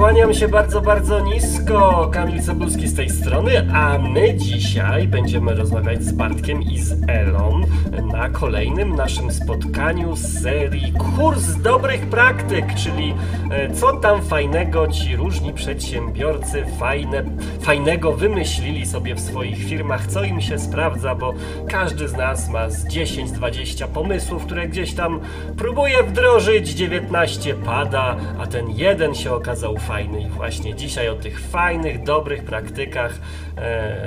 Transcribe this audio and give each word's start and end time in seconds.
kłaniam 0.00 0.34
się 0.34 0.48
bardzo, 0.48 0.80
bardzo 0.80 1.20
nisko. 1.20 2.10
Kamil 2.12 2.42
Cebulski 2.42 2.88
z 2.88 2.94
tej 2.94 3.10
strony, 3.10 3.72
a 3.74 3.98
my 3.98 4.34
dzisiaj 4.34 5.08
będziemy 5.08 5.54
rozmawiać 5.54 6.02
z 6.02 6.12
Bartkiem 6.12 6.62
i 6.62 6.78
z 6.78 6.96
Elą 7.08 7.60
na 8.12 8.28
kolejnym 8.28 8.96
naszym 8.96 9.32
spotkaniu 9.32 10.16
z 10.16 10.42
serii 10.42 10.92
Kurs 10.92 11.56
dobrych 11.56 12.06
praktyk, 12.06 12.74
czyli 12.74 13.14
e, 13.50 13.74
co 13.74 13.92
tam 13.92 14.22
fajnego 14.22 14.88
ci 14.88 15.16
różni 15.16 15.52
przedsiębiorcy 15.52 16.64
fajne, 16.78 17.24
fajnego 17.60 18.12
wymyślili 18.12 18.86
sobie 18.86 19.14
w 19.14 19.20
swoich 19.20 19.58
firmach, 19.58 20.06
co 20.06 20.24
im 20.24 20.40
się 20.40 20.58
sprawdza, 20.58 21.14
bo 21.14 21.34
każdy 21.68 22.08
z 22.08 22.12
nas 22.12 22.48
ma 22.48 22.70
z 22.70 22.86
10-20 22.86 23.88
pomysłów, 23.88 24.44
które 24.44 24.68
gdzieś 24.68 24.94
tam 24.94 25.20
próbuje 25.56 26.02
wdrożyć, 26.02 26.68
19 26.68 27.54
pada, 27.54 28.16
a 28.38 28.46
ten 28.46 28.70
jeden 28.70 29.14
się 29.14 29.32
okazał 29.32 29.76
fajny 29.90 30.22
i 30.22 30.28
właśnie. 30.28 30.74
Dzisiaj 30.74 31.08
o 31.08 31.14
tych 31.14 31.40
fajnych, 31.40 32.02
dobrych 32.02 32.44
praktykach 32.44 33.20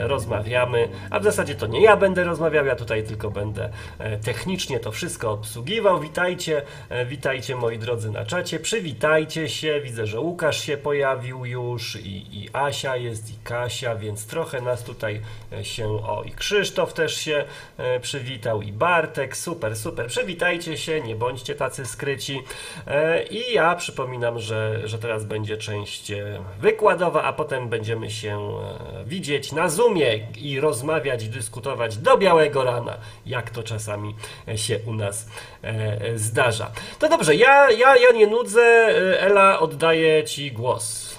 rozmawiamy, 0.07 0.89
a 1.09 1.19
w 1.19 1.23
zasadzie 1.23 1.55
to 1.55 1.67
nie 1.67 1.81
ja 1.81 1.97
będę 1.97 2.23
rozmawiał, 2.23 2.65
ja 2.65 2.75
tutaj 2.75 3.03
tylko 3.03 3.31
będę 3.31 3.69
e, 3.99 4.17
technicznie 4.17 4.79
to 4.79 4.91
wszystko 4.91 5.31
obsługiwał. 5.31 5.99
Witajcie, 5.99 6.61
e, 6.89 7.05
witajcie 7.05 7.55
moi 7.55 7.77
drodzy 7.77 8.11
na 8.11 8.25
czacie, 8.25 8.59
przywitajcie 8.59 9.49
się, 9.49 9.81
widzę, 9.81 10.07
że 10.07 10.19
Łukasz 10.19 10.63
się 10.63 10.77
pojawił 10.77 11.45
już 11.45 11.95
i, 11.95 12.43
i 12.43 12.49
Asia 12.53 12.95
jest 12.95 13.31
i 13.31 13.43
Kasia, 13.43 13.95
więc 13.95 14.27
trochę 14.27 14.61
nas 14.61 14.83
tutaj 14.83 15.21
e, 15.51 15.65
się, 15.65 15.87
o 15.87 16.23
i 16.23 16.31
Krzysztof 16.31 16.93
też 16.93 17.15
się 17.15 17.45
e, 17.77 17.99
przywitał 17.99 18.61
i 18.61 18.71
Bartek, 18.71 19.37
super, 19.37 19.75
super, 19.75 20.07
przywitajcie 20.07 20.77
się, 20.77 21.01
nie 21.01 21.15
bądźcie 21.15 21.55
tacy 21.55 21.85
skryci. 21.85 22.41
E, 22.87 23.23
i 23.23 23.53
ja 23.53 23.75
przypominam, 23.75 24.39
że, 24.39 24.87
że 24.87 24.99
teraz 24.99 25.25
będzie 25.25 25.57
część 25.57 26.11
e, 26.11 26.39
wykładowa, 26.59 27.23
a 27.23 27.33
potem 27.33 27.69
będziemy 27.69 28.09
się 28.11 28.37
e, 28.39 29.03
widzieć 29.43 29.51
na 29.51 29.69
Zoomie 29.69 30.19
i 30.41 30.59
rozmawiać, 30.59 31.29
dyskutować 31.29 31.97
do 31.97 32.17
białego 32.17 32.63
rana, 32.63 32.97
jak 33.25 33.49
to 33.49 33.63
czasami 33.63 34.15
e, 34.47 34.57
się 34.57 34.79
u 34.87 34.93
nas 34.93 35.27
e, 35.63 36.17
zdarza. 36.17 36.71
To 36.99 37.09
dobrze, 37.09 37.35
ja, 37.35 37.71
ja, 37.71 37.95
ja 37.95 38.11
nie 38.15 38.27
nudzę, 38.27 38.61
e, 38.61 39.21
Ela, 39.21 39.59
oddaję 39.59 40.23
Ci 40.23 40.51
głos. 40.51 41.13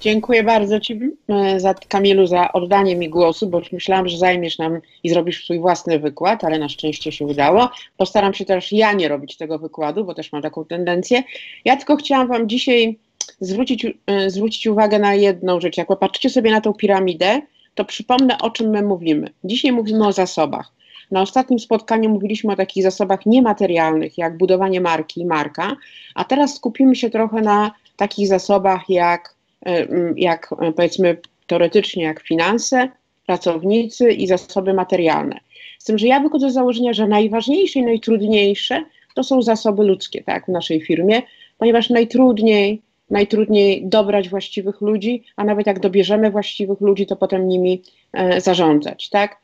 Dziękuję 0.00 0.42
bardzo 0.42 0.80
Ci, 0.80 1.00
e, 1.28 1.60
za, 1.60 1.74
Kamilu, 1.74 2.26
za 2.26 2.52
oddanie 2.52 2.96
mi 2.96 3.08
głosu, 3.08 3.46
bo 3.46 3.60
myślałam, 3.72 4.08
że 4.08 4.18
zajmiesz 4.18 4.58
nam 4.58 4.80
i 5.04 5.08
zrobisz 5.08 5.44
swój 5.44 5.58
własny 5.58 5.98
wykład, 5.98 6.44
ale 6.44 6.58
na 6.58 6.68
szczęście 6.68 7.12
się 7.12 7.24
udało. 7.24 7.70
Postaram 7.96 8.34
się 8.34 8.44
też 8.44 8.72
ja 8.72 8.92
nie 8.92 9.08
robić 9.08 9.36
tego 9.36 9.58
wykładu, 9.58 10.04
bo 10.04 10.14
też 10.14 10.32
mam 10.32 10.42
taką 10.42 10.64
tendencję. 10.64 11.22
Ja 11.64 11.76
tylko 11.76 11.96
chciałam 11.96 12.28
Wam 12.28 12.48
dzisiaj 12.48 12.98
zwrócić, 13.40 13.86
e, 14.06 14.30
zwrócić 14.30 14.66
uwagę 14.66 14.98
na 14.98 15.14
jedną 15.14 15.60
rzecz. 15.60 15.76
Jak 15.76 15.88
popatrzycie 15.88 16.30
sobie 16.30 16.50
na 16.50 16.60
tą 16.60 16.74
piramidę, 16.74 17.42
to 17.74 17.84
przypomnę, 17.84 18.38
o 18.38 18.50
czym 18.50 18.70
my 18.70 18.82
mówimy. 18.82 19.28
Dzisiaj 19.44 19.72
mówimy 19.72 20.06
o 20.06 20.12
zasobach. 20.12 20.72
Na 21.10 21.22
ostatnim 21.22 21.58
spotkaniu 21.58 22.10
mówiliśmy 22.10 22.52
o 22.52 22.56
takich 22.56 22.82
zasobach 22.82 23.26
niematerialnych, 23.26 24.18
jak 24.18 24.36
budowanie 24.36 24.80
marki, 24.80 25.26
marka, 25.26 25.76
a 26.14 26.24
teraz 26.24 26.54
skupimy 26.54 26.96
się 26.96 27.10
trochę 27.10 27.40
na 27.40 27.70
takich 27.96 28.28
zasobach 28.28 28.88
jak, 28.88 29.34
e, 29.66 29.86
jak 30.16 30.54
e, 30.60 30.72
powiedzmy 30.72 31.16
teoretycznie, 31.46 32.04
jak 32.04 32.20
finanse, 32.20 32.88
pracownicy 33.26 34.12
i 34.12 34.26
zasoby 34.26 34.74
materialne. 34.74 35.40
Z 35.78 35.84
tym, 35.84 35.98
że 35.98 36.06
ja 36.06 36.20
wychodzę 36.20 36.50
z 36.50 36.54
założenia, 36.54 36.92
że 36.92 37.06
najważniejsze 37.06 37.78
i 37.78 37.82
najtrudniejsze 37.82 38.84
to 39.14 39.22
są 39.22 39.42
zasoby 39.42 39.84
ludzkie, 39.84 40.22
tak, 40.22 40.44
w 40.46 40.48
naszej 40.48 40.80
firmie, 40.80 41.22
ponieważ 41.58 41.90
najtrudniej 41.90 42.82
najtrudniej 43.10 43.88
dobrać 43.88 44.28
właściwych 44.28 44.80
ludzi, 44.80 45.24
a 45.36 45.44
nawet 45.44 45.66
jak 45.66 45.80
dobierzemy 45.80 46.30
właściwych 46.30 46.80
ludzi, 46.80 47.06
to 47.06 47.16
potem 47.16 47.48
nimi 47.48 47.82
e, 48.12 48.40
zarządzać, 48.40 49.08
tak? 49.08 49.40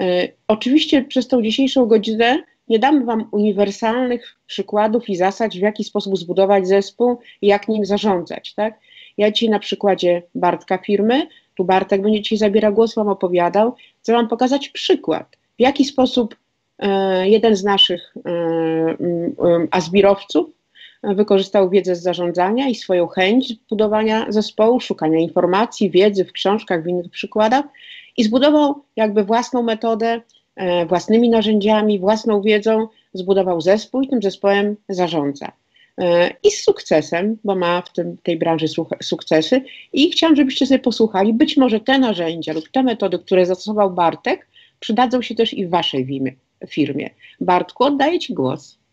E, 0.00 0.28
oczywiście 0.48 1.02
przez 1.02 1.28
tą 1.28 1.42
dzisiejszą 1.42 1.86
godzinę 1.86 2.42
nie 2.68 2.78
damy 2.78 3.04
Wam 3.04 3.28
uniwersalnych 3.32 4.36
przykładów 4.46 5.08
i 5.08 5.16
zasad, 5.16 5.52
w 5.52 5.58
jaki 5.58 5.84
sposób 5.84 6.18
zbudować 6.18 6.68
zespół 6.68 7.18
i 7.42 7.46
jak 7.46 7.68
nim 7.68 7.84
zarządzać, 7.84 8.54
tak? 8.54 8.78
Ja 9.18 9.30
dzisiaj 9.30 9.48
na 9.48 9.58
przykładzie 9.58 10.22
Bartka 10.34 10.78
firmy, 10.78 11.26
tu 11.54 11.64
Bartek 11.64 12.02
będzie 12.02 12.22
dzisiaj 12.22 12.38
zabierał 12.38 12.74
głos, 12.74 12.94
Wam 12.94 13.08
opowiadał, 13.08 13.74
chcę 14.02 14.12
Wam 14.12 14.28
pokazać 14.28 14.68
przykład, 14.68 15.36
w 15.58 15.60
jaki 15.60 15.84
sposób 15.84 16.36
e, 16.78 17.28
jeden 17.28 17.56
z 17.56 17.64
naszych 17.64 18.14
e, 18.26 18.30
e, 18.30 18.96
azbirowców 19.70 20.46
wykorzystał 21.14 21.70
wiedzę 21.70 21.96
z 21.96 22.02
zarządzania 22.02 22.68
i 22.68 22.74
swoją 22.74 23.06
chęć 23.06 23.54
budowania 23.70 24.26
zespołu, 24.28 24.80
szukania 24.80 25.18
informacji, 25.18 25.90
wiedzy 25.90 26.24
w 26.24 26.32
książkach, 26.32 26.82
w 26.82 26.86
innych 26.86 27.10
przykładach 27.10 27.64
i 28.16 28.24
zbudował 28.24 28.84
jakby 28.96 29.24
własną 29.24 29.62
metodę, 29.62 30.20
e, 30.56 30.86
własnymi 30.86 31.28
narzędziami, 31.28 31.98
własną 31.98 32.42
wiedzą, 32.42 32.88
zbudował 33.12 33.60
zespół 33.60 34.02
i 34.02 34.08
tym 34.08 34.22
zespołem 34.22 34.76
zarządza. 34.88 35.52
E, 35.98 36.30
I 36.42 36.50
z 36.50 36.64
sukcesem, 36.64 37.38
bo 37.44 37.54
ma 37.56 37.82
w 37.82 37.92
tym, 37.92 38.16
tej 38.22 38.38
branży 38.38 38.66
sukcesy. 39.02 39.62
I 39.92 40.10
chciałam, 40.10 40.36
żebyście 40.36 40.66
sobie 40.66 40.78
posłuchali, 40.78 41.32
być 41.32 41.56
może 41.56 41.80
te 41.80 41.98
narzędzia 41.98 42.52
lub 42.52 42.68
te 42.68 42.82
metody, 42.82 43.18
które 43.18 43.46
zastosował 43.46 43.90
Bartek, 43.90 44.48
przydadzą 44.80 45.22
się 45.22 45.34
też 45.34 45.54
i 45.54 45.66
w 45.66 45.70
Waszej 45.70 46.06
firmie. 46.68 47.10
Bartku, 47.40 47.84
oddaję 47.84 48.18
Ci 48.18 48.34
głos. 48.34 48.83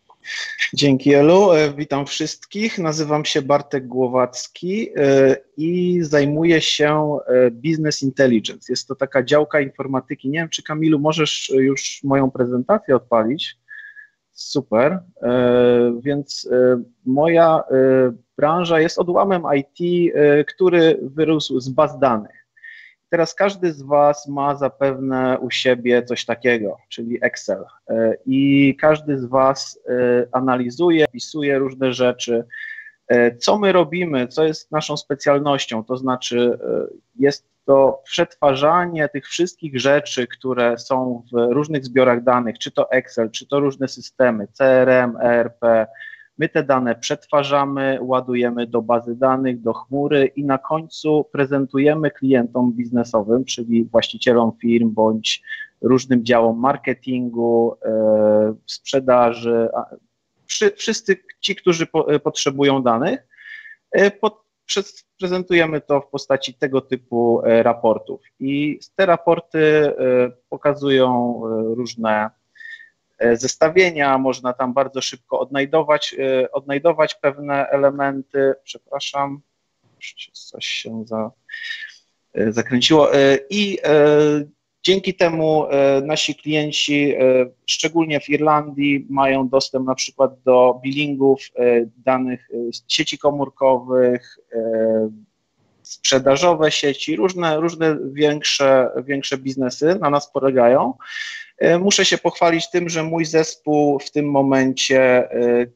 Dzięki 0.74 1.14
Elu, 1.14 1.52
e, 1.52 1.74
witam 1.74 2.06
wszystkich. 2.06 2.78
Nazywam 2.78 3.24
się 3.24 3.42
Bartek 3.42 3.86
Głowacki 3.86 4.88
e, 4.96 5.36
i 5.56 5.98
zajmuję 6.02 6.60
się 6.60 7.18
e, 7.26 7.50
Business 7.50 8.02
Intelligence. 8.02 8.72
Jest 8.72 8.88
to 8.88 8.94
taka 8.94 9.22
działka 9.22 9.60
informatyki. 9.60 10.28
Nie 10.28 10.38
wiem, 10.38 10.48
czy 10.48 10.62
Kamilu 10.62 10.98
możesz 10.98 11.52
już 11.54 12.00
moją 12.04 12.30
prezentację 12.30 12.96
odpalić. 12.96 13.56
Super. 14.32 14.98
Więc 16.00 16.48
moja 17.06 17.62
branża 18.36 18.80
jest 18.80 18.98
odłamem 18.98 19.42
IT, 19.56 20.12
który 20.46 20.98
wyrósł 21.02 21.60
z 21.60 21.68
baz 21.68 21.98
danych. 21.98 22.41
Teraz 23.12 23.34
każdy 23.34 23.72
z 23.72 23.82
Was 23.82 24.28
ma 24.28 24.56
zapewne 24.56 25.38
u 25.40 25.50
siebie 25.50 26.02
coś 26.02 26.24
takiego, 26.24 26.76
czyli 26.88 27.18
Excel. 27.22 27.64
E, 27.88 28.14
I 28.26 28.76
każdy 28.80 29.18
z 29.18 29.24
Was 29.24 29.78
e, 29.88 30.26
analizuje, 30.32 31.06
pisuje 31.12 31.58
różne 31.58 31.92
rzeczy. 31.92 32.44
E, 33.08 33.36
co 33.36 33.58
my 33.58 33.72
robimy, 33.72 34.28
co 34.28 34.44
jest 34.44 34.72
naszą 34.72 34.96
specjalnością? 34.96 35.84
To 35.84 35.96
znaczy, 35.96 36.58
jest 37.18 37.46
to 37.64 38.02
przetwarzanie 38.04 39.08
tych 39.08 39.26
wszystkich 39.26 39.80
rzeczy, 39.80 40.26
które 40.26 40.78
są 40.78 41.22
w 41.32 41.52
różnych 41.52 41.84
zbiorach 41.84 42.22
danych, 42.22 42.58
czy 42.58 42.70
to 42.70 42.90
Excel, 42.90 43.30
czy 43.30 43.46
to 43.46 43.60
różne 43.60 43.88
systemy, 43.88 44.48
CRM, 44.52 45.16
ERP, 45.22 45.86
My 46.42 46.48
te 46.48 46.62
dane 46.62 46.94
przetwarzamy, 46.94 47.98
ładujemy 48.00 48.66
do 48.66 48.82
bazy 48.82 49.16
danych, 49.16 49.60
do 49.60 49.72
chmury 49.72 50.26
i 50.36 50.44
na 50.44 50.58
końcu 50.58 51.24
prezentujemy 51.32 52.10
klientom 52.10 52.72
biznesowym, 52.72 53.44
czyli 53.44 53.84
właścicielom 53.84 54.52
firm 54.60 54.90
bądź 54.90 55.42
różnym 55.80 56.24
działom 56.24 56.58
marketingu, 56.58 57.76
e, 57.84 58.54
sprzedaży, 58.66 59.68
wszyscy 60.76 61.16
ci, 61.40 61.56
którzy 61.56 61.86
e, 62.08 62.18
potrzebują 62.18 62.82
danych, 62.82 63.26
e, 63.92 64.10
prezentujemy 65.18 65.80
to 65.80 66.00
w 66.00 66.08
postaci 66.08 66.54
tego 66.54 66.80
typu 66.80 67.40
raportów. 67.44 68.20
I 68.40 68.80
te 68.96 69.06
raporty 69.06 69.92
pokazują 70.48 71.40
różne 71.74 72.30
zestawienia, 73.32 74.18
można 74.18 74.52
tam 74.52 74.72
bardzo 74.74 75.00
szybko 75.00 75.40
odnajdować, 75.40 76.14
e, 76.18 76.52
odnajdować 76.52 77.14
pewne 77.14 77.68
elementy. 77.68 78.54
Przepraszam, 78.64 79.40
coś 80.32 80.66
się 80.66 81.04
za, 81.06 81.30
e, 82.34 82.52
zakręciło. 82.52 83.08
I 83.50 83.78
dzięki 84.82 85.14
temu 85.14 85.66
nasi 86.02 86.34
klienci, 86.34 87.14
szczególnie 87.66 88.20
w 88.20 88.28
Irlandii, 88.28 89.06
mają 89.10 89.48
dostęp 89.48 89.86
na 89.86 89.94
przykład 89.94 90.42
do 90.44 90.80
billingów 90.82 91.40
danych 91.96 92.48
sieci 92.88 93.18
komórkowych, 93.18 94.38
sprzedażowe 95.82 96.70
sieci, 96.70 97.16
różne, 97.16 97.60
różne 97.60 97.98
większe, 98.12 98.90
większe 99.04 99.38
biznesy 99.38 99.98
na 100.00 100.10
nas 100.10 100.32
polegają. 100.32 100.94
E, 101.62 101.78
muszę 101.78 102.04
się 102.04 102.18
pochwalić 102.18 102.70
tym, 102.70 102.88
że 102.88 103.02
mój 103.02 103.24
zespół 103.24 103.98
w 103.98 104.10
tym 104.10 104.30
momencie 104.30 105.00
e, 105.32 105.66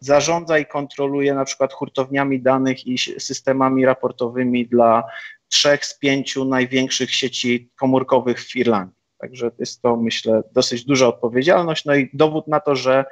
zarządza 0.00 0.58
i 0.58 0.66
kontroluje 0.66 1.34
na 1.34 1.44
przykład 1.44 1.72
hurtowniami 1.72 2.40
danych 2.40 2.86
i 2.86 2.98
systemami 2.98 3.84
raportowymi 3.84 4.66
dla 4.66 5.04
trzech 5.48 5.86
z 5.86 5.98
pięciu 5.98 6.44
największych 6.44 7.14
sieci 7.14 7.70
komórkowych 7.76 8.40
w 8.40 8.56
Irlandii. 8.56 8.96
Także 9.18 9.50
jest 9.58 9.82
to, 9.82 9.96
myślę, 9.96 10.42
dosyć 10.52 10.84
duża 10.84 11.06
odpowiedzialność, 11.06 11.84
no 11.84 11.94
i 11.94 12.10
dowód 12.12 12.48
na 12.48 12.60
to, 12.60 12.76
że 12.76 13.04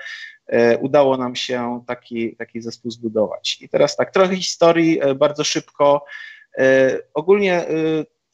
udało 0.81 1.17
nam 1.17 1.37
się 1.37 1.83
taki, 1.87 2.37
taki 2.37 2.61
zespół 2.61 2.91
zbudować. 2.91 3.59
I 3.61 3.69
teraz 3.69 3.97
tak, 3.97 4.11
trochę 4.11 4.37
historii 4.37 5.01
bardzo 5.17 5.45
szybko. 5.45 6.05
Ogólnie 7.15 7.65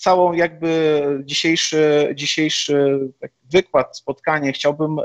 całą 0.02 0.32
jakby 0.32 1.02
dzisiejszy, 1.24 2.12
dzisiejszy 2.14 3.08
wykład, 3.52 3.96
spotkanie 3.96 4.52
chciałbym 4.52 4.98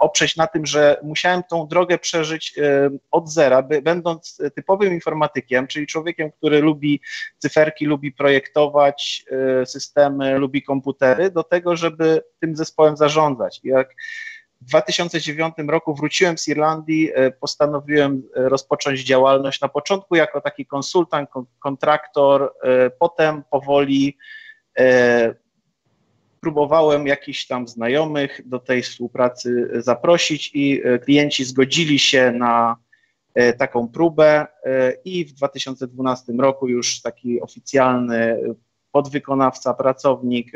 oprzeć 0.00 0.36
na 0.36 0.46
tym, 0.46 0.66
że 0.66 1.00
musiałem 1.02 1.42
tą 1.50 1.66
drogę 1.66 1.98
przeżyć 1.98 2.58
e, 2.58 2.90
od 3.10 3.32
zera, 3.32 3.62
będąc 3.62 4.42
typowym 4.54 4.92
informatykiem, 4.94 5.66
czyli 5.66 5.86
człowiekiem, 5.86 6.32
który 6.32 6.60
lubi 6.60 7.00
cyferki, 7.38 7.86
lubi 7.86 8.12
projektować 8.12 9.24
e, 9.30 9.66
systemy, 9.66 10.38
lubi 10.38 10.62
komputery, 10.62 11.30
do 11.30 11.42
tego, 11.42 11.76
żeby 11.76 12.22
tym 12.40 12.56
zespołem 12.56 12.96
zarządzać. 12.96 13.60
I 13.64 13.68
jak 13.68 13.94
w 14.60 14.64
2009 14.64 15.54
roku 15.68 15.94
wróciłem 15.94 16.38
z 16.38 16.48
Irlandii, 16.48 17.10
e, 17.14 17.30
postanowiłem 17.30 18.22
rozpocząć 18.34 19.00
działalność 19.00 19.60
na 19.60 19.68
początku 19.68 20.16
jako 20.16 20.40
taki 20.40 20.66
konsultant, 20.66 21.30
kontraktor, 21.58 22.54
potem 22.98 23.42
powoli 23.50 24.16
próbowałem 26.40 27.06
jakichś 27.06 27.46
tam 27.46 27.68
znajomych 27.68 28.40
do 28.48 28.58
tej 28.58 28.82
współpracy 28.82 29.70
zaprosić 29.74 30.50
i 30.54 30.82
e, 30.84 30.98
klienci 30.98 31.44
zgodzili 31.44 31.98
się 31.98 32.32
na 32.32 32.76
e, 33.34 33.52
taką 33.52 33.88
próbę 33.88 34.46
e, 34.64 34.92
i 35.04 35.24
w 35.24 35.32
2012 35.32 36.32
roku 36.32 36.68
już 36.68 37.00
taki 37.00 37.40
oficjalny 37.40 38.38
podwykonawca, 38.92 39.74
pracownik 39.74 40.52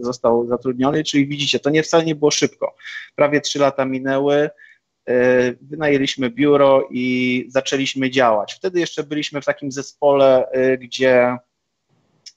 został 0.00 0.46
zatrudniony, 0.46 1.04
czyli 1.04 1.26
widzicie, 1.26 1.58
to 1.58 1.70
nie 1.70 1.82
wcale 1.82 2.04
nie 2.04 2.14
było 2.14 2.30
szybko. 2.30 2.74
Prawie 3.14 3.40
trzy 3.40 3.58
lata 3.58 3.84
minęły, 3.84 4.50
wynajęliśmy 5.60 6.30
biuro 6.30 6.88
i 6.90 7.44
zaczęliśmy 7.48 8.10
działać. 8.10 8.54
Wtedy 8.54 8.80
jeszcze 8.80 9.02
byliśmy 9.02 9.40
w 9.40 9.44
takim 9.44 9.72
zespole, 9.72 10.48
gdzie 10.80 11.36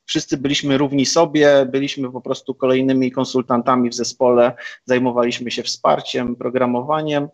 wszyscy 0.05 0.37
byliśmy 0.37 0.77
równi 0.77 1.05
sobie, 1.05 1.65
byliśmy 1.65 2.11
po 2.11 2.21
prostu 2.21 2.55
kolejnymi 2.55 3.11
konsultantami 3.11 3.89
w 3.89 3.93
zespole, 3.93 4.53
zajmowaliśmy 4.85 5.51
się 5.51 5.63
wsparciem, 5.63 6.35
programowaniem. 6.35 7.27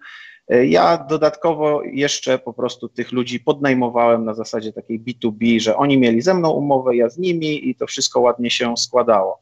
Ja 0.50 1.06
dodatkowo 1.10 1.84
jeszcze 1.84 2.40
po 2.40 2.54
prostu 2.54 2.90
tych 2.90 3.12
ludzi 3.12 3.40
podnajmowałem 3.40 4.26
na 4.26 4.34
zasadzie 4.34 4.74
takiej 4.74 5.00
B2B, 5.00 5.60
że 5.60 5.76
oni 5.76 5.98
mieli 5.98 6.22
ze 6.22 6.34
mną 6.34 6.52
umowę, 6.52 6.96
ja 6.96 7.10
z 7.10 7.18
nimi 7.18 7.70
i 7.70 7.76
to 7.76 7.88
wszystko 7.88 8.20
ładnie 8.20 8.52
się 8.52 8.78
składało. 8.78 9.40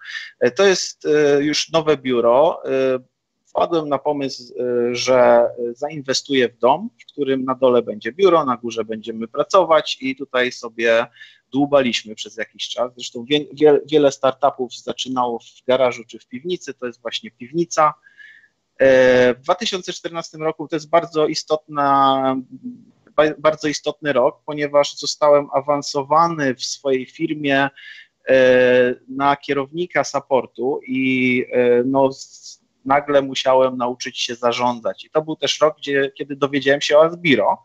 To 0.56 0.66
jest 0.66 1.06
e, 1.06 1.44
już 1.44 1.72
nowe 1.72 1.98
biuro. 1.98 2.62
E, 2.66 3.00
wpadłem 3.46 3.90
na 3.90 3.98
pomysł, 3.98 4.54
e, 4.60 4.96
że 4.96 5.50
zainwestuję 5.74 6.50
w 6.50 6.58
dom, 6.58 6.90
w 7.02 7.12
którym 7.12 7.46
na 7.46 7.56
dole 7.56 7.82
będzie 7.82 8.12
biuro, 8.12 8.46
na 8.46 8.58
górze 8.58 8.86
będziemy 8.86 9.28
pracować 9.28 9.98
i 10.02 10.16
tutaj 10.16 10.52
sobie 10.52 11.06
dłubaliśmy 11.52 12.16
przez 12.16 12.38
jakiś 12.38 12.70
czas. 12.70 12.92
Zresztą 12.96 13.26
wie, 13.26 13.46
wie, 13.54 13.80
wiele 13.92 14.12
startupów 14.12 14.76
zaczynało 14.76 15.40
w 15.40 15.66
garażu 15.68 16.04
czy 16.08 16.20
w 16.20 16.28
piwnicy, 16.28 16.74
to 16.74 16.86
jest 16.86 17.02
właśnie 17.02 17.32
piwnica. 17.32 17.94
E, 18.80 19.34
w 19.34 19.42
2014 19.42 20.38
roku 20.38 20.68
to 20.68 20.76
jest 20.76 20.90
bardzo 20.90 21.28
istotna, 21.28 22.42
bardzo 23.38 23.68
istotny 23.68 24.14
rok, 24.14 24.42
ponieważ 24.46 24.96
zostałem 24.96 25.48
awansowany 25.54 26.56
w 26.56 26.64
swojej 26.64 27.06
firmie 27.06 27.70
e, 28.30 28.96
na 29.08 29.36
kierownika 29.36 30.04
supportu 30.04 30.80
i 30.88 31.46
e, 31.52 31.84
no, 31.86 32.10
nagle 32.86 33.22
musiałem 33.22 33.78
nauczyć 33.78 34.20
się 34.20 34.36
zarządzać. 34.36 35.06
I 35.06 35.10
to 35.10 35.22
był 35.22 35.36
też 35.36 35.62
rok, 35.62 35.78
gdzie, 35.78 36.12
kiedy 36.18 36.36
dowiedziałem 36.36 36.82
się 36.82 36.98
o 36.98 37.06
Asbiro, 37.06 37.62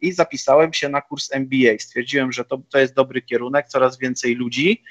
i 0.00 0.12
zapisałem 0.12 0.72
się 0.72 0.88
na 0.88 1.00
kurs 1.00 1.32
MBA. 1.32 1.78
Stwierdziłem, 1.78 2.32
że 2.32 2.44
to, 2.44 2.58
to 2.70 2.78
jest 2.78 2.94
dobry 2.94 3.22
kierunek, 3.22 3.68
coraz 3.68 3.98
więcej 3.98 4.34
ludzi 4.34 4.82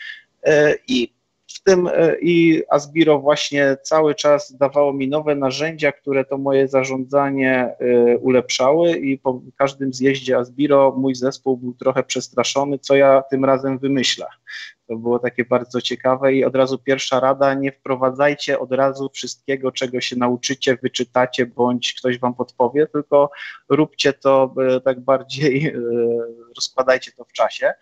i 0.87 1.16
w 1.47 1.63
tym 1.63 1.87
e, 1.87 2.15
i 2.21 2.63
Asbiro 2.69 3.19
właśnie 3.19 3.77
cały 3.83 4.15
czas 4.15 4.57
dawało 4.57 4.93
mi 4.93 5.07
nowe 5.07 5.35
narzędzia, 5.35 5.91
które 5.91 6.25
to 6.25 6.37
moje 6.37 6.67
zarządzanie 6.67 7.75
e, 7.79 8.17
ulepszały 8.17 8.97
i 8.97 9.17
po 9.17 9.41
każdym 9.57 9.93
zjeździe 9.93 10.37
Asbiro 10.37 10.95
mój 10.97 11.15
zespół 11.15 11.57
był 11.57 11.73
trochę 11.73 12.03
przestraszony, 12.03 12.79
co 12.79 12.95
ja 12.95 13.23
tym 13.31 13.45
razem 13.45 13.79
wymyślę. 13.79 14.25
To 14.87 14.95
było 14.95 15.19
takie 15.19 15.45
bardzo 15.45 15.81
ciekawe 15.81 16.33
i 16.33 16.45
od 16.45 16.55
razu 16.55 16.77
pierwsza 16.77 17.19
rada, 17.19 17.53
nie 17.53 17.71
wprowadzajcie 17.71 18.59
od 18.59 18.71
razu 18.71 19.09
wszystkiego, 19.13 19.71
czego 19.71 20.01
się 20.01 20.15
nauczycie, 20.15 20.77
wyczytacie, 20.83 21.45
bądź 21.45 21.93
ktoś 21.93 22.19
wam 22.19 22.33
podpowie, 22.33 22.87
tylko 22.87 23.31
róbcie 23.69 24.13
to 24.13 24.53
e, 24.75 24.81
tak 24.81 24.99
bardziej, 24.99 25.73
rozkładajcie 26.55 27.11
to 27.11 27.25
w 27.25 27.31
czasie. 27.31 27.73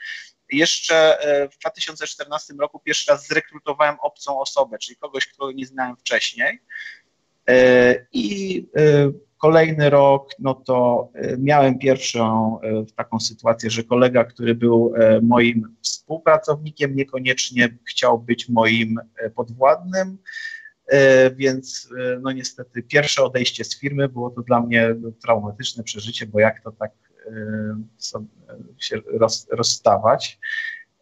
Jeszcze 0.51 1.19
e, 1.19 1.49
w 1.49 1.57
2014 1.57 2.53
roku 2.59 2.79
pierwszy 2.79 3.11
raz 3.11 3.27
zrekrutowałem 3.27 3.95
obcą 3.99 4.39
osobę, 4.39 4.77
czyli 4.77 4.95
kogoś, 4.95 5.27
kogo 5.27 5.51
nie 5.51 5.65
znałem 5.65 5.97
wcześniej. 5.97 6.59
E, 7.49 7.95
I 8.13 8.67
e, 8.77 9.11
kolejny 9.37 9.89
rok, 9.89 10.29
no 10.39 10.53
to 10.53 11.09
miałem 11.37 11.79
pierwszą 11.79 12.59
taką 12.95 13.19
sytuację, 13.19 13.69
że 13.69 13.83
kolega, 13.83 14.23
który 14.23 14.55
był 14.55 14.93
moim 15.21 15.75
współpracownikiem, 15.81 16.95
niekoniecznie 16.95 17.77
chciał 17.89 18.19
być 18.19 18.49
moim 18.49 18.99
podwładnym, 19.35 20.17
więc 21.35 21.89
no 22.21 22.31
niestety 22.31 22.83
pierwsze 22.83 23.23
odejście 23.23 23.63
z 23.63 23.79
firmy 23.79 24.09
było 24.09 24.29
to 24.29 24.41
dla 24.41 24.61
mnie 24.61 24.95
traumatyczne 25.21 25.83
przeżycie, 25.83 26.25
bo 26.25 26.39
jak 26.39 26.63
to 26.63 26.71
tak 26.71 26.91
się 28.79 29.01
rozstawać. 29.51 30.39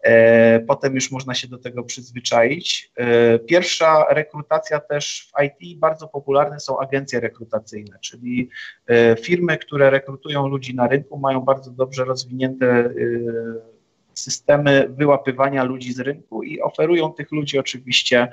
E, 0.04 0.60
potem 0.60 0.96
już 0.96 1.12
można 1.12 1.34
się 1.34 1.48
do 1.48 1.58
tego 1.58 1.84
przyzwyczaić. 1.84 2.92
E, 2.96 3.40
pierwsza 3.40 4.06
rekrutacja 4.10 4.80
też 4.80 5.32
w 5.32 5.44
IT, 5.44 5.80
bardzo 5.80 6.08
popularne 6.08 6.60
są 6.60 6.80
agencje 6.80 7.20
rekrutacyjne, 7.20 7.98
czyli 8.02 8.50
e, 8.88 9.16
firmy, 9.16 9.58
które 9.58 9.90
rekrutują 9.90 10.48
ludzi 10.48 10.76
na 10.76 10.88
rynku, 10.88 11.20
mają 11.20 11.40
bardzo 11.40 11.72
dobrze 11.72 12.06
rozwinięte 12.06 12.90
systemy 14.14 14.88
wyłapywania 14.90 15.64
ludzi 15.64 15.94
z 15.94 16.00
rynku 16.00 16.44
i 16.44 16.62
oferują 16.62 17.14
tych 17.14 17.32
ludzi 17.32 17.60
oczywiście 17.60 18.28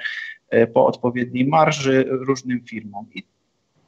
po 0.74 0.86
odpowiedniej 0.86 1.46
marży 1.46 2.05
różnym 2.08 2.65
firmom. 2.65 3.06
I 3.15 3.22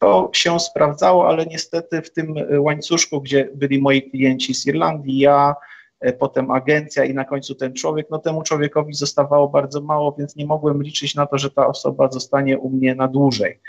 to 0.03 0.31
się 0.33 0.61
sprawdzało, 0.61 1.29
ale 1.29 1.47
niestety 1.47 2.03
w 2.03 2.13
tym 2.13 2.35
łańcuszku, 2.59 3.21
gdzie 3.21 3.49
byli 3.55 3.81
moi 3.81 4.11
klienci 4.11 4.55
z 4.55 4.67
Irlandii, 4.67 5.19
ja, 5.19 5.55
e, 6.01 6.13
potem 6.13 6.51
agencja 6.51 7.05
i 7.05 7.15
na 7.15 7.25
końcu 7.25 7.55
ten 7.55 7.75
człowiek, 7.75 8.07
no 8.11 8.19
temu 8.19 8.43
człowiekowi 8.43 8.95
zostawało 8.95 9.49
bardzo 9.49 9.81
mało, 9.81 10.15
więc 10.19 10.37
nie 10.37 10.47
mogłem 10.47 10.83
liczyć 10.83 11.15
na 11.15 11.27
to, 11.27 11.39
że 11.39 11.51
ta 11.51 11.67
osoba 11.67 12.09
zostanie 12.11 12.59
u 12.59 12.71
mnie 12.71 12.95
na 12.95 13.09
dłużej. 13.09 13.61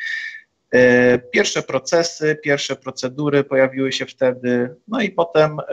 E, 0.71 1.19
pierwsze 1.19 1.61
procesy, 1.61 2.37
pierwsze 2.43 2.75
procedury 2.75 3.43
pojawiły 3.43 3.91
się 3.91 4.05
wtedy, 4.05 4.75
no 4.87 5.01
i 5.01 5.09
potem 5.09 5.59
e, 5.59 5.63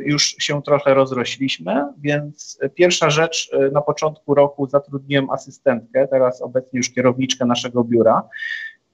już 0.00 0.36
się 0.38 0.62
trochę 0.62 0.94
rozrośliśmy, 0.94 1.84
więc 1.98 2.58
pierwsza 2.74 3.10
rzecz, 3.10 3.50
na 3.72 3.80
początku 3.80 4.34
roku 4.34 4.68
zatrudniłem 4.68 5.30
asystentkę, 5.30 6.08
teraz 6.08 6.42
obecnie 6.42 6.76
już 6.78 6.90
kierowniczkę 6.90 7.46
naszego 7.46 7.84
biura, 7.84 8.22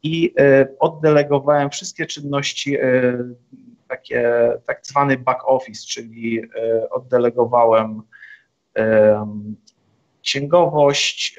i 0.02 0.34
e, 0.38 0.68
oddelegowałem 0.78 1.70
wszystkie 1.70 2.06
czynności, 2.06 2.76
e, 2.76 3.18
takie 3.88 4.52
tak 4.66 4.80
zwany 4.82 5.16
back 5.18 5.40
office, 5.44 5.86
czyli 5.86 6.40
e, 6.40 6.90
oddelegowałem 6.90 8.02
księgowość, 10.22 11.38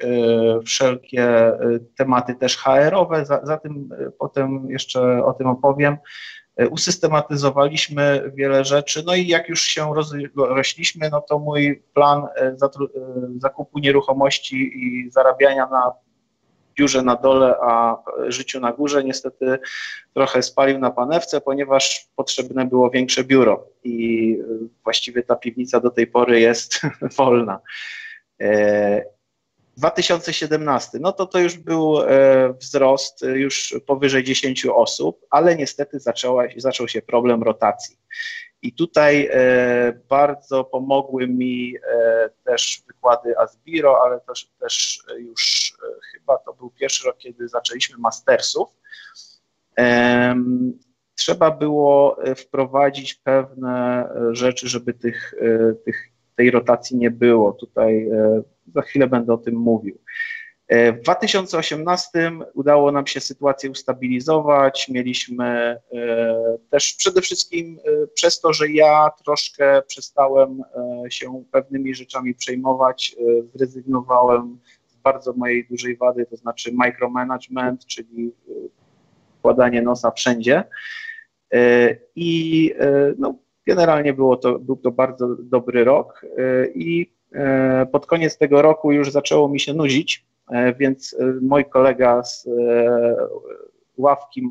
wszelkie 0.66 1.52
tematy 1.96 2.34
też 2.34 2.56
HR-owe, 2.56 3.26
za, 3.26 3.46
za 3.46 3.58
tym 3.58 3.88
potem 4.18 4.70
jeszcze 4.70 5.24
o 5.24 5.32
tym 5.32 5.46
opowiem. 5.46 5.96
Usystematyzowaliśmy 6.70 8.32
wiele 8.34 8.64
rzeczy, 8.64 9.02
no 9.06 9.14
i 9.14 9.26
jak 9.26 9.48
już 9.48 9.62
się 9.62 9.92
rośliśmy, 10.36 11.08
no 11.10 11.20
to 11.20 11.38
mój 11.38 11.82
plan 11.94 12.26
zakupu 13.38 13.78
nieruchomości 13.78 14.56
i 14.56 15.10
zarabiania 15.10 15.66
na 15.66 15.92
biurze 16.78 17.02
na 17.02 17.16
dole, 17.16 17.54
a 17.62 17.96
życiu 18.28 18.60
na 18.60 18.72
górze 18.72 19.04
niestety 19.04 19.58
trochę 20.14 20.42
spalił 20.42 20.78
na 20.78 20.90
panewce, 20.90 21.40
ponieważ 21.40 22.08
potrzebne 22.16 22.66
było 22.66 22.90
większe 22.90 23.24
biuro 23.24 23.66
i 23.84 24.38
właściwie 24.84 25.22
ta 25.22 25.36
piwnica 25.36 25.80
do 25.80 25.90
tej 25.90 26.06
pory 26.06 26.40
jest 26.40 26.80
wolna. 27.18 27.60
2017, 29.76 30.98
e, 30.98 31.00
no 31.00 31.12
to 31.12 31.26
to 31.26 31.38
już 31.38 31.56
był 31.56 32.02
e, 32.02 32.52
wzrost 32.52 33.24
już 33.34 33.76
powyżej 33.86 34.24
10 34.24 34.66
osób, 34.66 35.26
ale 35.30 35.56
niestety 35.56 36.00
zaczęła, 36.00 36.44
zaczął 36.56 36.88
się 36.88 37.02
problem 37.02 37.42
rotacji. 37.42 37.96
I 38.62 38.72
tutaj 38.72 39.28
e, 39.32 40.00
bardzo 40.08 40.64
pomogły 40.64 41.28
mi 41.28 41.74
e, 41.76 42.30
też 42.44 42.82
wykłady 42.86 43.38
Asbiro, 43.38 44.02
ale 44.04 44.20
też, 44.20 44.50
też 44.60 45.02
już 45.18 45.72
e, 45.82 45.86
chyba 46.12 46.38
to 46.38 46.54
był 46.54 46.70
pierwszy 46.70 47.06
rok, 47.06 47.18
kiedy 47.18 47.48
zaczęliśmy 47.48 47.98
mastersów. 47.98 48.68
Trzeba 51.14 51.50
było 51.50 52.16
wprowadzić 52.36 53.14
pewne 53.14 54.08
rzeczy, 54.30 54.68
żeby 54.68 54.94
tych, 54.94 55.34
tych, 55.84 56.08
tej 56.36 56.50
rotacji 56.50 56.96
nie 56.96 57.10
było. 57.10 57.52
Tutaj 57.52 58.10
za 58.74 58.82
chwilę 58.82 59.06
będę 59.06 59.32
o 59.32 59.38
tym 59.38 59.54
mówił. 59.54 59.98
E, 60.68 60.92
w 60.92 61.00
2018 61.00 62.32
udało 62.54 62.92
nam 62.92 63.06
się 63.06 63.20
sytuację 63.20 63.70
ustabilizować. 63.70 64.88
Mieliśmy 64.88 65.46
e, 65.46 65.78
też 66.70 66.94
przede 66.94 67.20
wszystkim 67.20 67.78
e, 67.84 68.06
przez 68.06 68.40
to, 68.40 68.52
że 68.52 68.70
ja 68.70 69.10
troszkę 69.24 69.82
przestałem 69.82 70.62
się 71.08 71.42
pewnymi 71.52 71.94
rzeczami 71.94 72.34
przejmować, 72.34 73.16
zrezygnowałem 73.54 74.58
z 74.88 74.96
bardzo 74.96 75.32
mojej 75.32 75.66
dużej 75.70 75.96
wady, 75.96 76.26
to 76.26 76.36
znaczy 76.36 76.72
micromanagement, 76.72 77.86
czyli 77.86 78.32
wkładanie 79.38 79.82
nosa 79.82 80.10
wszędzie. 80.10 80.64
I 82.16 82.74
no, 83.18 83.34
generalnie 83.66 84.12
było 84.12 84.36
to, 84.36 84.58
był 84.58 84.76
to 84.76 84.90
bardzo 84.90 85.36
dobry 85.38 85.84
rok 85.84 86.26
i 86.74 87.12
pod 87.92 88.06
koniec 88.06 88.38
tego 88.38 88.62
roku 88.62 88.92
już 88.92 89.12
zaczęło 89.12 89.48
mi 89.48 89.60
się 89.60 89.74
nudzić 89.74 90.28
więc 90.78 91.16
e, 91.20 91.24
mój 91.42 91.64
kolega 91.64 92.22
z 92.22 92.46
e, 92.46 92.50
ławki 93.96 94.42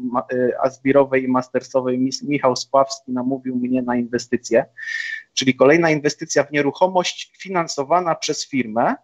Azbirowej 0.62 1.24
i 1.24 1.28
Mastersowej, 1.28 2.10
Michał 2.24 2.56
Spławski, 2.56 3.12
namówił 3.12 3.56
mnie 3.56 3.82
na 3.82 3.96
inwestycje, 3.96 4.66
czyli 5.34 5.56
kolejna 5.56 5.92
inwestycja 5.92 6.44
w 6.44 6.52
nieruchomość 6.52 7.34
finansowana 7.38 8.16
przez 8.16 8.50
firmę. 8.50 8.96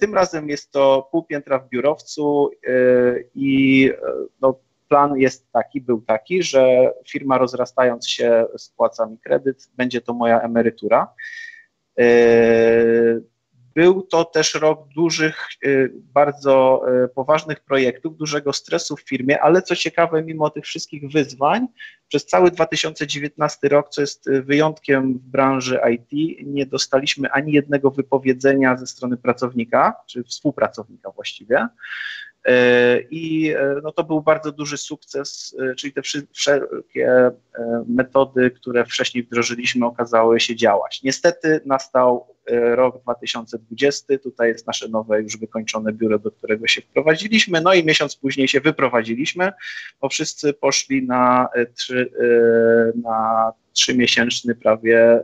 Tym 0.00 0.14
razem 0.14 0.48
jest 0.48 0.70
to 0.70 1.08
pół 1.10 1.22
piętra 1.22 1.58
w 1.58 1.68
biurowcu 1.68 2.50
i 3.34 3.90
no, 4.40 4.58
plan 4.88 5.16
jest 5.16 5.52
taki, 5.52 5.80
był 5.80 6.00
taki, 6.00 6.42
że 6.42 6.92
firma 7.08 7.38
rozrastając 7.38 8.08
się 8.08 8.46
spłaca 8.56 9.06
mi 9.06 9.18
kredyt, 9.18 9.68
będzie 9.76 10.00
to 10.00 10.14
moja 10.14 10.40
emerytura. 10.40 11.08
Był 13.76 14.02
to 14.02 14.24
też 14.24 14.54
rok 14.54 14.88
dużych, 14.88 15.48
y, 15.64 15.92
bardzo 15.94 16.82
y, 17.04 17.08
poważnych 17.08 17.60
projektów, 17.60 18.16
dużego 18.16 18.52
stresu 18.52 18.96
w 18.96 19.00
firmie, 19.00 19.40
ale 19.40 19.62
co 19.62 19.76
ciekawe, 19.76 20.22
mimo 20.22 20.50
tych 20.50 20.64
wszystkich 20.64 21.12
wyzwań, 21.12 21.66
przez 22.08 22.26
cały 22.26 22.50
2019 22.50 23.68
rok, 23.68 23.88
co 23.88 24.00
jest 24.00 24.26
y, 24.26 24.42
wyjątkiem 24.42 25.14
w 25.18 25.22
branży 25.22 25.80
IT, 25.92 26.38
nie 26.46 26.66
dostaliśmy 26.66 27.30
ani 27.30 27.52
jednego 27.52 27.90
wypowiedzenia 27.90 28.76
ze 28.76 28.86
strony 28.86 29.16
pracownika, 29.16 29.94
czy 30.06 30.24
współpracownika 30.24 31.10
właściwie. 31.10 31.68
I 33.10 33.54
no, 33.82 33.92
to 33.92 34.04
był 34.04 34.22
bardzo 34.22 34.52
duży 34.52 34.76
sukces, 34.78 35.56
czyli 35.76 35.92
te 35.92 36.02
wszelkie 36.32 37.30
metody, 37.88 38.50
które 38.50 38.84
wcześniej 38.84 39.24
wdrożyliśmy, 39.24 39.86
okazały 39.86 40.40
się 40.40 40.56
działać. 40.56 41.02
Niestety 41.02 41.60
nastał 41.64 42.35
rok 42.50 43.02
2020. 43.02 44.18
Tutaj 44.18 44.48
jest 44.48 44.66
nasze 44.66 44.88
nowe, 44.88 45.22
już 45.22 45.36
wykończone 45.36 45.92
biuro, 45.92 46.18
do 46.18 46.30
którego 46.30 46.66
się 46.66 46.82
wprowadziliśmy. 46.82 47.60
No 47.60 47.74
i 47.74 47.84
miesiąc 47.84 48.16
później 48.16 48.48
się 48.48 48.60
wyprowadziliśmy, 48.60 49.52
bo 50.00 50.08
wszyscy 50.08 50.52
poszli 50.52 51.06
na, 51.06 51.48
e, 51.54 51.66
trzy, 51.66 52.10
e, 52.20 52.98
na 52.98 53.52
trzymiesięczny 53.72 54.54
prawie 54.54 54.98
e, 55.00 55.22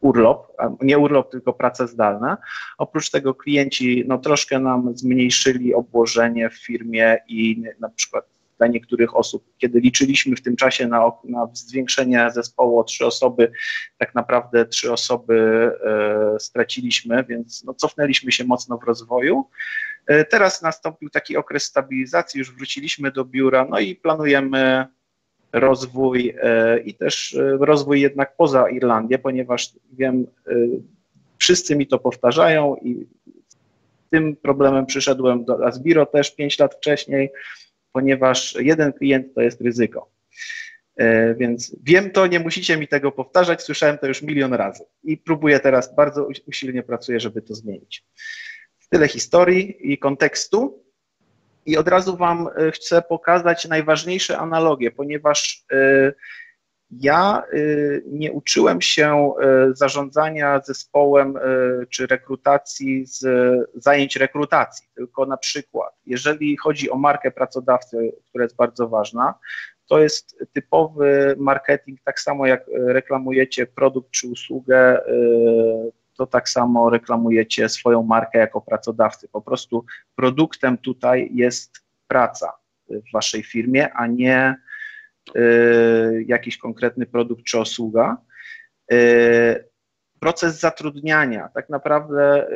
urlop, 0.00 0.52
nie 0.82 0.98
urlop, 0.98 1.30
tylko 1.30 1.52
prace 1.52 1.88
zdalne. 1.88 2.36
Oprócz 2.78 3.10
tego 3.10 3.34
klienci 3.34 4.04
no, 4.06 4.18
troszkę 4.18 4.58
nam 4.58 4.96
zmniejszyli 4.96 5.74
obłożenie 5.74 6.50
w 6.50 6.64
firmie 6.64 7.18
i 7.28 7.62
na 7.80 7.88
przykład 7.88 8.37
dla 8.58 8.66
niektórych 8.66 9.16
osób. 9.16 9.44
Kiedy 9.58 9.80
liczyliśmy 9.80 10.36
w 10.36 10.42
tym 10.42 10.56
czasie 10.56 10.86
na, 10.86 11.12
na 11.24 11.48
zwiększenie 11.52 12.30
zespołu 12.30 12.78
o 12.78 12.84
trzy 12.84 13.06
osoby, 13.06 13.52
tak 13.98 14.14
naprawdę 14.14 14.66
trzy 14.66 14.92
osoby 14.92 15.70
e, 15.84 16.40
straciliśmy, 16.40 17.24
więc 17.24 17.64
no, 17.64 17.74
cofnęliśmy 17.74 18.32
się 18.32 18.44
mocno 18.44 18.78
w 18.78 18.84
rozwoju. 18.84 19.44
E, 20.06 20.24
teraz 20.24 20.62
nastąpił 20.62 21.10
taki 21.10 21.36
okres 21.36 21.64
stabilizacji, 21.64 22.38
już 22.38 22.54
wróciliśmy 22.54 23.10
do 23.10 23.24
biura, 23.24 23.66
no 23.70 23.78
i 23.78 23.94
planujemy 23.94 24.86
rozwój 25.52 26.34
e, 26.42 26.78
i 26.80 26.94
też 26.94 27.34
e, 27.34 27.58
rozwój 27.60 28.00
jednak 28.00 28.36
poza 28.36 28.70
Irlandię, 28.70 29.18
ponieważ 29.18 29.72
wiem, 29.92 30.26
e, 30.46 30.54
wszyscy 31.38 31.76
mi 31.76 31.86
to 31.86 31.98
powtarzają 31.98 32.76
i 32.76 33.06
tym 34.10 34.36
problemem 34.36 34.86
przyszedłem 34.86 35.44
do 35.44 35.66
Asbiro 35.66 36.06
też 36.06 36.34
pięć 36.34 36.58
lat 36.58 36.74
wcześniej 36.74 37.30
ponieważ 37.98 38.56
jeden 38.60 38.92
klient 38.92 39.34
to 39.34 39.40
jest 39.40 39.60
ryzyko. 39.60 40.10
E, 40.96 41.34
więc 41.34 41.76
wiem 41.82 42.10
to, 42.10 42.26
nie 42.26 42.40
musicie 42.40 42.76
mi 42.76 42.88
tego 42.88 43.12
powtarzać, 43.12 43.62
słyszałem 43.62 43.98
to 43.98 44.06
już 44.06 44.22
milion 44.22 44.54
razy 44.54 44.84
i 45.04 45.16
próbuję 45.16 45.60
teraz, 45.60 45.94
bardzo 45.94 46.28
usilnie 46.46 46.82
pracuję, 46.82 47.20
żeby 47.20 47.42
to 47.42 47.54
zmienić. 47.54 48.04
Tyle 48.90 49.08
historii 49.08 49.92
i 49.92 49.98
kontekstu. 49.98 50.84
I 51.66 51.76
od 51.76 51.88
razu 51.88 52.16
Wam 52.16 52.48
e, 52.56 52.70
chcę 52.70 53.02
pokazać 53.02 53.68
najważniejsze 53.68 54.38
analogie, 54.38 54.90
ponieważ 54.90 55.64
e, 55.72 56.12
ja 56.90 57.42
nie 58.06 58.32
uczyłem 58.32 58.80
się 58.80 59.32
zarządzania 59.72 60.60
zespołem 60.60 61.38
czy 61.88 62.06
rekrutacji 62.06 63.06
z 63.06 63.26
zajęć 63.74 64.16
rekrutacji, 64.16 64.88
tylko 64.94 65.26
na 65.26 65.36
przykład, 65.36 65.94
jeżeli 66.06 66.56
chodzi 66.56 66.90
o 66.90 66.96
markę 66.96 67.30
pracodawcy, 67.30 68.12
która 68.28 68.44
jest 68.44 68.56
bardzo 68.56 68.88
ważna, 68.88 69.34
to 69.86 69.98
jest 69.98 70.44
typowy 70.52 71.36
marketing, 71.38 72.00
tak 72.04 72.20
samo 72.20 72.46
jak 72.46 72.64
reklamujecie 72.86 73.66
produkt 73.66 74.10
czy 74.10 74.28
usługę, 74.28 75.00
to 76.16 76.26
tak 76.26 76.48
samo 76.48 76.90
reklamujecie 76.90 77.68
swoją 77.68 78.02
markę 78.02 78.38
jako 78.38 78.60
pracodawcy. 78.60 79.28
Po 79.28 79.40
prostu 79.40 79.84
produktem 80.16 80.78
tutaj 80.78 81.30
jest 81.34 81.72
praca 82.06 82.52
w 82.88 83.12
waszej 83.12 83.42
firmie, 83.42 83.92
a 83.92 84.06
nie 84.06 84.56
Y, 84.56 84.67
jakiś 86.26 86.58
konkretny 86.58 87.06
produkt 87.06 87.44
czy 87.44 87.60
usługa. 87.60 88.16
Y, 88.92 89.68
proces 90.20 90.60
zatrudniania, 90.60 91.48
tak 91.54 91.68
naprawdę, 91.68 92.48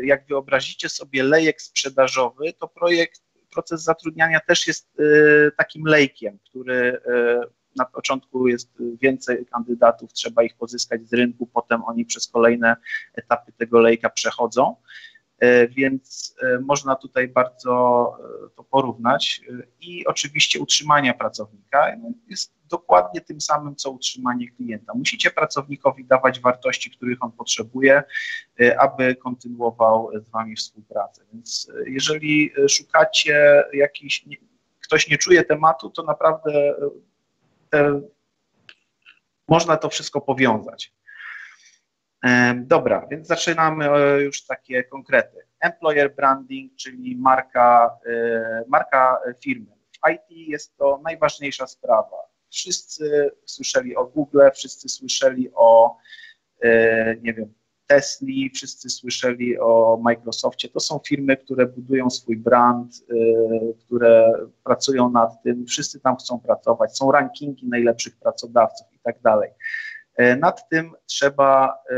y, 0.00 0.06
jak 0.06 0.26
wyobrazicie 0.26 0.88
sobie 0.88 1.22
lejek 1.22 1.62
sprzedażowy, 1.62 2.52
to 2.52 2.68
projekt, 2.68 3.22
proces 3.50 3.82
zatrudniania 3.82 4.40
też 4.40 4.66
jest 4.66 4.88
takim 5.56 5.84
lejkiem, 5.84 6.38
który 6.38 7.00
na 7.76 7.84
początku 7.84 8.48
jest 8.48 8.70
więcej 9.02 9.46
kandydatów, 9.46 10.12
trzeba 10.12 10.42
ich 10.42 10.56
pozyskać 10.56 11.08
z 11.08 11.12
rynku, 11.12 11.46
potem 11.46 11.84
oni 11.84 12.04
przez 12.04 12.28
kolejne 12.28 12.76
etapy 13.14 13.52
tego 13.52 13.80
lejka 13.80 14.10
przechodzą. 14.10 14.76
E, 15.40 15.68
więc 15.68 16.34
e, 16.42 16.58
można 16.58 16.96
tutaj 16.96 17.28
bardzo 17.28 18.16
e, 18.46 18.50
to 18.56 18.64
porównać. 18.64 19.42
I 19.80 20.06
oczywiście 20.06 20.60
utrzymanie 20.60 21.14
pracownika 21.14 21.96
jest 22.28 22.54
dokładnie 22.68 23.20
tym 23.20 23.40
samym, 23.40 23.76
co 23.76 23.90
utrzymanie 23.90 24.50
klienta. 24.50 24.92
Musicie 24.94 25.30
pracownikowi 25.30 26.04
dawać 26.04 26.40
wartości, 26.40 26.90
których 26.90 27.22
on 27.22 27.32
potrzebuje, 27.32 28.02
aby 28.78 29.16
kontynuował 29.16 30.10
z 30.14 30.30
Wami 30.30 30.56
współpracę. 30.56 31.22
Więc 31.32 31.72
jeżeli 31.86 32.52
szukacie 32.68 33.64
jakiś, 33.72 34.24
ktoś 34.80 35.08
nie 35.08 35.18
czuje 35.18 35.44
tematu, 35.44 35.90
to 35.90 36.02
naprawdę 36.02 36.74
te, 37.70 38.00
można 39.48 39.76
to 39.76 39.88
wszystko 39.88 40.20
powiązać. 40.20 40.92
Dobra, 42.56 43.06
więc 43.10 43.26
zaczynamy 43.26 43.90
e, 43.90 44.22
już 44.22 44.46
takie 44.46 44.84
konkrety. 44.84 45.36
Employer 45.60 46.14
branding, 46.14 46.72
czyli 46.76 47.16
marka, 47.16 47.98
e, 48.06 48.64
marka 48.68 49.18
firmy. 49.44 49.66
W 49.92 50.10
IT 50.10 50.48
jest 50.48 50.76
to 50.76 51.00
najważniejsza 51.04 51.66
sprawa. 51.66 52.16
Wszyscy 52.50 53.30
słyszeli 53.44 53.96
o 53.96 54.06
Google, 54.06 54.40
wszyscy 54.54 54.88
słyszeli 54.88 55.50
o, 55.54 55.96
e, 56.62 57.16
nie 57.16 57.34
wiem, 57.34 57.54
Tesli, 57.86 58.50
wszyscy 58.54 58.90
słyszeli 58.90 59.58
o 59.58 60.00
Microsoftie. 60.02 60.68
To 60.68 60.80
są 60.80 61.00
firmy, 61.06 61.36
które 61.36 61.66
budują 61.66 62.10
swój 62.10 62.36
brand, 62.36 62.92
które 63.86 64.32
pracują 64.64 65.10
nad 65.10 65.42
tym, 65.42 65.66
wszyscy 65.66 66.00
tam 66.00 66.16
chcą 66.16 66.40
pracować, 66.40 66.98
są 66.98 67.12
rankingi 67.12 67.68
najlepszych 67.68 68.16
pracodawców 68.16 68.86
i 68.92 68.98
tak 68.98 69.20
dalej. 69.20 69.50
E, 70.20 70.36
nad 70.36 70.68
tym 70.68 70.92
trzeba 71.06 71.78
e, 71.90 71.96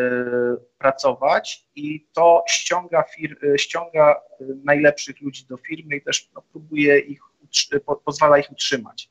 pracować 0.79 1.67
i 1.75 2.07
to 2.12 2.45
ściąga, 2.49 3.02
fir, 3.02 3.37
e, 3.55 3.59
ściąga 3.59 4.21
najlepszych 4.64 5.21
ludzi 5.21 5.47
do 5.47 5.57
firmy 5.57 5.97
i 5.97 6.02
też 6.02 6.31
no, 6.35 6.43
próbuje 6.52 6.99
ich, 6.99 7.21
pozwala 8.05 8.38
ich 8.38 8.52
utrzymać. 8.52 9.11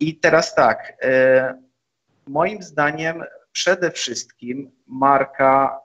I 0.00 0.16
teraz 0.16 0.54
tak, 0.54 0.96
moim 2.26 2.62
zdaniem 2.62 3.24
przede 3.52 3.90
wszystkim 3.90 4.70
marka 4.86 5.80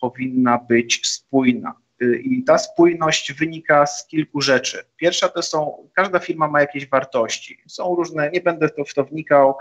powinna 0.00 0.58
być 0.58 1.06
spójna. 1.06 1.74
I 2.22 2.44
ta 2.44 2.58
spójność 2.58 3.32
wynika 3.32 3.86
z 3.86 4.06
kilku 4.06 4.40
rzeczy. 4.40 4.84
Pierwsza 4.96 5.28
to 5.28 5.42
są, 5.42 5.88
każda 5.94 6.18
firma 6.18 6.48
ma 6.48 6.60
jakieś 6.60 6.88
wartości. 6.88 7.62
Są 7.66 7.94
różne, 7.94 8.30
nie 8.30 8.40
będę 8.40 8.68
w 8.68 8.94
to 8.94 9.04
wnikał, 9.04 9.54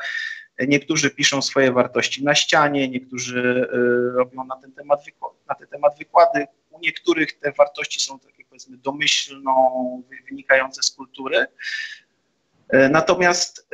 Niektórzy 0.67 1.09
piszą 1.11 1.41
swoje 1.41 1.71
wartości 1.71 2.23
na 2.23 2.35
ścianie, 2.35 2.89
niektórzy 2.89 3.67
robią 4.15 4.43
na 4.43 4.55
ten 4.55 4.71
temat, 4.71 5.03
na 5.49 5.55
ten 5.55 5.67
temat 5.67 5.97
wykłady. 5.97 6.45
U 6.69 6.79
niektórych 6.79 7.39
te 7.39 7.51
wartości 7.51 7.99
są 7.99 8.19
takie 8.19 8.45
powiedzmy 8.45 8.77
domyślną, 8.77 9.53
wynikające 10.29 10.83
z 10.83 10.91
kultury. 10.91 11.45
Natomiast 12.89 13.67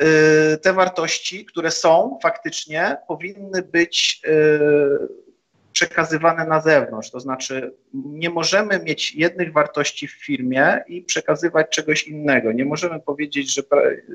te 0.62 0.72
wartości, 0.72 1.44
które 1.44 1.70
są 1.70 2.18
faktycznie, 2.22 2.96
powinny 3.08 3.62
być 3.62 4.22
przekazywane 5.72 6.46
na 6.46 6.60
zewnątrz. 6.60 7.10
To 7.10 7.20
znaczy, 7.20 7.74
nie 7.94 8.30
możemy 8.30 8.78
mieć 8.78 9.14
jednych 9.14 9.52
wartości 9.52 10.08
w 10.08 10.12
firmie 10.12 10.84
i 10.86 11.02
przekazywać 11.02 11.66
czegoś 11.70 12.08
innego. 12.08 12.52
Nie 12.52 12.64
możemy 12.64 13.00
powiedzieć, 13.00 13.54
że 13.54 13.62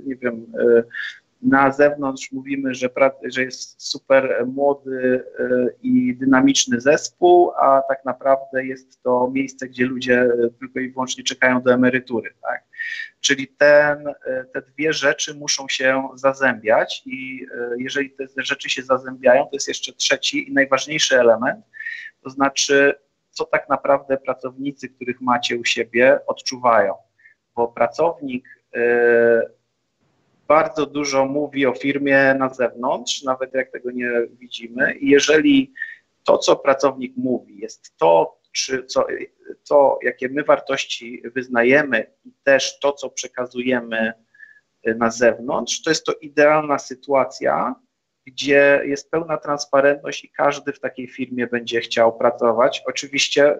nie 0.04 0.16
wiem, 0.16 0.54
na 1.41 1.71
zewnątrz 1.71 2.31
mówimy, 2.31 2.74
że, 2.74 2.89
że 3.24 3.43
jest 3.43 3.81
super 3.89 4.45
młody 4.48 5.24
e, 5.39 5.69
i 5.81 6.15
dynamiczny 6.15 6.81
zespół, 6.81 7.51
a 7.51 7.81
tak 7.88 8.05
naprawdę 8.05 8.65
jest 8.65 9.03
to 9.03 9.29
miejsce, 9.33 9.67
gdzie 9.67 9.86
ludzie 9.86 10.29
tylko 10.60 10.79
i 10.79 10.89
wyłącznie 10.89 11.24
czekają 11.24 11.62
do 11.62 11.74
emerytury. 11.74 12.33
Tak? 12.41 12.63
Czyli 13.19 13.48
ten, 13.48 14.07
e, 14.07 14.45
te 14.53 14.62
dwie 14.62 14.93
rzeczy 14.93 15.36
muszą 15.36 15.67
się 15.67 16.10
zazębiać 16.15 17.03
i 17.05 17.45
e, 17.53 17.69
jeżeli 17.77 18.12
te 18.12 18.25
rzeczy 18.38 18.69
się 18.69 18.81
zazębiają, 18.83 19.43
to 19.43 19.50
jest 19.53 19.67
jeszcze 19.67 19.93
trzeci 19.93 20.50
i 20.50 20.53
najważniejszy 20.53 21.19
element, 21.19 21.65
to 22.24 22.29
znaczy 22.29 22.93
co 23.31 23.45
tak 23.45 23.69
naprawdę 23.69 24.17
pracownicy, 24.17 24.89
których 24.89 25.21
macie 25.21 25.57
u 25.57 25.65
siebie, 25.65 26.19
odczuwają. 26.27 26.93
Bo 27.55 27.67
pracownik 27.67 28.45
bardzo 30.51 30.86
dużo 30.86 31.25
mówi 31.25 31.65
o 31.65 31.74
firmie 31.74 32.36
na 32.39 32.53
zewnątrz, 32.53 33.24
nawet 33.24 33.53
jak 33.53 33.72
tego 33.72 33.91
nie 33.91 34.10
widzimy. 34.39 34.93
I 34.93 35.10
jeżeli 35.10 35.74
to, 36.24 36.38
co 36.38 36.55
pracownik 36.55 37.13
mówi, 37.17 37.58
jest 37.58 37.98
to, 37.98 38.38
czy 38.51 38.86
co, 38.86 39.05
to, 39.70 40.00
jakie 40.03 40.29
my 40.29 40.43
wartości 40.43 41.22
wyznajemy 41.36 42.12
i 42.25 42.31
też 42.43 42.79
to, 42.79 42.93
co 42.93 43.10
przekazujemy 43.10 44.13
na 44.86 45.12
zewnątrz, 45.12 45.81
to 45.81 45.89
jest 45.89 46.05
to 46.05 46.13
idealna 46.13 46.79
sytuacja, 46.79 47.75
gdzie 48.25 48.81
jest 48.86 49.12
pełna 49.12 49.38
transparentność 49.38 50.24
i 50.24 50.29
każdy 50.29 50.74
w 50.74 50.79
takiej 50.79 51.08
firmie 51.08 51.48
będzie 51.48 51.81
chciał 51.81 52.17
pracować. 52.17 52.84
Oczywiście, 52.86 53.55
y, 53.55 53.60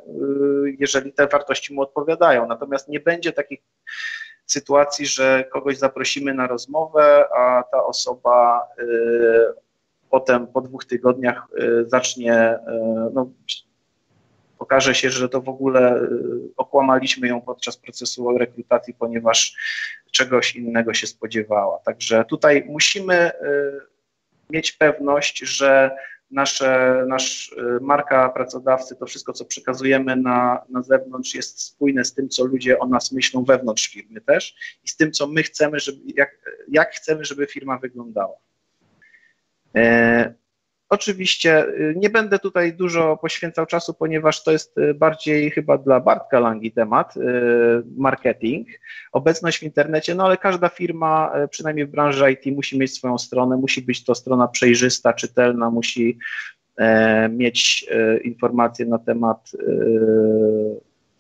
jeżeli 0.80 1.14
te 1.14 1.28
wartości 1.28 1.74
mu 1.74 1.82
odpowiadają. 1.82 2.48
Natomiast 2.48 2.88
nie 2.88 3.00
będzie 3.00 3.32
takich 3.32 3.60
sytuacji, 4.52 5.06
że 5.06 5.46
kogoś 5.52 5.78
zaprosimy 5.78 6.34
na 6.34 6.48
rozmowę, 6.48 7.26
a 7.38 7.64
ta 7.72 7.86
osoba 7.86 8.68
y, 8.80 8.86
potem 10.10 10.48
po 10.48 10.62
dwóch 10.62 10.86
tygodniach 10.86 11.48
y, 11.60 11.90
zacznie, 11.90 12.54
y, 12.54 12.60
no, 13.14 13.32
okaże 14.60 14.96
się, 14.96 15.10
że 15.10 15.30
to 15.30 15.42
w 15.42 15.50
ogóle 15.50 16.08
okłamaliśmy 16.58 17.28
ją 17.28 17.42
podczas 17.42 17.78
procesu 17.78 18.38
rekrutacji, 18.38 18.94
ponieważ 18.94 19.56
czegoś 20.12 20.56
innego 20.56 20.94
się 20.94 21.08
spodziewała. 21.08 21.80
Także 21.86 22.26
tutaj 22.26 22.66
musimy 22.68 23.32
mieć 24.50 24.72
pewność, 24.72 25.40
że 25.40 25.92
nasze, 26.32 27.04
nasz 27.08 27.52
y, 27.52 27.80
marka 27.82 28.30
pracodawcy, 28.30 28.96
to 28.96 29.06
wszystko, 29.06 29.34
co 29.34 29.46
przekazujemy 29.46 30.16
na, 30.16 30.62
na 30.70 30.84
zewnątrz, 30.84 31.36
jest 31.36 31.62
spójne 31.62 32.06
z 32.06 32.14
tym, 32.14 32.30
co 32.30 32.46
ludzie 32.46 32.80
o 32.80 32.88
nas 32.88 33.12
myślą 33.12 33.44
wewnątrz 33.44 33.88
firmy 33.88 34.22
też 34.22 34.56
i 34.84 34.90
z 34.90 34.98
tym, 34.98 35.12
co 35.12 35.28
my 35.28 35.44
chcemy, 35.44 35.80
żeby, 35.80 35.98
jak, 36.16 36.30
jak 36.68 36.94
chcemy, 36.94 37.26
żeby 37.26 37.48
firma 37.48 37.78
wyglądała. 37.78 38.36
E, 39.76 40.34
Oczywiście 40.92 41.66
y, 41.68 41.94
nie 41.98 42.10
będę 42.10 42.40
tutaj 42.40 42.74
dużo 42.74 43.18
poświęcał 43.18 43.66
czasu, 43.66 43.94
ponieważ 43.94 44.44
to 44.44 44.52
jest 44.52 44.78
y, 44.78 44.94
bardziej 44.94 45.52
chyba 45.52 45.78
dla 45.78 46.00
Bartka 46.00 46.40
Langi 46.40 46.72
temat, 46.72 47.18
y, 47.18 47.22
marketing, 47.98 48.68
obecność 49.12 49.60
w 49.60 49.64
internecie, 49.64 50.16
no 50.16 50.26
ale 50.26 50.38
każda 50.38 50.70
firma, 50.70 51.34
przynajmniej 51.50 51.86
w 51.86 51.92
branży 51.92 52.32
IT, 52.32 52.56
musi 52.56 52.80
mieć 52.80 52.94
swoją 52.94 53.18
stronę, 53.18 53.58
musi 53.58 53.82
być 53.82 54.04
to 54.04 54.16
strona 54.16 54.48
przejrzysta, 54.48 55.14
czytelna, 55.14 55.70
musi 55.70 56.18
e, 56.78 57.30
mieć 57.30 57.86
informacje 58.24 58.86
na 58.86 59.00
temat 59.00 59.52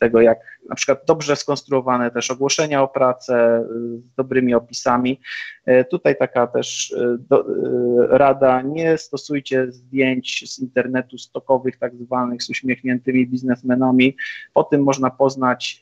tego, 0.01 0.21
jak 0.21 0.39
na 0.69 0.75
przykład 0.75 1.01
dobrze 1.07 1.35
skonstruowane 1.35 2.11
też 2.11 2.31
ogłoszenia 2.31 2.83
o 2.83 2.87
pracę 2.87 3.65
z 3.67 4.15
dobrymi 4.15 4.53
opisami. 4.53 5.19
E, 5.65 5.83
tutaj 5.85 6.17
taka 6.17 6.47
też 6.47 6.95
e, 6.97 7.17
do, 7.29 7.45
e, 7.45 8.17
rada, 8.17 8.61
nie 8.61 8.97
stosujcie 8.97 9.71
zdjęć 9.71 10.53
z 10.53 10.59
internetu 10.59 11.17
stokowych, 11.17 11.77
tak 11.77 11.95
zwanych, 11.95 12.43
z 12.43 12.49
uśmiechniętymi 12.49 13.27
biznesmenami. 13.27 14.17
Po 14.53 14.63
tym 14.63 14.83
można 14.83 15.09
poznać 15.09 15.81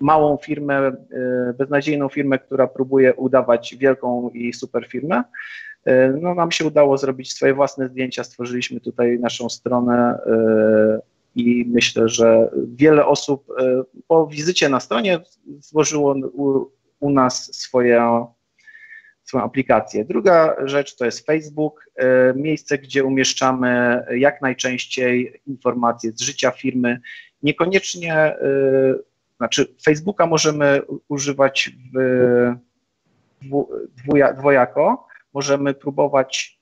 małą 0.00 0.36
firmę, 0.36 0.92
beznadziejną 1.58 2.08
firmę, 2.08 2.38
która 2.38 2.66
próbuje 2.66 3.14
udawać 3.14 3.76
wielką 3.76 4.30
i 4.30 4.52
super 4.52 4.86
firmę. 4.86 5.24
No, 6.20 6.34
nam 6.34 6.50
się 6.50 6.64
udało 6.64 6.98
zrobić 6.98 7.32
swoje 7.32 7.54
własne 7.54 7.88
zdjęcia, 7.88 8.24
stworzyliśmy 8.24 8.80
tutaj 8.80 9.18
naszą 9.18 9.48
stronę 9.48 10.18
i 11.34 11.64
myślę, 11.68 12.08
że 12.08 12.50
wiele 12.74 13.06
osób 13.06 13.46
e, 13.58 13.82
po 14.08 14.26
wizycie 14.26 14.68
na 14.68 14.80
stronie 14.80 15.20
złożyło 15.60 16.14
u, 17.00 17.10
nas 17.10 17.54
swoje, 17.54 18.26
swoją 19.22 19.44
aplikację. 19.44 20.04
Druga 20.04 20.56
rzecz 20.64 20.96
to 20.96 21.04
jest 21.04 21.26
Facebook, 21.26 21.90
e, 21.96 22.34
miejsce, 22.36 22.78
gdzie 22.78 23.04
umieszczamy 23.04 24.02
jak 24.16 24.42
najczęściej 24.42 25.40
informacje 25.46 26.12
z 26.12 26.20
życia 26.20 26.50
firmy. 26.50 27.00
Niekoniecznie, 27.42 28.14
e, 28.14 28.38
znaczy 29.36 29.74
Facebooka 29.84 30.26
możemy 30.26 30.82
używać 31.08 31.70
w 31.94 32.54
dwojako, 34.36 35.06
możemy 35.32 35.74
próbować 35.74 36.57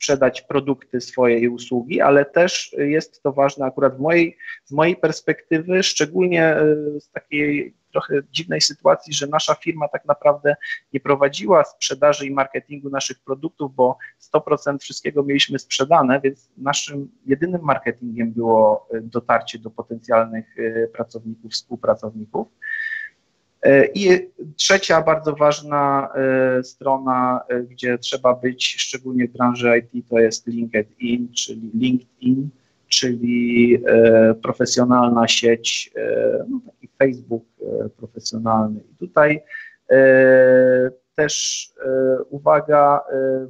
sprzedać 0.00 0.42
produkty 0.42 1.00
swoje 1.00 1.38
i 1.38 1.48
usługi, 1.48 2.00
ale 2.00 2.24
też 2.24 2.74
jest 2.78 3.22
to 3.22 3.32
ważne 3.32 3.66
akurat 3.66 3.96
w 3.96 4.00
mojej, 4.00 4.36
z 4.64 4.72
mojej 4.72 4.96
perspektywy, 4.96 5.82
szczególnie 5.82 6.44
e, 6.44 6.76
z 7.00 7.10
takiej 7.10 7.74
trochę 7.92 8.14
dziwnej 8.30 8.60
sytuacji, 8.60 9.14
że 9.14 9.26
nasza 9.26 9.54
firma 9.54 9.88
tak 9.88 10.04
naprawdę 10.04 10.56
nie 10.92 11.00
prowadziła 11.00 11.64
sprzedaży 11.64 12.26
i 12.26 12.30
marketingu 12.30 12.90
naszych 12.90 13.18
produktów, 13.18 13.74
bo 13.74 13.98
100% 14.34 14.78
wszystkiego 14.78 15.22
mieliśmy 15.22 15.58
sprzedane, 15.58 16.20
więc 16.20 16.50
naszym 16.56 17.10
jedynym 17.26 17.60
marketingiem 17.62 18.32
było 18.32 18.88
e, 18.92 19.00
dotarcie 19.00 19.58
do 19.58 19.70
potencjalnych 19.70 20.46
e, 20.58 20.88
pracowników, 20.88 21.52
współpracowników. 21.52 22.48
E, 23.62 23.86
I 23.94 24.30
trzecia 24.56 25.02
bardzo 25.02 25.34
ważna 25.34 26.08
e, 26.14 26.64
strona, 26.64 27.40
e, 27.48 27.62
gdzie 27.62 27.98
trzeba 27.98 28.34
być, 28.34 28.74
szczególnie 28.78 29.28
w 29.28 29.32
branży 29.32 29.82
IT, 29.92 30.08
to 30.08 30.18
jest 30.18 30.46
LinkedIn, 30.46 31.32
czyli 31.32 31.70
LinkedIn, 31.74 32.48
czyli 32.88 33.78
profesjonalna 34.42 35.28
sieć, 35.28 35.92
no 36.48 36.60
taki 36.66 36.88
Facebook 36.98 37.44
profesjonalny. 37.96 38.80
I 38.92 38.96
tutaj 38.98 39.40
też 41.14 41.66
uwaga, 42.30 43.00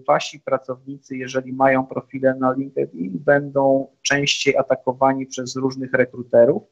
wasi 0.08 0.40
pracownicy, 0.40 1.16
jeżeli 1.16 1.52
mają 1.52 1.86
profile 1.86 2.34
na 2.34 2.52
LinkedIn, 2.52 3.18
będą 3.18 3.86
częściej 4.02 4.56
atakowani 4.56 5.26
przez 5.26 5.56
różnych 5.56 5.92
rekruterów 5.92 6.62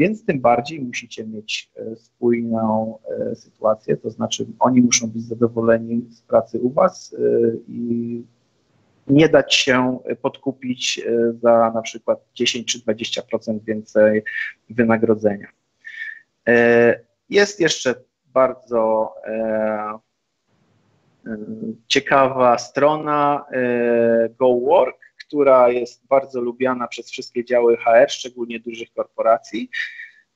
więc 0.00 0.24
tym 0.24 0.40
bardziej 0.40 0.80
musicie 0.80 1.26
mieć 1.26 1.70
e, 1.76 1.96
spójną 1.96 2.98
e, 3.30 3.36
sytuację, 3.36 3.96
to 3.96 4.10
znaczy 4.10 4.46
oni 4.58 4.80
muszą 4.80 5.06
być 5.06 5.22
zadowoleni 5.22 6.06
z 6.10 6.22
pracy 6.22 6.58
u 6.58 6.70
Was 6.70 7.14
e, 7.14 7.18
i 7.68 8.22
nie 9.06 9.28
dać 9.28 9.54
się 9.54 9.98
podkupić 10.22 11.02
za 11.42 11.70
na 11.74 11.82
przykład 11.82 12.18
10 12.34 12.66
czy 12.66 12.78
20% 12.78 13.60
więcej 13.64 14.22
wynagrodzenia. 14.70 15.48
Jest 17.30 17.60
jeszcze 17.60 17.94
bardzo 18.26 19.14
ciekawa 21.86 22.58
strona 22.58 23.44
GoWork, 24.38 24.96
która 25.26 25.68
jest 25.68 26.06
bardzo 26.06 26.40
lubiana 26.40 26.88
przez 26.88 27.10
wszystkie 27.10 27.44
działy 27.44 27.76
HR, 27.76 28.10
szczególnie 28.10 28.60
dużych 28.60 28.92
korporacji, 28.92 29.70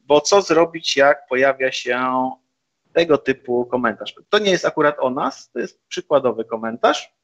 bo 0.00 0.20
co 0.20 0.42
zrobić, 0.42 0.96
jak 0.96 1.26
pojawia 1.28 1.72
się 1.72 2.30
tego 2.92 3.18
typu 3.18 3.66
komentarz. 3.66 4.14
To 4.28 4.38
nie 4.38 4.50
jest 4.50 4.64
akurat 4.64 4.96
o 4.98 5.10
nas, 5.10 5.50
to 5.50 5.58
jest 5.58 5.86
przykładowy 5.88 6.44
komentarz. 6.44 7.14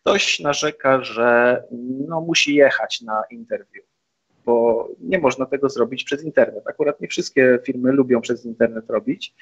Ktoś 0.00 0.40
narzeka, 0.40 1.04
że 1.04 1.62
no, 2.08 2.20
musi 2.20 2.54
jechać 2.54 3.00
na 3.00 3.22
interwiu, 3.30 3.82
bo 4.44 4.88
nie 5.00 5.18
można 5.18 5.46
tego 5.46 5.68
zrobić 5.68 6.04
przez 6.04 6.24
internet. 6.24 6.64
Akurat 6.68 7.00
nie 7.00 7.08
wszystkie 7.08 7.58
firmy 7.64 7.92
lubią 7.92 8.20
przez 8.20 8.44
internet 8.44 8.90
robić, 8.90 9.34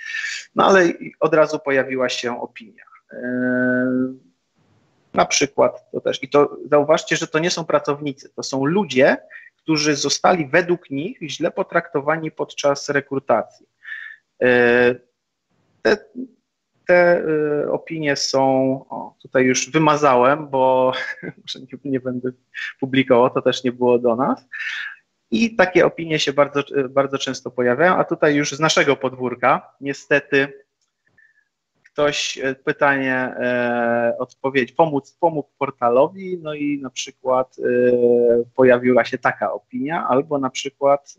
no 0.54 0.66
ale 0.66 0.92
od 1.20 1.34
razu 1.34 1.58
pojawiła 1.58 2.08
się 2.08 2.40
opinia. 2.40 2.84
Na 5.14 5.26
przykład 5.26 5.90
to 5.90 6.00
też, 6.00 6.22
i 6.22 6.28
to 6.28 6.56
zauważcie, 6.70 7.16
że 7.16 7.26
to 7.26 7.38
nie 7.38 7.50
są 7.50 7.64
pracownicy, 7.64 8.28
to 8.34 8.42
są 8.42 8.64
ludzie, 8.64 9.16
którzy 9.56 9.96
zostali 9.96 10.46
według 10.46 10.90
nich 10.90 11.18
źle 11.22 11.50
potraktowani 11.50 12.30
podczas 12.30 12.88
rekrutacji. 12.88 13.66
Te, 15.82 15.96
te 16.86 17.22
opinie 17.70 18.16
są, 18.16 18.42
o, 18.90 19.14
tutaj 19.22 19.44
już 19.44 19.70
wymazałem, 19.70 20.48
bo 20.48 20.92
nie, 21.72 21.90
nie 21.90 22.00
będę 22.00 22.30
publikował, 22.80 23.30
to 23.30 23.42
też 23.42 23.64
nie 23.64 23.72
było 23.72 23.98
do 23.98 24.16
nas. 24.16 24.48
I 25.30 25.56
takie 25.56 25.86
opinie 25.86 26.18
się 26.18 26.32
bardzo, 26.32 26.62
bardzo 26.90 27.18
często 27.18 27.50
pojawiają, 27.50 27.96
a 27.96 28.04
tutaj 28.04 28.34
już 28.34 28.52
z 28.52 28.60
naszego 28.60 28.96
podwórka, 28.96 29.74
niestety, 29.80 30.64
ktoś 31.98 32.38
e, 32.38 32.54
pytanie, 32.54 33.14
e, 33.14 34.16
odpowiedź, 34.18 34.72
pomóc, 34.72 35.16
pomógł 35.20 35.48
portalowi, 35.58 36.38
no 36.42 36.54
i 36.54 36.78
na 36.82 36.90
przykład 36.90 37.56
e, 37.58 37.62
pojawiła 38.54 39.04
się 39.04 39.18
taka 39.18 39.52
opinia, 39.52 40.06
albo 40.08 40.38
na 40.38 40.50
przykład, 40.50 41.16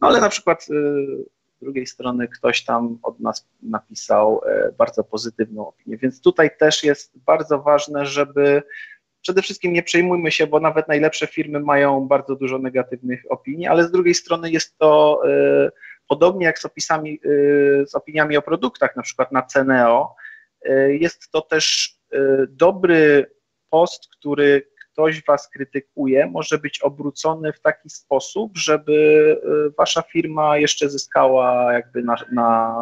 no 0.00 0.08
ale 0.08 0.20
na 0.20 0.28
przykład 0.28 0.64
z 0.64 1.60
drugiej 1.62 1.86
strony 1.86 2.28
ktoś 2.28 2.64
tam 2.64 2.98
od 3.02 3.20
nas 3.20 3.48
napisał 3.62 4.40
bardzo 4.78 5.04
pozytywną 5.04 5.68
opinię, 5.68 5.96
więc 5.96 6.20
tutaj 6.20 6.50
też 6.58 6.84
jest 6.84 7.18
bardzo 7.26 7.62
ważne, 7.62 8.06
żeby 8.06 8.62
przede 9.22 9.42
wszystkim 9.42 9.72
nie 9.72 9.82
przejmujmy 9.82 10.30
się, 10.30 10.46
bo 10.46 10.60
nawet 10.60 10.88
najlepsze 10.88 11.26
firmy 11.26 11.60
mają 11.60 12.08
bardzo 12.08 12.36
dużo 12.36 12.58
negatywnych 12.58 13.22
opinii, 13.30 13.66
ale 13.66 13.84
z 13.84 13.90
drugiej 13.90 14.14
strony 14.14 14.50
jest 14.50 14.78
to 14.78 15.22
Podobnie 16.12 16.46
jak 16.46 16.58
z 16.58 16.64
opisami, 16.64 17.20
y, 17.24 17.84
z 17.86 17.94
opiniami 17.94 18.36
o 18.36 18.42
produktach, 18.42 18.96
na 18.96 19.02
przykład 19.02 19.32
na 19.32 19.42
Ceneo, 19.42 20.14
y, 20.66 20.98
jest 21.00 21.30
to 21.30 21.40
też 21.40 21.96
y, 22.14 22.18
dobry 22.48 23.30
post, 23.70 24.08
który 24.18 24.68
ktoś 24.92 25.24
Was 25.24 25.48
krytykuje, 25.48 26.26
może 26.26 26.58
być 26.58 26.80
obrócony 26.82 27.52
w 27.52 27.60
taki 27.60 27.90
sposób, 27.90 28.58
żeby 28.58 29.40
Wasza 29.78 30.02
firma 30.02 30.58
jeszcze 30.58 30.88
zyskała 30.90 31.72
jakby 31.72 32.02
na, 32.02 32.16
na, 32.32 32.76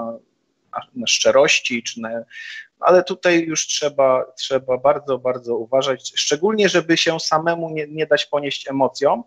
na 0.94 1.06
szczerości, 1.06 1.82
czy 1.82 2.00
na, 2.00 2.10
ale 2.80 3.04
tutaj 3.04 3.44
już 3.44 3.66
trzeba, 3.66 4.32
trzeba 4.38 4.78
bardzo, 4.78 5.18
bardzo 5.18 5.56
uważać, 5.56 6.12
szczególnie, 6.16 6.68
żeby 6.68 6.96
się 6.96 7.20
samemu 7.20 7.70
nie, 7.70 7.86
nie 7.86 8.06
dać 8.06 8.26
ponieść 8.26 8.70
emocjom, 8.70 9.22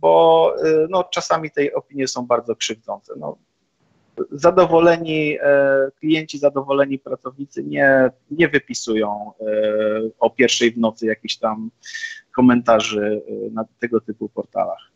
bo 0.00 0.54
y, 0.64 0.86
no, 0.90 1.04
czasami 1.04 1.50
te 1.50 1.74
opinie 1.74 2.08
są 2.08 2.26
bardzo 2.26 2.56
krzywdzące. 2.56 3.12
No, 3.16 3.36
zadowoleni 4.30 5.38
e, 5.40 5.90
klienci, 6.00 6.38
zadowoleni 6.38 6.98
pracownicy 6.98 7.64
nie, 7.64 8.10
nie 8.30 8.48
wypisują 8.48 9.32
e, 9.40 9.44
o 10.18 10.30
pierwszej 10.30 10.72
w 10.72 10.78
nocy 10.78 11.06
jakichś 11.06 11.36
tam 11.36 11.70
komentarzy 12.32 13.22
e, 13.28 13.50
na 13.50 13.64
tego 13.80 14.00
typu 14.00 14.28
portalach. 14.28 14.90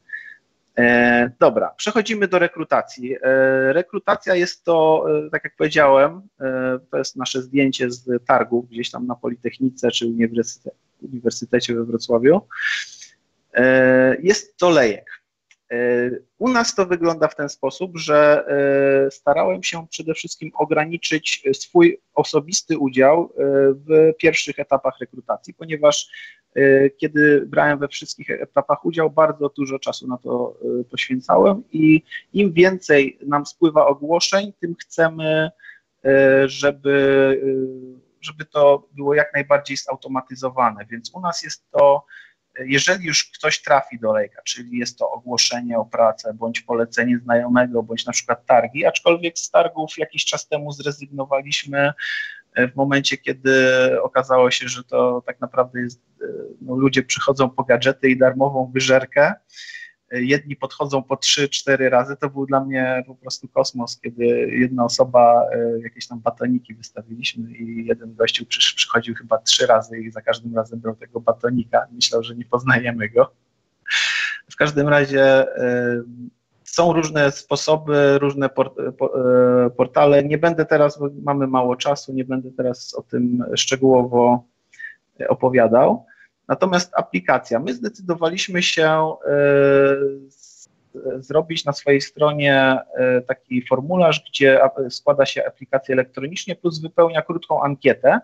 Dobra, 1.41 1.75
przechodzimy 1.77 2.29
do 2.29 2.39
rekrutacji. 2.39 3.17
Rekrutacja 3.69 4.35
jest 4.35 4.65
to, 4.65 5.07
tak 5.33 5.45
jak 5.45 5.57
powiedziałem, 5.57 6.23
to 6.91 6.99
jest 6.99 7.17
nasze 7.17 7.43
zdjęcie 7.43 7.91
z 7.91 8.27
targów 8.27 8.69
gdzieś 8.69 8.91
tam 8.91 9.07
na 9.07 9.15
Politechnice 9.15 9.91
czy 9.91 10.07
Uniwersytecie 11.03 11.75
we 11.75 11.85
Wrocławiu. 11.85 12.41
E, 13.55 14.17
jest 14.23 14.57
to 14.57 14.71
lejek. 14.71 15.11
E, 15.71 15.77
u 16.39 16.49
nas 16.49 16.75
to 16.75 16.87
wygląda 16.87 17.29
w 17.29 17.37
ten 17.37 17.49
sposób, 17.49 17.99
że 17.99 18.45
e, 19.07 19.11
starałem 19.11 19.63
się 19.63 19.87
przede 19.87 20.15
wszystkim 20.15 20.51
ograniczyć 20.55 21.43
swój 21.53 22.01
osobisty 22.15 22.79
udział 22.79 23.33
w 23.89 24.13
pierwszych 24.19 24.59
etapach 24.59 24.95
rekrutacji, 25.01 25.55
ponieważ 25.55 26.11
kiedy 26.97 27.47
brałem 27.47 27.79
we 27.79 27.89
wszystkich 27.89 28.31
etapach 28.31 28.85
udział, 28.85 29.11
bardzo 29.11 29.49
dużo 29.49 29.79
czasu 29.79 30.09
na 30.09 30.19
to 30.19 30.59
poświęcałem 30.91 31.63
i 31.73 32.03
im 32.33 32.53
więcej 32.53 33.19
nam 33.27 33.47
spływa 33.47 33.87
ogłoszeń, 33.87 34.53
tym 34.61 34.75
chcemy, 34.81 35.51
żeby, 36.47 37.41
żeby 38.21 38.45
to 38.45 38.89
było 38.93 39.15
jak 39.15 39.35
najbardziej 39.35 39.77
zautomatyzowane. 39.77 40.87
Więc 40.91 41.15
u 41.15 41.21
nas 41.21 41.43
jest 41.43 41.71
to 41.71 42.05
jeżeli 42.67 43.05
już 43.05 43.25
ktoś 43.25 43.63
trafi 43.63 43.99
do 43.99 44.13
lejka, 44.13 44.43
czyli 44.43 44.79
jest 44.79 44.99
to 44.99 45.11
ogłoszenie 45.11 45.79
o 45.79 45.85
pracę, 45.85 46.35
bądź 46.35 46.61
polecenie 46.61 47.19
znajomego, 47.19 47.83
bądź 47.83 48.07
na 48.07 48.13
przykład 48.13 48.47
targi, 48.47 48.87
aczkolwiek 48.87 49.39
z 49.39 49.51
targów 49.51 49.99
jakiś 49.99 50.25
czas 50.25 50.49
temu 50.49 50.73
zrezygnowaliśmy 50.73 51.93
e, 52.55 52.69
w 52.69 52.77
momencie, 52.77 53.17
kiedy 53.17 53.53
okazało 54.03 54.51
się, 54.51 54.69
że 54.69 54.85
to 54.85 55.23
tak 55.27 55.41
naprawdę 55.41 55.81
jest, 55.81 56.01
e, 56.23 56.27
no, 56.61 56.77
ludzie 56.77 57.03
przychodzą 57.03 57.51
po 57.51 57.65
gadżety 57.65 58.11
i 58.11 58.19
darmową 58.19 58.71
wyżerkę, 58.75 59.35
jedni 60.11 60.57
podchodzą 60.57 61.03
po 61.03 61.15
3-4 61.15 61.89
razy, 61.89 62.17
to 62.17 62.31
był 62.31 62.47
dla 62.47 62.65
mnie 62.65 63.05
po 63.07 63.15
prostu 63.15 63.49
kosmos, 63.49 64.01
kiedy 64.01 64.27
jedna 64.51 64.85
osoba, 64.85 65.47
e, 65.53 65.81
jakieś 65.81 66.07
tam 66.07 66.21
batoniki 66.21 66.75
wystawiliśmy 66.75 67.53
i 67.53 67.87
jeden 67.87 68.15
gościu 68.15 68.47
przy, 68.47 68.77
przychodził 68.77 69.15
chyba 69.15 69.39
trzy 69.39 69.67
razy 69.67 69.99
i 69.99 70.11
za 70.11 70.21
każdym 70.21 70.57
razem 70.57 70.81
brał 70.81 70.97
tego 70.97 71.21
batonika, 71.21 71.87
myślał, 71.93 72.23
że 72.23 72.35
nie 72.35 72.45
poznajemy 72.45 73.09
go. 73.09 73.33
W 74.51 74.57
każdym 74.57 74.89
razie 74.89 75.23
e, 75.23 76.03
są 76.65 76.93
różne 76.93 77.33
sposoby, 77.33 78.19
różne 78.19 78.47
e, 78.47 79.71
portale. 79.71 80.25
Nie 80.25 80.39
będę 80.39 80.67
teraz, 80.67 80.99
bo 80.99 81.09
mamy 81.23 81.47
mało 81.47 81.77
czasu, 81.77 82.13
nie 82.13 82.25
będę 82.25 82.51
teraz 82.51 82.95
o 82.95 83.03
tym 83.03 83.45
szczegółowo 83.55 84.45
opowiadał. 85.29 86.07
Natomiast 86.51 86.93
aplikacja, 86.95 87.59
my 87.59 87.75
zdecydowaliśmy 87.75 88.63
się 88.63 88.89
e, 88.89 89.97
zrobić 91.19 91.65
na 91.65 91.73
swojej 91.73 92.01
stronie 92.01 92.79
e, 92.97 93.21
taki 93.21 93.67
formularz, 93.67 94.25
gdzie 94.31 94.61
składa 94.89 95.27
się 95.27 95.47
aplikację 95.47 95.93
elektronicznie 95.93 96.57
plus 96.57 96.81
wypełnia 96.81 97.23
krótką 97.23 97.63
ankietę. 97.63 98.21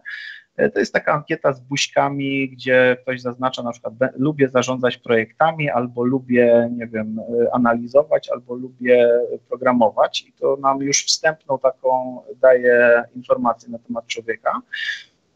E, 0.56 0.70
to 0.70 0.78
jest 0.78 0.92
taka 0.92 1.12
ankieta 1.12 1.52
z 1.52 1.60
buźkami, 1.60 2.48
gdzie 2.48 2.96
ktoś 3.02 3.20
zaznacza 3.20 3.62
na 3.62 3.72
przykład 3.72 3.94
lubię 4.16 4.48
zarządzać 4.48 4.96
projektami, 4.96 5.70
albo 5.70 6.04
lubię, 6.04 6.70
nie 6.72 6.86
wiem, 6.86 7.20
analizować, 7.52 8.30
albo 8.30 8.54
lubię 8.54 9.08
programować 9.48 10.22
i 10.22 10.32
to 10.32 10.56
nam 10.56 10.82
już 10.82 11.04
wstępną 11.04 11.58
taką 11.58 12.20
daje 12.40 13.04
informację 13.16 13.68
na 13.68 13.78
temat 13.78 14.06
człowieka. 14.06 14.60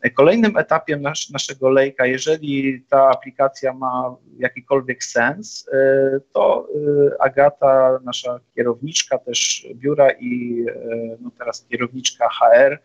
Kolejnym 0.08 0.56
etapem 0.56 1.02
nas, 1.02 1.30
naszego 1.30 1.70
lejka, 1.70 2.06
jeżeli 2.06 2.82
ta 2.88 3.08
aplikacja 3.08 3.72
ma 3.72 4.16
jakikolwiek 4.38 5.04
sens, 5.04 5.68
y, 5.68 6.20
to 6.32 6.68
y, 6.74 7.18
Agata, 7.18 7.98
nasza 8.04 8.40
kierowniczka 8.54 9.18
też 9.18 9.66
biura 9.74 10.10
i 10.10 10.64
y, 10.68 11.18
no 11.20 11.30
teraz 11.38 11.66
kierowniczka 11.70 12.28
HR, 12.28 12.80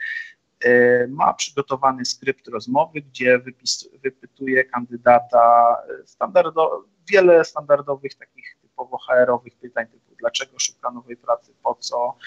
ma 1.09 1.33
przygotowany 1.33 2.05
skrypt 2.05 2.47
rozmowy, 2.47 3.01
gdzie 3.01 3.39
wypis, 3.39 3.89
wypytuje 4.03 4.63
kandydata 4.63 5.77
standardo, 6.05 6.83
wiele 7.11 7.45
standardowych 7.45 8.15
takich 8.15 8.57
typowo 8.61 8.97
HR-owych 8.97 9.55
pytań, 9.55 9.87
typu 9.87 10.15
dlaczego 10.19 10.59
szuka 10.59 10.91
nowej 10.91 11.17
pracy, 11.17 11.53
po 11.63 11.75
co, 11.75 12.17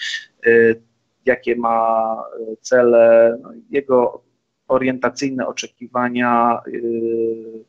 jakie 1.25 1.55
ma 1.55 2.15
cele, 2.61 3.37
no, 3.41 3.49
jego 3.69 4.28
orientacyjne 4.69 5.47
oczekiwania, 5.47 6.61
y, 6.67 7.63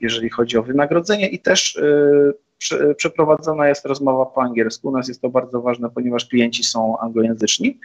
jeżeli 0.00 0.30
chodzi 0.30 0.58
o 0.58 0.62
wynagrodzenie 0.62 1.28
i 1.28 1.38
też 1.38 1.76
y, 1.76 2.94
przeprowadzona 2.96 3.68
jest 3.68 3.86
rozmowa 3.86 4.26
po 4.26 4.42
angielsku. 4.42 4.88
U 4.88 4.92
nas 4.92 5.08
jest 5.08 5.22
to 5.22 5.28
bardzo 5.28 5.60
ważne, 5.60 5.90
ponieważ 5.90 6.26
klienci 6.26 6.64
są 6.64 6.98
anglojęzyczni. 6.98 7.80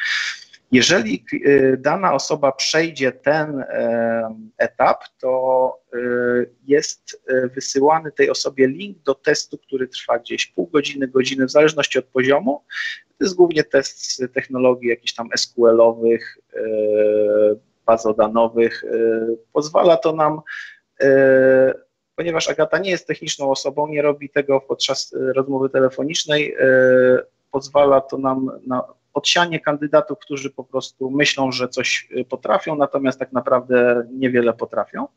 Jeżeli 0.71 1.25
y, 1.33 1.77
dana 1.79 2.13
osoba 2.13 2.51
przejdzie 2.51 3.11
ten 3.11 3.63
etap, 4.57 5.03
to 5.19 5.77
jest 6.67 7.21
wysyłany 7.55 8.11
tej 8.11 8.29
osobie 8.29 8.67
link 8.67 8.97
do 8.97 9.15
testu, 9.15 9.57
który 9.57 9.87
trwa 9.87 10.19
gdzieś 10.19 10.47
pół 10.47 10.67
godziny, 10.67 11.07
godziny, 11.07 11.45
w 11.45 11.51
zależności 11.51 11.99
od 11.99 12.05
poziomu. 12.05 12.63
To 13.17 13.25
jest 13.25 13.35
głównie 13.35 13.63
test 13.63 14.23
technologii 14.33 14.89
jakichś 14.89 15.13
tam 15.13 15.29
SQL-owych, 15.35 16.37
bazodanowych. 17.85 18.83
Y, 18.83 19.37
pozwala 19.53 19.97
to 19.97 20.13
nam, 20.13 20.41
y, 21.01 21.07
ponieważ 22.15 22.49
Agata 22.49 22.77
nie 22.77 22.89
jest 22.89 23.07
techniczną 23.07 23.51
osobą, 23.51 23.87
nie 23.87 24.01
robi 24.01 24.29
tego 24.29 24.61
podczas 24.61 25.13
y, 25.13 25.33
rozmowy 25.33 25.69
telefonicznej, 25.69 26.55
pozwala 27.51 28.01
to 28.01 28.17
nam 28.17 28.51
na 28.67 28.83
odsianie 29.13 29.59
kandydatów, 29.59 30.19
którzy 30.19 30.49
po 30.49 30.63
prostu 30.63 31.09
myślą, 31.09 31.51
że 31.51 31.69
coś 31.69 32.09
potrafią, 32.29 32.75
natomiast 32.75 33.19
tak 33.19 33.31
naprawdę 33.31 34.07
niewiele 34.13 34.53
potrafią. 34.53 35.07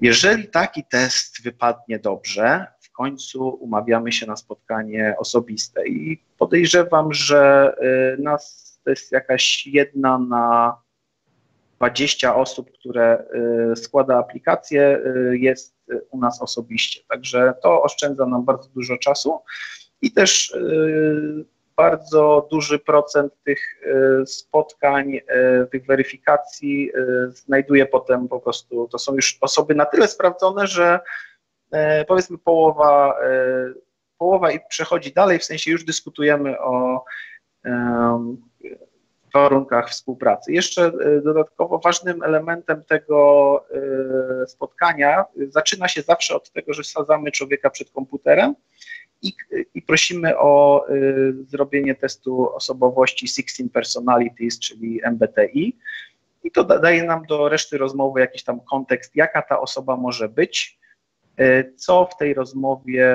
Jeżeli 0.00 0.48
taki 0.48 0.84
test 0.84 1.42
wypadnie 1.42 1.98
dobrze, 1.98 2.66
końcu 2.92 3.48
umawiamy 3.48 4.12
się 4.12 4.26
na 4.26 4.36
spotkanie 4.36 5.14
osobiste. 5.18 5.88
I 5.88 6.22
podejrzewam, 6.38 7.12
że 7.12 7.74
nas 8.18 8.72
to 8.84 8.90
jest 8.90 9.12
jakaś 9.12 9.66
jedna 9.66 10.18
na 10.18 10.76
20 11.82 12.36
osób, 12.36 12.72
które 12.72 13.24
składa 13.76 14.18
aplikację, 14.18 15.00
jest 15.32 15.76
u 16.10 16.18
nas 16.18 16.42
osobiście. 16.42 17.00
Także 17.08 17.54
to 17.62 17.82
oszczędza 17.82 18.26
nam 18.26 18.44
bardzo 18.44 18.68
dużo 18.68 18.96
czasu 18.96 19.40
i 20.02 20.12
też 20.12 20.56
bardzo 21.76 22.48
duży 22.50 22.78
procent 22.78 23.32
tych 23.44 23.82
spotkań, 24.26 25.20
tych 25.70 25.86
weryfikacji 25.86 26.90
znajduje 27.28 27.86
potem 27.86 28.28
po 28.28 28.40
prostu, 28.40 28.88
to 28.88 28.98
są 28.98 29.14
już 29.14 29.38
osoby 29.40 29.74
na 29.74 29.84
tyle 29.84 30.08
sprawdzone, 30.08 30.66
że 30.66 31.00
powiedzmy 32.08 32.38
połowa, 32.38 33.14
połowa 34.18 34.50
i 34.52 34.60
przechodzi 34.68 35.12
dalej, 35.12 35.38
w 35.38 35.44
sensie 35.44 35.70
już 35.70 35.84
dyskutujemy 35.84 36.60
o 36.60 37.04
warunkach 39.34 39.90
współpracy. 39.90 40.52
Jeszcze 40.52 40.92
dodatkowo 41.24 41.78
ważnym 41.78 42.22
elementem 42.22 42.84
tego 42.84 43.64
spotkania 44.46 45.24
zaczyna 45.48 45.88
się 45.88 46.02
zawsze 46.02 46.34
od 46.34 46.50
tego, 46.50 46.72
że 46.72 46.82
wsadzamy 46.82 47.32
człowieka 47.32 47.70
przed 47.70 47.90
komputerem 47.90 48.54
i, 49.22 49.32
i 49.74 49.82
prosimy 49.82 50.38
o 50.38 50.86
zrobienie 51.46 51.94
testu 51.94 52.54
osobowości 52.54 53.28
16 53.28 53.64
Personalities, 53.72 54.58
czyli 54.58 55.00
MBTI. 55.04 55.78
I 56.44 56.50
to 56.50 56.64
da, 56.64 56.78
daje 56.78 57.04
nam 57.04 57.26
do 57.26 57.48
reszty 57.48 57.78
rozmowy 57.78 58.20
jakiś 58.20 58.44
tam 58.44 58.60
kontekst, 58.60 59.16
jaka 59.16 59.42
ta 59.42 59.60
osoba 59.60 59.96
może 59.96 60.28
być, 60.28 60.78
co 61.76 62.08
w 62.12 62.16
tej 62.16 62.34
rozmowie 62.34 63.06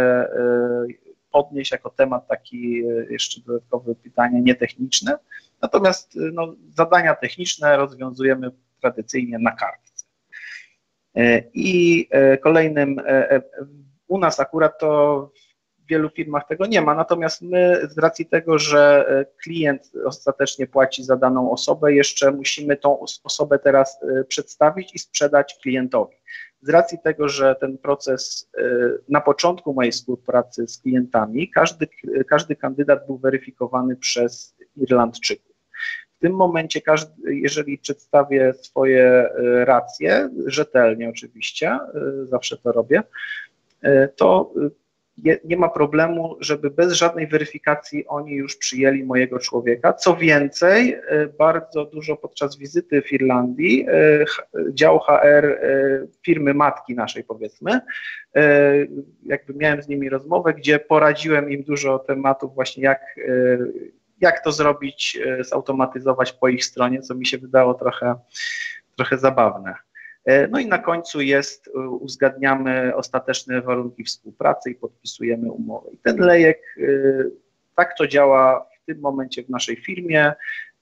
podnieść 1.37 1.71
jako 1.71 1.89
temat 1.89 2.27
taki 2.27 2.85
y, 2.85 3.07
jeszcze 3.09 3.41
dodatkowe 3.41 3.95
pytanie 3.95 4.41
nietechniczne. 4.41 5.17
Natomiast 5.61 6.15
y, 6.15 6.19
no, 6.33 6.55
zadania 6.75 7.15
techniczne 7.15 7.77
rozwiązujemy 7.77 8.51
tradycyjnie 8.81 9.39
na 9.39 9.51
kartce. 9.51 10.05
Y, 11.17 11.49
I 11.53 12.09
kolejnym, 12.41 13.01
u 14.07 14.17
nas 14.19 14.39
akurat 14.39 14.79
to 14.79 15.31
wielu 15.87 16.09
firmach 16.09 16.47
tego 16.47 16.65
nie 16.65 16.81
ma. 16.81 16.95
Natomiast 16.95 17.41
my 17.41 17.81
z 17.89 17.97
racji 17.97 18.25
tego, 18.25 18.59
że 18.59 19.05
e, 19.09 19.25
klient 19.43 19.91
ostatecznie 20.05 20.67
płaci 20.67 21.03
za 21.03 21.15
daną 21.15 21.51
osobę, 21.51 21.93
jeszcze 21.93 22.31
musimy 22.31 22.77
tą 22.77 22.99
osobę 23.23 23.59
teraz 23.59 23.99
e, 24.03 24.23
przedstawić 24.23 24.95
i 24.95 24.99
sprzedać 24.99 25.59
klientowi. 25.61 26.15
Z 26.61 26.69
racji 26.69 26.97
tego, 27.03 27.29
że 27.29 27.55
ten 27.55 27.77
proces 27.77 28.49
e, 28.57 28.63
na 29.09 29.21
początku 29.21 29.73
mojej 29.73 29.91
współpracy 29.91 30.67
z 30.67 30.77
klientami, 30.77 31.51
każdy, 31.51 31.87
każdy 32.29 32.55
kandydat 32.55 33.05
był 33.05 33.17
weryfikowany 33.17 33.95
przez 33.95 34.55
Irlandczyków. 34.77 35.55
W 36.17 36.19
tym 36.19 36.33
momencie, 36.33 36.81
każdy, 36.81 37.35
jeżeli 37.35 37.77
przedstawię 37.77 38.53
swoje 38.53 39.29
racje, 39.65 40.29
rzetelnie 40.45 41.09
oczywiście, 41.09 41.79
zawsze 42.23 42.57
to 42.57 42.71
robię, 42.71 43.03
to 44.15 44.53
nie 45.23 45.57
ma 45.57 45.69
problemu, 45.69 46.37
żeby 46.39 46.69
bez 46.69 46.93
żadnej 46.93 47.27
weryfikacji 47.27 48.07
oni 48.07 48.31
już 48.31 48.55
przyjęli 48.55 49.03
mojego 49.03 49.39
człowieka. 49.39 49.93
Co 49.93 50.15
więcej, 50.15 50.93
e, 50.93 51.27
bardzo 51.27 51.85
dużo 51.85 52.15
podczas 52.15 52.57
wizyty 52.57 53.01
w 53.01 53.11
Irlandii 53.11 53.85
e, 53.89 54.25
dział 54.73 54.99
HR 54.99 55.45
e, 55.45 55.59
firmy 56.25 56.53
matki 56.53 56.95
naszej 56.95 57.23
powiedzmy, 57.23 57.79
jakby 59.23 59.53
miałem 59.53 59.81
z 59.81 59.87
nimi 59.87 60.09
rozmowę, 60.09 60.53
gdzie 60.53 60.79
poradziłem 60.79 61.51
im 61.51 61.63
dużo 61.63 61.99
tematów 61.99 62.55
właśnie 62.55 62.83
jak, 62.83 63.15
jak 64.21 64.43
to 64.43 64.51
zrobić, 64.51 65.19
zautomatyzować 65.39 66.33
po 66.33 66.47
ich 66.47 66.65
stronie, 66.65 67.01
co 67.01 67.15
mi 67.15 67.25
się 67.25 67.37
wydało 67.37 67.73
trochę, 67.73 68.15
trochę 68.95 69.17
zabawne. 69.17 69.75
E, 70.27 70.47
no 70.47 70.59
i 70.59 70.67
na 70.67 70.77
końcu 70.77 71.21
jest, 71.21 71.67
e, 71.67 71.79
uzgadniamy 71.79 72.95
ostateczne 72.95 73.61
warunki 73.61 74.03
współpracy 74.03 74.71
i 74.71 74.75
podpisujemy 74.75 75.51
umowę. 75.51 75.89
I 75.93 75.97
ten 75.97 76.17
lejek, 76.17 76.77
e, 76.77 76.83
tak 77.75 77.97
to 77.97 78.07
działa 78.07 78.65
w 78.83 78.85
tym 78.85 78.99
momencie 78.99 79.43
w 79.43 79.49
naszej 79.49 79.75
firmie. 79.75 80.33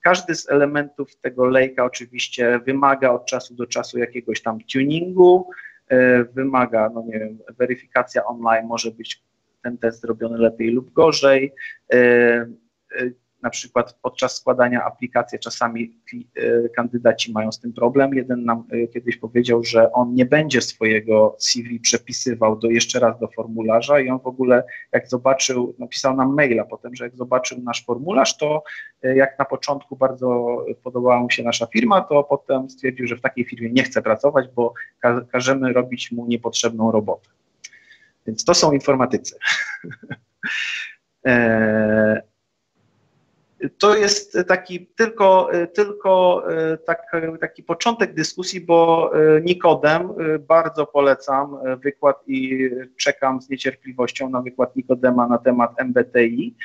Każdy 0.03 0.35
z 0.35 0.49
elementów 0.49 1.15
tego 1.15 1.45
lejka 1.45 1.85
oczywiście 1.85 2.59
wymaga 2.59 3.11
od 3.11 3.25
czasu 3.25 3.55
do 3.55 3.67
czasu 3.67 3.99
jakiegoś 3.99 4.41
tam 4.41 4.59
tuningu, 4.73 5.49
wymaga, 6.33 6.89
no 6.89 7.03
nie 7.07 7.19
wiem, 7.19 7.37
weryfikacja 7.57 8.25
online, 8.25 8.67
może 8.67 8.91
być 8.91 9.23
ten 9.63 9.77
test 9.77 10.01
zrobiony 10.01 10.37
lepiej 10.37 10.71
lub 10.71 10.93
gorzej 10.93 11.53
na 13.45 13.49
przykład 13.49 13.97
podczas 14.01 14.35
składania 14.35 14.83
aplikacji 14.83 15.39
czasami 15.39 15.99
e, 16.35 16.69
kandydaci 16.69 17.31
mają 17.31 17.51
z 17.51 17.59
tym 17.59 17.73
problem. 17.73 18.13
Jeden 18.13 18.45
nam 18.45 18.63
e, 18.71 18.87
kiedyś 18.87 19.17
powiedział, 19.17 19.63
że 19.63 19.91
on 19.91 20.13
nie 20.13 20.25
będzie 20.25 20.61
swojego 20.61 21.35
CV 21.39 21.79
przepisywał 21.79 22.59
do, 22.59 22.69
jeszcze 22.69 22.99
raz 22.99 23.19
do 23.19 23.27
formularza 23.27 23.99
i 23.99 24.09
on 24.09 24.19
w 24.19 24.27
ogóle 24.27 24.63
jak 24.91 25.07
zobaczył, 25.07 25.75
napisał 25.79 26.15
nam 26.15 26.33
maila 26.33 26.65
potem, 26.65 26.95
że 26.95 27.03
jak 27.03 27.15
zobaczył 27.15 27.61
nasz 27.61 27.85
formularz, 27.85 28.37
to 28.37 28.63
e, 29.03 29.15
jak 29.15 29.39
na 29.39 29.45
początku 29.45 29.95
bardzo 29.95 30.57
podobała 30.83 31.19
mu 31.19 31.29
się 31.29 31.43
nasza 31.43 31.65
firma, 31.65 32.01
to 32.01 32.23
potem 32.23 32.69
stwierdził, 32.69 33.07
że 33.07 33.15
w 33.15 33.21
takiej 33.21 33.45
firmie 33.45 33.69
nie 33.69 33.83
chce 33.83 34.01
pracować, 34.01 34.47
bo 34.55 34.73
każemy 35.31 35.73
robić 35.73 36.11
mu 36.11 36.27
niepotrzebną 36.27 36.91
robotę. 36.91 37.29
Więc 38.27 38.45
to 38.45 38.53
są 38.53 38.71
informatycy. 38.71 39.35
to 43.77 43.95
jest 43.95 44.37
taki 44.47 44.87
tylko, 44.87 45.49
tylko 45.73 46.43
tak, 46.85 47.01
taki 47.41 47.63
początek 47.63 48.13
dyskusji, 48.13 48.61
bo 48.61 49.11
Nikodem 49.41 50.09
bardzo 50.39 50.85
polecam 50.85 51.57
wykład 51.83 52.23
i 52.27 52.69
czekam 52.97 53.41
z 53.41 53.49
niecierpliwością 53.49 54.29
na 54.29 54.41
wykład 54.41 54.75
Nikodema 54.75 55.27
na 55.27 55.37
temat 55.37 55.71
MBTI. 55.77 56.55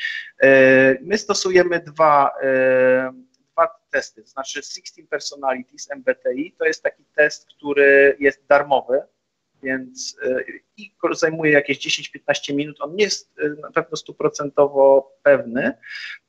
My 1.01 1.19
stosujemy 1.19 1.81
dwa, 1.81 2.31
dwa 3.53 3.69
testy, 3.91 4.23
to 4.23 4.29
znaczy 4.29 4.63
16 4.63 5.03
Personalities 5.11 5.89
MBTI 5.91 6.55
to 6.59 6.65
jest 6.65 6.83
taki 6.83 7.05
test, 7.17 7.47
który 7.57 8.17
jest 8.21 8.47
darmowy, 8.49 9.03
więc 9.63 10.17
e, 10.23 10.45
i 10.83 10.95
zajmuje 11.13 11.53
jakieś 11.53 11.79
10-15 11.79 12.55
minut. 12.55 12.77
On 12.81 12.97
nie 12.97 13.05
jest 13.05 13.39
e, 13.39 13.49
na 13.49 13.71
pewno 13.71 13.97
stuprocentowo 13.97 15.13
pewny, 15.23 15.73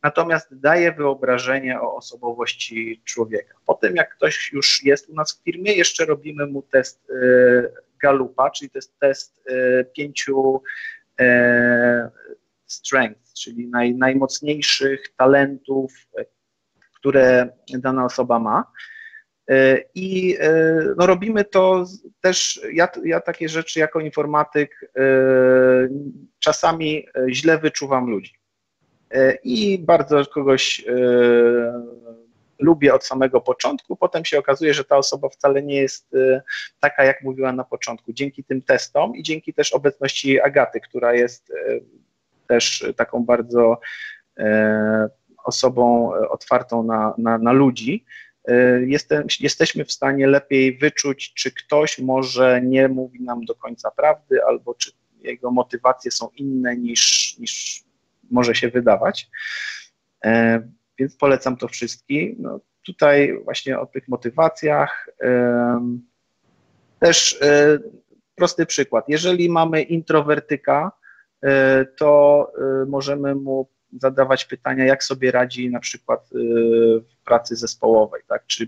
natomiast 0.03 0.59
daje 0.59 0.91
wyobrażenie 0.91 1.81
o 1.81 1.95
osobowości 1.95 3.01
człowieka. 3.05 3.57
Potem, 3.65 3.95
jak 3.95 4.15
ktoś 4.15 4.51
już 4.53 4.83
jest 4.83 5.09
u 5.09 5.13
nas 5.13 5.33
w 5.33 5.43
firmie, 5.43 5.73
jeszcze 5.73 6.05
robimy 6.05 6.47
mu 6.47 6.61
test 6.61 7.09
e, 7.09 7.13
Galupa, 8.01 8.49
czyli 8.49 8.69
to 8.69 8.77
jest 8.77 8.99
test 8.99 9.43
pięciu 9.93 10.61
strengths, 12.65 13.33
czyli 13.33 13.67
naj, 13.67 13.95
najmocniejszych 13.95 15.01
talentów, 15.17 15.93
które 16.95 17.49
dana 17.69 18.05
osoba 18.05 18.39
ma. 18.39 18.71
E, 19.51 19.83
I 19.95 20.37
e, 20.39 20.53
no, 20.97 21.05
robimy 21.05 21.45
to 21.45 21.85
też, 22.21 22.61
ja, 22.73 22.87
ja 23.03 23.21
takie 23.21 23.49
rzeczy 23.49 23.79
jako 23.79 23.99
informatyk 23.99 24.91
e, 24.95 25.03
czasami 26.39 27.05
źle 27.29 27.57
wyczuwam 27.57 28.09
ludzi. 28.09 28.33
I 29.43 29.79
bardzo 29.79 30.25
kogoś 30.25 30.85
lubię 32.59 32.93
od 32.93 33.05
samego 33.05 33.41
początku, 33.41 33.95
potem 33.95 34.25
się 34.25 34.39
okazuje, 34.39 34.73
że 34.73 34.83
ta 34.83 34.97
osoba 34.97 35.29
wcale 35.29 35.63
nie 35.63 35.75
jest 35.75 36.15
taka, 36.79 37.03
jak 37.03 37.21
mówiła 37.21 37.53
na 37.53 37.63
początku. 37.63 38.13
Dzięki 38.13 38.43
tym 38.43 38.61
testom 38.61 39.15
i 39.15 39.23
dzięki 39.23 39.53
też 39.53 39.71
obecności 39.73 40.41
Agaty, 40.41 40.79
która 40.79 41.13
jest 41.13 41.53
też 42.47 42.85
taką 42.95 43.25
bardzo 43.25 43.79
osobą 45.43 46.11
otwartą 46.29 46.83
na, 46.83 47.13
na, 47.17 47.37
na 47.37 47.51
ludzi, 47.51 48.05
jestem, 48.85 49.27
jesteśmy 49.39 49.85
w 49.85 49.91
stanie 49.91 50.27
lepiej 50.27 50.77
wyczuć, 50.77 51.33
czy 51.33 51.51
ktoś 51.51 51.99
może 51.99 52.61
nie 52.63 52.87
mówi 52.87 53.21
nam 53.21 53.45
do 53.45 53.55
końca 53.55 53.91
prawdy, 53.91 54.43
albo 54.45 54.73
czy 54.73 54.91
jego 55.23 55.51
motywacje 55.51 56.11
są 56.11 56.29
inne 56.35 56.77
niż, 56.77 57.35
niż 57.39 57.83
może 58.31 58.55
się 58.55 58.69
wydawać. 58.69 59.29
E, 60.25 60.61
więc 60.99 61.15
polecam 61.15 61.57
to 61.57 61.67
wszystkim. 61.67 62.35
No, 62.39 62.59
tutaj 62.85 63.39
właśnie 63.43 63.79
o 63.79 63.85
tych 63.85 64.07
motywacjach. 64.07 65.09
Też 66.99 67.41
e, 67.41 67.79
prosty 68.35 68.65
przykład. 68.65 69.05
Jeżeli 69.07 69.49
mamy 69.49 69.81
introwertyka, 69.81 70.91
e, 71.41 71.85
to 71.85 72.51
możemy 72.87 73.35
mu 73.35 73.69
zadawać 73.99 74.45
pytania, 74.45 74.85
jak 74.85 75.03
sobie 75.03 75.31
radzi 75.31 75.69
na 75.69 75.79
przykład 75.79 76.29
y, 76.35 76.37
w 76.99 77.23
pracy 77.25 77.55
zespołowej, 77.55 78.21
tak? 78.27 78.43
Czy 78.47 78.67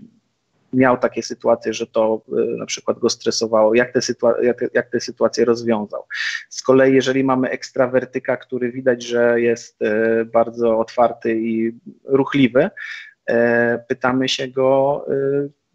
miał 0.72 0.98
takie 0.98 1.22
sytuacje, 1.22 1.72
że 1.74 1.86
to 1.86 2.22
na 2.58 2.66
przykład 2.66 2.98
go 2.98 3.10
stresowało, 3.10 3.74
jak 3.74 3.92
te, 3.92 3.98
sytua- 3.98 4.42
jak, 4.42 4.64
jak 4.74 4.90
sytuacje 4.98 5.44
rozwiązał. 5.44 6.04
Z 6.48 6.62
kolei, 6.62 6.94
jeżeli 6.94 7.24
mamy 7.24 7.50
ekstrawertyka, 7.50 8.36
który 8.36 8.72
widać, 8.72 9.04
że 9.04 9.40
jest 9.40 9.78
bardzo 10.32 10.78
otwarty 10.78 11.34
i 11.34 11.72
ruchliwy, 12.04 12.70
pytamy 13.88 14.28
się 14.28 14.48
go, 14.48 15.06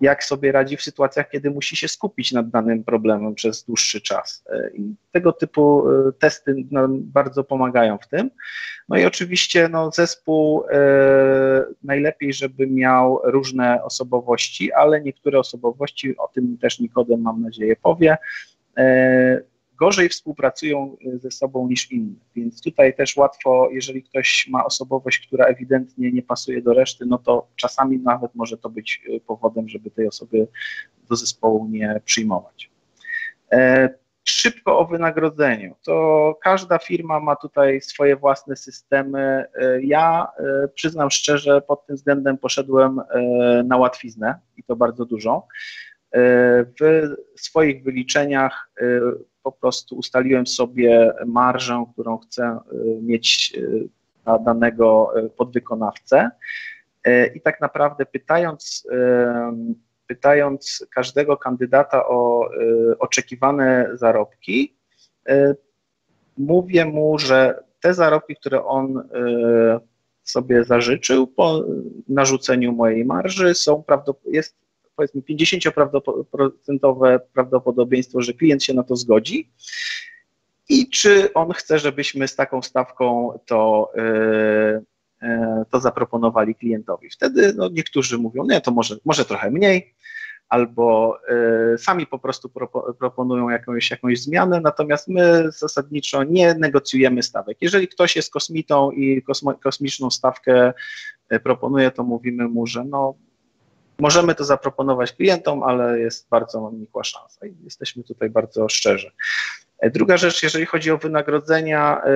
jak 0.01 0.23
sobie 0.23 0.51
radzi 0.51 0.77
w 0.77 0.81
sytuacjach, 0.81 1.29
kiedy 1.29 1.51
musi 1.51 1.75
się 1.75 1.87
skupić 1.87 2.31
nad 2.31 2.49
danym 2.49 2.83
problemem 2.83 3.35
przez 3.35 3.63
dłuższy 3.63 4.01
czas. 4.01 4.43
E, 4.49 4.69
I 4.73 4.95
tego 5.11 5.33
typu 5.33 5.89
e, 5.89 6.11
testy 6.19 6.55
nam 6.71 6.99
bardzo 7.01 7.43
pomagają 7.43 7.97
w 7.97 8.07
tym. 8.07 8.31
No 8.89 8.97
i 8.97 9.05
oczywiście 9.05 9.69
no, 9.69 9.91
zespół 9.91 10.63
e, 10.71 11.65
najlepiej, 11.83 12.33
żeby 12.33 12.67
miał 12.67 13.21
różne 13.23 13.83
osobowości, 13.83 14.73
ale 14.73 15.01
niektóre 15.01 15.39
osobowości, 15.39 16.17
o 16.17 16.27
tym 16.27 16.57
też 16.57 16.79
Nikodem 16.79 17.21
mam 17.21 17.41
nadzieję 17.41 17.75
powie, 17.75 18.17
gorzej 19.79 20.09
współpracują 20.09 20.97
y, 21.05 21.19
ze 21.19 21.31
sobą 21.31 21.67
niż 21.67 21.91
inni. 21.91 22.19
Więc 22.35 22.61
tutaj 22.61 22.95
też 22.95 23.17
łatwo, 23.17 23.69
jeżeli 23.71 24.03
ktoś 24.03 24.47
ma 24.47 24.65
osobowość, 24.65 25.27
która 25.27 25.45
ewidentnie 25.45 26.11
nie 26.11 26.21
pasuje 26.21 26.61
do 26.61 26.73
reszty, 26.73 27.05
no 27.05 27.17
to 27.17 27.47
czasami 27.55 27.99
nawet 27.99 28.35
może 28.35 28.57
to 28.57 28.69
być 28.69 29.01
y, 29.09 29.19
powodem, 29.19 29.69
żeby 29.69 29.91
tej 29.91 30.07
osoby 30.07 30.47
do 31.09 31.15
zespołu 31.15 31.67
nie 31.67 32.01
przyjmować. 32.05 32.71
E, 33.51 33.89
szybko 34.23 34.79
o 34.79 34.85
wynagrodzeniu. 34.85 35.75
To 35.85 36.37
każda 36.43 36.77
firma 36.77 37.19
ma 37.19 37.35
tutaj 37.35 37.81
swoje 37.81 38.15
własne 38.15 38.55
systemy. 38.55 39.45
E, 39.55 39.81
ja 39.81 40.27
e, 40.37 40.67
przyznam 40.67 41.11
szczerze, 41.11 41.61
pod 41.61 41.85
tym 41.85 41.95
względem 41.95 42.37
poszedłem 42.37 43.01
na 43.65 43.77
łatwiznę 43.77 44.39
i 44.57 44.63
to 44.63 44.75
bardzo 44.75 45.05
dużo. 45.05 45.47
W 46.81 47.41
swoich 47.41 47.83
wyliczeniach 47.83 48.69
po 49.51 49.57
prostu 49.61 49.95
ustaliłem 49.95 50.47
sobie 50.47 51.13
marżę, 51.25 51.85
którą 51.93 52.17
chcę 52.17 52.59
y, 52.73 52.99
mieć 53.01 53.53
y, 53.57 53.89
na 54.25 54.39
danego 54.39 55.19
y, 55.19 55.29
podwykonawcę. 55.29 56.29
I 57.35 57.41
tak 57.41 57.61
naprawdę 57.61 58.05
pytając, 58.05 58.87
pytając 60.07 60.85
każdego 60.91 61.37
kandydata 61.37 62.07
o 62.07 62.49
oczekiwane 62.99 63.89
zarobki, 63.93 64.75
mówię 66.37 66.85
mu, 66.85 67.19
że 67.19 67.63
te 67.79 67.93
zarobki, 67.93 68.35
które 68.35 68.65
on 68.65 69.09
sobie 70.23 70.63
zażyczył 70.63 71.27
po 71.27 71.63
narzuceniu 72.07 72.71
mojej 72.71 73.05
marży 73.05 73.55
są 73.55 73.83
prawdopodobnie, 73.83 74.37
jest 74.37 74.55
powiedzmy 74.99 75.21
50% 75.21 77.19
prawdopodobieństwo, 77.33 78.21
że 78.21 78.33
klient 78.33 78.63
się 78.63 78.73
na 78.73 78.83
to 78.83 78.95
zgodzi 78.95 79.49
i 80.69 80.89
czy 80.89 81.33
on 81.33 81.51
chce, 81.51 81.79
żebyśmy 81.79 82.27
z 82.27 82.35
taką 82.35 82.61
stawką 82.61 83.39
to, 83.45 83.91
yy, 83.95 84.83
yy, 85.21 85.65
to 85.69 85.79
zaproponowali 85.79 86.55
klientowi. 86.55 87.09
Wtedy 87.09 87.53
no, 87.53 87.69
niektórzy 87.69 88.17
mówią, 88.17 88.45
nie, 88.45 88.61
to 88.61 88.71
może, 88.71 88.95
może 89.05 89.25
trochę 89.25 89.51
mniej, 89.51 89.93
albo 90.49 91.17
yy, 91.71 91.77
sami 91.77 92.07
po 92.07 92.19
prostu 92.19 92.51
proponują 92.99 93.49
jakąś, 93.49 93.91
jakąś 93.91 94.21
zmianę, 94.21 94.61
natomiast 94.61 95.07
my 95.07 95.51
zasadniczo 95.51 96.23
nie 96.23 96.53
negocjujemy 96.53 97.23
stawek. 97.23 97.57
Jeżeli 97.61 97.87
ktoś 97.87 98.15
jest 98.15 98.33
kosmitą 98.33 98.91
i 98.91 99.23
kosmiczną 99.63 100.11
stawkę 100.11 100.73
proponuje, 101.43 101.91
to 101.91 102.03
mówimy 102.03 102.47
mu, 102.47 102.67
że 102.67 102.83
no, 102.83 103.15
Możemy 103.99 104.35
to 104.35 104.43
zaproponować 104.43 105.13
klientom, 105.13 105.63
ale 105.63 105.99
jest 105.99 106.29
bardzo 106.29 106.71
nikła 106.73 107.03
szansa 107.03 107.45
i 107.45 107.55
jesteśmy 107.63 108.03
tutaj 108.03 108.29
bardzo 108.29 108.69
szczerzy. 108.69 109.11
E, 109.79 109.89
druga 109.89 110.17
rzecz, 110.17 110.43
jeżeli 110.43 110.65
chodzi 110.65 110.91
o 110.91 110.97
wynagrodzenia, 110.97 112.01
e, 112.05 112.11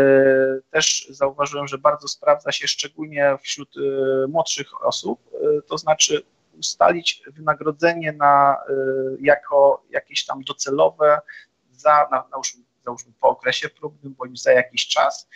też 0.72 1.08
zauważyłem, 1.10 1.68
że 1.68 1.78
bardzo 1.78 2.08
sprawdza 2.08 2.52
się 2.52 2.68
szczególnie 2.68 3.38
wśród 3.42 3.70
e, 3.78 4.28
młodszych 4.28 4.86
osób, 4.86 5.20
to 5.68 5.78
znaczy 5.78 6.24
ustalić 6.60 7.24
wynagrodzenie 7.28 8.12
na, 8.12 8.58
jako 9.22 9.84
jakieś 9.90 10.26
tam 10.26 10.44
docelowe 10.44 11.22
za, 11.72 12.08
na, 12.12 12.24
załóżmy, 12.32 12.64
załóżmy 12.86 13.12
po 13.22 13.30
okresie 13.30 13.70
próbnym 13.70 14.14
bądź 14.14 14.42
za 14.42 14.52
jakiś 14.52 14.88
czas. 14.88 15.28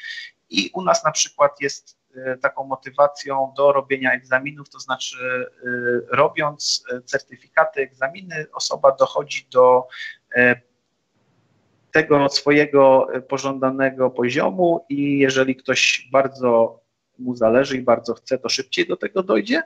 I 0.50 0.72
u 0.74 0.82
nas 0.82 1.04
na 1.04 1.12
przykład 1.12 1.62
jest 1.62 1.97
taką 2.42 2.64
motywacją 2.64 3.54
do 3.58 3.72
robienia 3.72 4.14
egzaminów, 4.14 4.70
to 4.70 4.80
znaczy 4.80 5.18
y, 5.66 6.06
robiąc 6.12 6.84
y, 6.92 7.02
certyfikaty, 7.02 7.82
egzaminy, 7.82 8.46
osoba 8.54 8.96
dochodzi 9.00 9.48
do 9.52 9.88
tego 11.92 12.30
swojego 12.30 13.08
pożądanego 13.30 14.10
poziomu 14.10 14.86
i 14.90 15.20
jeżeli 15.20 15.56
ktoś 15.56 16.10
bardzo 16.12 16.82
mu 17.20 17.36
zależy 17.36 17.78
i 17.78 17.82
bardzo 17.82 18.14
chce, 18.14 18.38
to 18.38 18.50
szybciej 18.50 18.88
do 18.88 18.98
tego 18.98 19.24
dojdzie. 19.24 19.64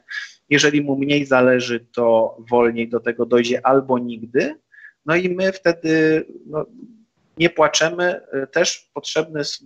Jeżeli 0.49 0.81
mu 0.81 0.95
mniej 0.95 1.25
zależy, 1.25 1.79
to 1.79 2.37
wolniej 2.49 2.89
do 2.89 2.99
tego 2.99 3.25
dojdzie 3.25 3.65
albo 3.65 3.99
nigdy. 3.99 4.55
No 5.05 5.15
i 5.15 5.29
my 5.29 5.51
wtedy 5.51 6.25
no, 6.45 6.65
nie 7.37 7.49
płaczemy. 7.49 8.21
Też 8.51 8.89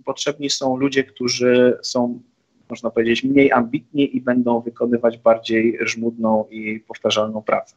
potrzebni 0.04 0.50
są 0.50 0.76
ludzie, 0.76 1.04
którzy 1.04 1.78
są 1.82 2.22
można 2.70 2.90
powiedzieć, 2.90 3.24
mniej 3.24 3.52
ambitni 3.52 4.16
i 4.16 4.20
będą 4.20 4.60
wykonywać 4.60 5.18
bardziej 5.18 5.78
żmudną 5.80 6.46
i 6.50 6.80
powtarzalną 6.80 7.42
pracę. 7.42 7.76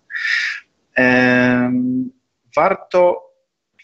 Warto 2.55 3.29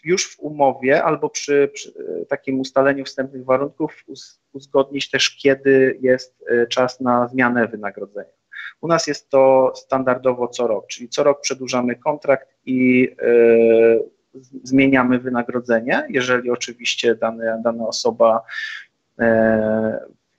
już 0.04 0.36
w 0.36 0.40
umowie 0.40 1.04
albo 1.04 1.30
przy, 1.30 1.70
przy 1.74 1.92
takim 2.28 2.60
ustaleniu 2.60 3.04
wstępnych 3.04 3.44
warunków 3.44 4.04
uzgodnić 4.52 5.10
też, 5.10 5.36
kiedy 5.36 5.98
jest 6.00 6.44
e, 6.48 6.66
czas 6.66 7.00
na 7.00 7.28
zmianę 7.28 7.68
wynagrodzenia. 7.68 8.36
U 8.80 8.88
nas 8.88 9.06
jest 9.06 9.30
to 9.30 9.72
standardowo 9.76 10.48
co 10.48 10.66
rok, 10.66 10.86
czyli 10.86 11.08
co 11.08 11.22
rok 11.22 11.40
przedłużamy 11.40 11.96
kontrakt 11.96 12.48
i 12.66 13.08
y, 13.22 14.16
zmieniamy 14.62 15.18
wynagrodzenie, 15.18 16.06
jeżeli 16.10 16.50
oczywiście 16.50 17.14
dane, 17.14 17.60
dana 17.64 17.86
osoba 17.86 18.42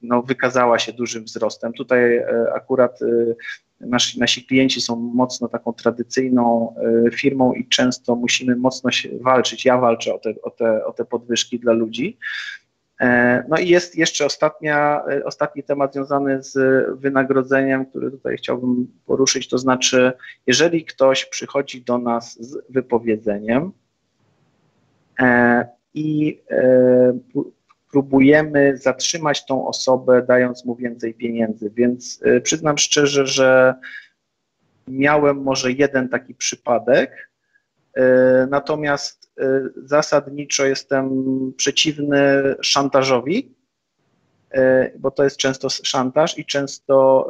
no, 0.01 0.21
wykazała 0.21 0.79
się 0.79 0.93
dużym 0.93 1.23
wzrostem. 1.23 1.73
Tutaj 1.73 2.17
e, 2.17 2.53
akurat 2.55 2.99
e, 3.01 3.05
nasi, 3.79 4.19
nasi 4.19 4.45
klienci 4.45 4.81
są 4.81 4.95
mocno 4.95 5.47
taką 5.47 5.73
tradycyjną 5.73 6.75
e, 7.07 7.12
firmą 7.12 7.53
i 7.53 7.67
często 7.67 8.15
musimy 8.15 8.55
mocno 8.55 8.89
walczyć. 9.21 9.65
Ja 9.65 9.77
walczę 9.77 10.13
o 10.13 10.19
te, 10.19 10.33
o 10.41 10.49
te, 10.49 10.86
o 10.86 10.93
te 10.93 11.05
podwyżki 11.05 11.60
dla 11.60 11.73
ludzi. 11.73 12.17
No 13.49 13.57
i 13.57 13.69
jest 13.69 13.95
jeszcze 13.95 14.25
ostatnia, 14.25 15.03
ostatni 15.25 15.63
temat 15.63 15.93
związany 15.93 16.43
z 16.43 16.57
wynagrodzeniem, 16.99 17.86
który 17.86 18.12
tutaj 18.12 18.38
chciałbym 18.38 18.88
poruszyć, 19.05 19.49
to 19.49 19.57
znaczy, 19.57 20.12
jeżeli 20.47 20.86
ktoś 20.86 21.25
przychodzi 21.25 21.81
do 21.81 21.97
nas 21.97 22.38
z 22.39 22.57
wypowiedzeniem 22.69 23.71
i 25.93 26.39
próbujemy 27.91 28.78
zatrzymać 28.78 29.45
tą 29.45 29.67
osobę, 29.67 30.26
dając 30.28 30.65
mu 30.65 30.76
więcej 30.76 31.13
pieniędzy. 31.13 31.69
Więc 31.69 32.21
y, 32.26 32.41
przyznam 32.41 32.78
szczerze, 32.78 33.28
że 33.28 33.76
miałem 34.88 35.43
może 35.43 35.71
jeden 35.71 36.10
taki 36.10 36.36
przypadek, 36.36 37.30
y, 37.97 38.02
natomiast 38.50 39.32
y, 39.39 39.43
zasadniczo 39.76 40.65
jestem 40.65 41.13
przeciwny 41.58 42.56
szantażowi, 42.62 43.58
bo 45.00 45.12
to 45.12 45.23
jest 45.23 45.38
często 45.38 45.69
szantaż 45.69 46.38
i 46.38 46.45
często 46.45 47.30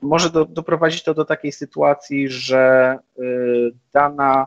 może 0.00 0.30
do, 0.30 0.44
doprowadzić 0.44 1.02
to 1.02 1.14
do 1.14 1.24
takiej 1.24 1.52
sytuacji, 1.52 2.28
że 2.28 2.98
dana 3.92 4.46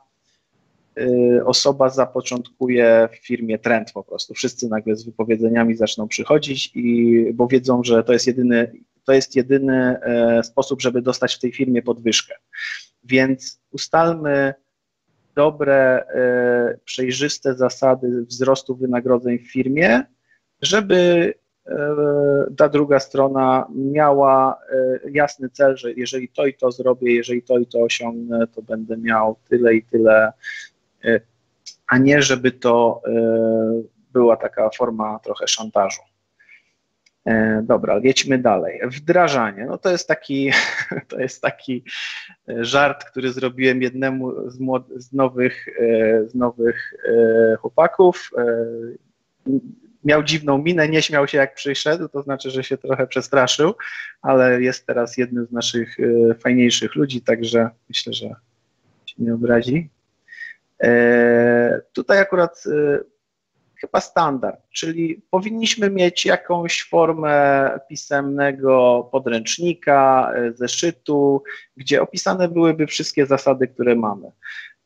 osoba 1.45 1.89
zapoczątkuje 1.89 3.09
w 3.11 3.27
firmie 3.27 3.59
trend 3.59 3.91
po 3.91 4.03
prostu. 4.03 4.33
Wszyscy 4.33 4.69
nagle 4.69 4.95
z 4.95 5.05
wypowiedzeniami 5.05 5.75
zaczną 5.75 6.07
przychodzić, 6.07 6.71
i, 6.75 7.25
bo 7.33 7.47
wiedzą, 7.47 7.83
że 7.83 8.03
to 8.03 8.13
jest 8.13 8.27
jedyny, 8.27 8.71
to 9.05 9.13
jest 9.13 9.35
jedyny 9.35 9.99
e, 10.01 10.43
sposób, 10.43 10.81
żeby 10.81 11.01
dostać 11.01 11.35
w 11.35 11.39
tej 11.39 11.51
firmie 11.51 11.81
podwyżkę. 11.81 12.35
Więc 13.03 13.61
ustalmy 13.71 14.53
dobre, 15.35 16.05
e, 16.07 16.77
przejrzyste 16.85 17.55
zasady 17.55 18.25
wzrostu 18.25 18.75
wynagrodzeń 18.75 19.39
w 19.39 19.51
firmie, 19.51 20.03
żeby 20.61 21.33
e, 21.67 21.75
ta 22.57 22.69
druga 22.69 22.99
strona 22.99 23.67
miała 23.75 24.59
jasny 25.11 25.49
cel, 25.49 25.77
że 25.77 25.93
jeżeli 25.93 26.29
to 26.29 26.45
i 26.45 26.53
to 26.53 26.71
zrobię, 26.71 27.15
jeżeli 27.15 27.41
to 27.41 27.57
i 27.57 27.65
to 27.65 27.79
osiągnę, 27.79 28.47
to 28.47 28.61
będę 28.61 28.97
miał 28.97 29.35
tyle 29.49 29.75
i 29.75 29.83
tyle 29.83 30.31
a 31.87 31.97
nie 31.97 32.21
żeby 32.21 32.51
to 32.51 33.01
e, 33.07 33.11
była 34.13 34.37
taka 34.37 34.69
forma 34.69 35.19
trochę 35.19 35.47
szantażu. 35.47 36.01
E, 37.25 37.61
dobra, 37.63 37.99
jedźmy 38.03 38.37
dalej. 38.37 38.81
Wdrażanie. 38.87 39.65
No 39.65 39.77
to 39.77 39.91
jest 39.91 40.07
taki, 40.07 40.51
to 41.09 41.19
jest 41.19 41.41
taki 41.41 41.83
e, 42.49 42.65
żart, 42.65 43.03
który 43.03 43.31
zrobiłem 43.31 43.81
jednemu 43.81 44.49
z, 44.49 44.57
z 44.95 45.13
nowych, 45.13 45.67
e, 45.79 46.29
z 46.29 46.35
nowych 46.35 46.93
chłopaków. 47.59 48.31
Miał 50.03 50.23
dziwną 50.23 50.57
minę, 50.57 50.89
nie 50.89 51.01
śmiał 51.01 51.27
się 51.27 51.37
jak 51.37 51.55
przyszedł, 51.55 52.09
to 52.09 52.21
znaczy, 52.21 52.51
że 52.51 52.63
się 52.63 52.77
trochę 52.77 53.07
przestraszył, 53.07 53.73
ale 54.21 54.61
jest 54.61 54.87
teraz 54.87 55.17
jednym 55.17 55.45
z 55.45 55.51
naszych 55.51 55.97
fajniejszych 56.39 56.95
ludzi, 56.95 57.21
także 57.21 57.69
myślę, 57.89 58.13
że 58.13 58.29
się 59.05 59.15
nie 59.17 59.33
obrazi. 59.33 59.89
Tutaj 61.93 62.19
akurat 62.19 62.63
chyba 63.81 64.01
standard, 64.01 64.59
czyli 64.73 65.21
powinniśmy 65.29 65.89
mieć 65.89 66.25
jakąś 66.25 66.83
formę 66.89 67.69
pisemnego 67.89 69.09
podręcznika, 69.11 70.31
e, 70.35 70.53
zeszytu, 70.53 71.43
gdzie 71.77 72.01
opisane 72.01 72.47
byłyby 72.47 72.87
wszystkie 72.87 73.25
zasady, 73.25 73.67
które 73.67 73.95
mamy. 73.95 74.31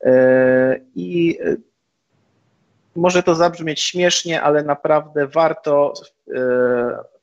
E, 0.04 0.80
I 0.96 1.40
e, 1.42 1.56
może 2.96 3.24
to 3.24 3.36
zabrzmieć 3.36 3.82
śmiesznie, 3.82 4.42
ale 4.42 4.64
naprawdę 4.64 5.28
warto 5.28 5.94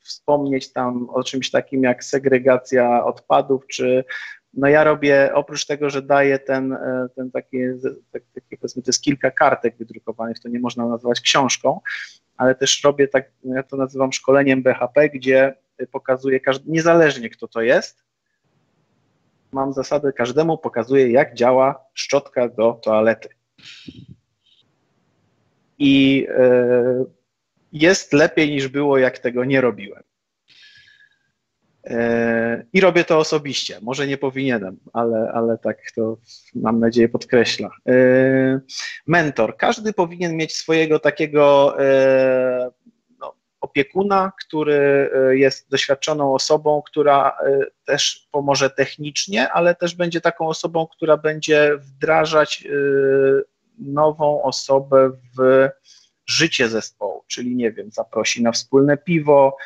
wspomnieć 0.01 0.73
tam 0.73 1.11
o 1.11 1.25
czymś 1.25 1.51
takim 1.51 1.83
jak 1.83 2.05
segregacja 2.05 3.05
odpadów, 3.05 3.67
czy 3.67 4.05
no 4.57 4.69
ja 4.69 4.85
robię, 4.85 5.31
oprócz 5.35 5.67
tego, 5.67 5.91
że 5.91 6.03
daję 6.03 6.39
ten, 6.39 6.73
e, 6.73 7.09
ten 7.17 7.31
taki, 7.31 7.59
taki, 8.13 8.57
powiedzmy, 8.57 8.83
to 8.83 8.89
jest 8.89 9.03
kilka 9.03 9.31
kartek 9.31 9.77
wydrukowanych, 9.77 10.41
to 10.41 10.49
nie 10.49 10.61
można 10.61 10.87
nazwać 10.87 11.21
książką, 11.21 11.81
ale 12.37 12.55
też 12.55 12.85
robię 12.85 13.09
tak, 13.09 13.31
ja 13.45 13.63
to 13.63 13.77
nazywam 13.77 14.13
szkoleniem 14.13 14.63
BHP, 14.63 15.09
gdzie 15.09 15.55
pokazuję, 15.91 16.41
każdy, 16.41 16.71
niezależnie 16.71 17.31
kto 17.31 17.49
to 17.49 17.61
jest, 17.63 18.05
mam 19.53 19.73
zasadę, 19.73 20.13
każdemu 20.13 20.59
pokazuję, 20.59 21.11
jak 21.11 21.35
działa 21.35 21.85
szczotka 21.95 22.49
do 22.49 22.73
toalety. 22.73 23.29
I 25.79 26.27
y, 26.31 27.07
jest 27.73 28.13
lepiej 28.13 28.51
niż 28.51 28.69
było, 28.69 28.99
jak 28.99 29.19
tego 29.19 29.45
nie 29.45 29.61
robiłem. 29.61 30.03
E, 31.87 32.65
I 32.73 32.81
robię 32.81 33.05
to 33.05 33.19
osobiście. 33.19 33.79
Może 33.83 34.07
nie 34.07 34.19
powinienem, 34.19 34.77
ale, 34.93 35.31
ale 35.35 35.59
tak 35.59 35.79
to 35.95 36.17
mam 36.55 36.81
nadzieję 36.81 37.09
podkreśla. 37.09 37.71
E, 37.89 37.95
mentor. 39.07 39.57
Każdy 39.57 39.93
powinien 39.93 40.37
mieć 40.37 40.57
swojego 40.57 40.99
takiego 40.99 41.77
e, 41.85 42.71
no, 43.21 43.35
opiekuna, 43.61 44.33
który 44.47 45.11
jest 45.31 45.71
doświadczoną 45.71 46.35
osobą, 46.35 46.83
która 46.87 47.39
też 47.85 48.29
pomoże 48.31 48.71
technicznie, 48.71 49.49
ale 49.49 49.75
też 49.75 49.95
będzie 49.95 50.21
taką 50.21 50.49
osobą, 50.49 50.87
która 50.87 51.17
będzie 51.17 51.77
wdrażać 51.77 52.65
nową 53.79 54.43
osobę 54.43 55.11
w 55.39 55.69
życie 56.27 56.69
zespołu, 56.69 57.25
czyli 57.27 57.57
nie 57.57 57.73
wiem, 57.73 57.91
zaprosi 57.91 58.43
na 58.43 58.53
wspólne 58.53 58.97
piwo, 58.97 59.57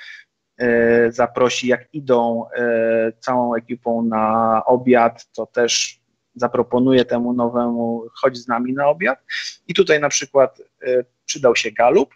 zaprosi, 1.10 1.68
jak 1.68 1.94
idą 1.94 2.50
e, 2.50 3.12
całą 3.20 3.54
ekipą 3.54 4.02
na 4.02 4.62
obiad, 4.66 5.32
to 5.32 5.46
też 5.46 6.00
zaproponuje 6.34 7.04
temu 7.04 7.32
nowemu, 7.32 8.04
chodź 8.14 8.36
z 8.36 8.48
nami 8.48 8.72
na 8.72 8.88
obiad. 8.88 9.24
I 9.68 9.74
tutaj 9.74 10.00
na 10.00 10.08
przykład 10.08 10.62
e, 10.82 11.04
przydał 11.24 11.56
się 11.56 11.70
Galup, 11.70 12.14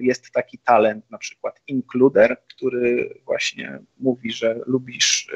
jest 0.00 0.30
taki 0.30 0.58
talent, 0.58 1.10
na 1.10 1.18
przykład 1.18 1.60
Includer, 1.66 2.36
który 2.48 3.14
właśnie 3.24 3.78
mówi, 3.98 4.32
że 4.32 4.60
lubisz 4.66 5.32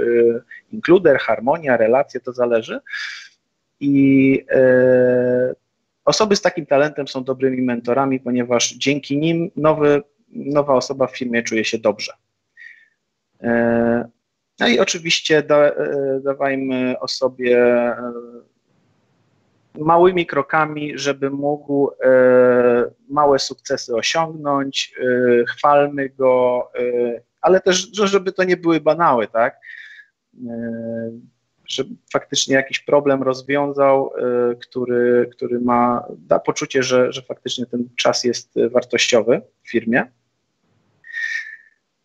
Includer, 0.72 1.18
harmonia, 1.18 1.76
relacje, 1.76 2.20
to 2.20 2.32
zależy. 2.32 2.80
I 3.80 4.44
osoby 6.04 6.36
z 6.36 6.42
takim 6.42 6.66
talentem 6.66 7.08
są 7.08 7.24
dobrymi 7.24 7.62
mentorami, 7.62 8.20
ponieważ 8.20 8.74
dzięki 8.74 9.18
nim 9.18 9.50
nowy, 9.56 10.02
nowa 10.28 10.74
osoba 10.74 11.06
w 11.06 11.16
firmie 11.16 11.42
czuje 11.42 11.64
się 11.64 11.78
dobrze. 11.78 12.12
E, 13.42 14.08
no 14.60 14.68
i 14.68 14.78
oczywiście 14.78 15.42
da, 15.42 15.56
e, 15.56 16.20
dawajmy 16.24 16.94
osobie 17.00 17.58
e, 17.58 18.12
małymi 19.78 20.26
krokami, 20.26 20.98
żeby 20.98 21.30
mógł 21.30 21.90
małe 23.08 23.38
sukcesy 23.38 23.94
osiągnąć, 23.94 24.94
chwalmy 25.48 26.08
go, 26.08 26.70
ale 27.40 27.60
też, 27.60 27.90
żeby 27.92 28.32
to 28.32 28.44
nie 28.44 28.56
były 28.56 28.80
banały, 28.80 29.28
tak? 29.28 29.60
Żeby 31.68 31.90
faktycznie 32.12 32.54
jakiś 32.54 32.80
problem 32.80 33.22
rozwiązał, 33.22 34.12
który, 34.60 35.30
który 35.32 35.60
ma, 35.60 36.06
da 36.18 36.38
poczucie, 36.38 36.82
że, 36.82 37.12
że 37.12 37.22
faktycznie 37.22 37.66
ten 37.66 37.88
czas 37.96 38.24
jest 38.24 38.54
wartościowy 38.70 39.42
w 39.62 39.70
firmie. 39.70 40.04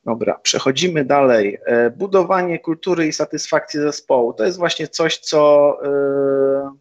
Dobra, 0.06 0.40
przechodzimy 0.44 1.06
dalej. 1.06 1.58
E, 1.66 1.90
budowanie 1.90 2.60
kultury 2.60 3.08
i 3.08 3.14
satysfakcji 3.14 3.80
zespołu. 3.80 4.34
To 4.34 4.46
jest 4.46 4.58
właśnie 4.58 4.88
coś, 4.88 5.18
co 5.18 5.78
e, 5.86 6.76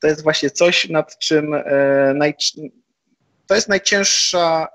to 0.00 0.06
jest 0.06 0.22
właśnie 0.22 0.50
coś, 0.50 0.88
nad 0.88 1.18
czym 1.18 1.54
e, 1.54 2.14
naj, 2.14 2.34
to 3.46 3.54
jest 3.54 3.68
najcięższa 3.68 4.68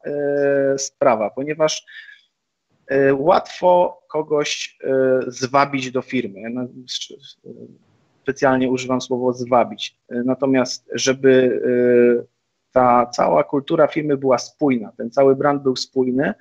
sprawa, 0.78 1.30
ponieważ 1.30 1.86
łatwo 3.14 4.02
kogoś 4.10 4.78
zwabić 5.28 5.92
do 5.92 6.02
firmy. 6.02 6.40
Specjalnie 8.24 8.70
używam 8.70 9.02
słowa 9.02 9.34
zwabić. 9.34 9.98
Natomiast, 10.10 10.90
żeby 10.94 11.62
ta 12.72 13.06
cała 13.06 13.44
kultura 13.44 13.88
firmy 13.88 14.18
była 14.18 14.38
spójna, 14.38 14.92
ten 14.98 15.12
cały 15.12 15.36
brand 15.36 15.64
był 15.64 15.76
spójny, 15.76 16.34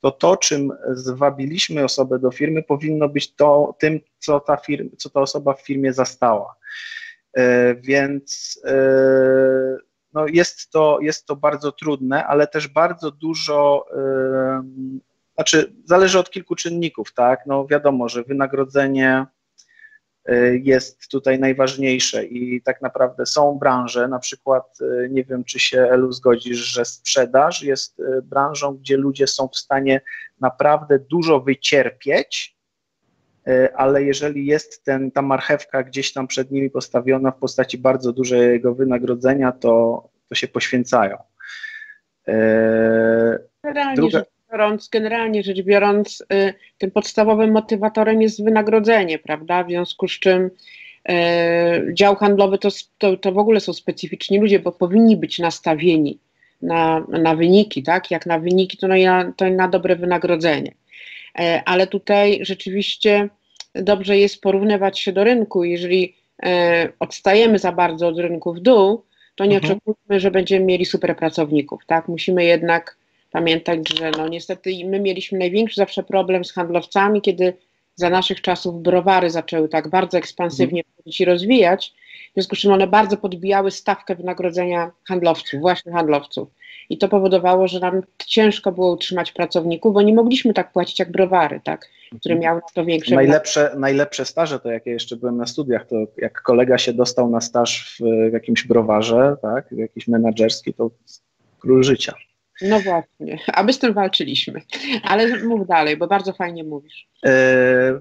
to 0.00 0.10
to, 0.10 0.36
czym 0.36 0.72
zwabiliśmy 0.90 1.84
osobę 1.84 2.18
do 2.18 2.30
firmy, 2.30 2.62
powinno 2.62 3.08
być 3.08 3.34
to, 3.34 3.76
tym, 3.78 4.00
co 4.18 4.40
ta, 4.40 4.56
firma, 4.56 4.90
co 4.98 5.10
ta 5.10 5.20
osoba 5.20 5.54
w 5.54 5.62
firmie 5.62 5.92
zastała. 5.92 6.56
E, 7.36 7.74
więc 7.74 8.60
e, 8.64 8.74
no 10.14 10.26
jest, 10.26 10.70
to, 10.70 10.98
jest 11.00 11.26
to 11.26 11.36
bardzo 11.36 11.72
trudne, 11.72 12.26
ale 12.26 12.46
też 12.46 12.68
bardzo 12.68 13.10
dużo, 13.10 13.86
e, 13.96 14.62
znaczy 15.34 15.72
zależy 15.84 16.18
od 16.18 16.30
kilku 16.30 16.54
czynników, 16.54 17.14
tak? 17.14 17.46
No 17.46 17.66
wiadomo, 17.66 18.08
że 18.08 18.22
wynagrodzenie 18.22 19.26
jest 20.62 21.08
tutaj 21.08 21.38
najważniejsze 21.38 22.24
i 22.24 22.62
tak 22.62 22.82
naprawdę 22.82 23.26
są 23.26 23.58
branże, 23.58 24.08
na 24.08 24.18
przykład 24.18 24.78
e, 24.80 25.08
nie 25.08 25.24
wiem, 25.24 25.44
czy 25.44 25.58
się 25.58 25.80
Elu 25.80 26.12
zgodzisz, 26.12 26.58
że 26.58 26.84
sprzedaż 26.84 27.62
jest 27.62 28.00
e, 28.00 28.22
branżą, 28.22 28.76
gdzie 28.76 28.96
ludzie 28.96 29.26
są 29.26 29.48
w 29.48 29.56
stanie 29.56 30.00
naprawdę 30.40 30.98
dużo 30.98 31.40
wycierpieć, 31.40 32.60
ale 33.74 34.04
jeżeli 34.04 34.46
jest 34.46 34.84
ten, 34.84 35.10
ta 35.10 35.22
marchewka 35.22 35.82
gdzieś 35.82 36.12
tam 36.12 36.26
przed 36.26 36.50
nimi 36.50 36.70
postawiona 36.70 37.30
w 37.30 37.38
postaci 37.38 37.78
bardzo 37.78 38.12
dużego 38.12 38.74
wynagrodzenia, 38.74 39.52
to, 39.52 40.04
to 40.28 40.34
się 40.34 40.48
poświęcają. 40.48 41.16
Generalnie 43.62 43.96
Druga 43.96 44.22
biorąc, 44.52 44.88
generalnie 44.88 45.42
rzecz 45.42 45.62
biorąc, 45.62 46.24
y, 46.32 46.54
tym 46.78 46.90
podstawowym 46.90 47.52
motywatorem 47.52 48.22
jest 48.22 48.44
wynagrodzenie, 48.44 49.18
prawda? 49.18 49.64
W 49.64 49.68
związku 49.68 50.08
z 50.08 50.12
czym 50.12 50.50
y, 51.10 51.12
dział 51.92 52.16
handlowy 52.16 52.58
to, 52.58 52.68
to, 52.98 53.16
to 53.16 53.32
w 53.32 53.38
ogóle 53.38 53.60
są 53.60 53.72
specyficzni 53.72 54.38
ludzie, 54.38 54.58
bo 54.58 54.72
powinni 54.72 55.16
być 55.16 55.38
nastawieni 55.38 56.18
na, 56.62 57.06
na 57.08 57.36
wyniki, 57.36 57.82
tak? 57.82 58.10
Jak 58.10 58.26
na 58.26 58.38
wyniki, 58.38 58.76
to 58.76 58.88
na, 58.88 59.32
to 59.36 59.50
na 59.50 59.68
dobre 59.68 59.96
wynagrodzenie. 59.96 60.74
E, 61.38 61.62
ale 61.64 61.86
tutaj 61.86 62.38
rzeczywiście 62.42 63.28
dobrze 63.74 64.18
jest 64.18 64.40
porównywać 64.40 64.98
się 64.98 65.12
do 65.12 65.24
rynku. 65.24 65.64
Jeżeli 65.64 66.14
e, 66.42 66.88
odstajemy 66.98 67.58
za 67.58 67.72
bardzo 67.72 68.08
od 68.08 68.18
rynku 68.18 68.54
w 68.54 68.60
dół, 68.60 69.04
to 69.34 69.44
nie 69.44 69.56
mhm. 69.56 69.72
oczekujmy, 69.72 70.20
że 70.20 70.30
będziemy 70.30 70.66
mieli 70.66 70.84
super 70.84 71.16
pracowników, 71.16 71.86
tak? 71.86 72.08
Musimy 72.08 72.44
jednak 72.44 72.96
pamiętać, 73.30 73.98
że 73.98 74.10
no 74.10 74.28
niestety 74.28 74.70
my 74.84 75.00
mieliśmy 75.00 75.38
największy 75.38 75.76
zawsze 75.76 76.02
problem 76.02 76.44
z 76.44 76.52
handlowcami, 76.52 77.22
kiedy 77.22 77.54
za 77.94 78.10
naszych 78.10 78.40
czasów 78.40 78.82
browary 78.82 79.30
zaczęły 79.30 79.68
tak 79.68 79.90
bardzo 79.90 80.18
ekspansywnie 80.18 80.82
mm. 81.06 81.12
się 81.12 81.24
rozwijać, 81.24 81.94
w 82.30 82.34
związku 82.34 82.56
z 82.56 82.58
czym 82.58 82.72
one 82.72 82.86
bardzo 82.86 83.16
podbijały 83.16 83.70
stawkę 83.70 84.14
wynagrodzenia 84.14 84.90
handlowców, 85.08 85.60
właśnie 85.60 85.92
handlowców. 85.92 86.48
I 86.90 86.98
to 86.98 87.08
powodowało, 87.08 87.68
że 87.68 87.80
nam 87.80 88.02
ciężko 88.26 88.72
było 88.72 88.92
utrzymać 88.92 89.32
pracowników, 89.32 89.94
bo 89.94 90.02
nie 90.02 90.14
mogliśmy 90.14 90.54
tak 90.54 90.72
płacić 90.72 90.98
jak 90.98 91.10
browary, 91.10 91.60
tak, 91.64 91.88
które 92.20 92.34
mhm. 92.34 92.40
miały 92.40 92.60
to 92.74 92.84
większe. 92.84 93.14
Najlepsze, 93.14 93.72
najlepsze 93.76 94.24
staże 94.24 94.60
to 94.60 94.70
jak 94.70 94.86
ja 94.86 94.92
jeszcze 94.92 95.16
byłem 95.16 95.36
na 95.36 95.46
studiach, 95.46 95.86
to 95.86 95.96
jak 96.16 96.42
kolega 96.42 96.78
się 96.78 96.92
dostał 96.92 97.30
na 97.30 97.40
staż 97.40 97.98
w, 98.00 98.30
w 98.30 98.32
jakimś 98.32 98.66
browarze, 98.66 99.36
tak, 99.42 99.72
jakiś 99.72 100.08
menadżerski, 100.08 100.74
to 100.74 100.90
król 101.58 101.84
życia. 101.84 102.14
No 102.62 102.80
właśnie, 102.80 103.38
a 103.54 103.62
my 103.62 103.72
z 103.72 103.78
tym 103.78 103.94
walczyliśmy. 103.94 104.60
Ale 105.02 105.38
mów 105.38 105.66
dalej, 105.66 105.96
bo 105.96 106.06
bardzo 106.06 106.32
fajnie 106.32 106.64
mówisz. 106.64 107.08
E, 107.26 108.00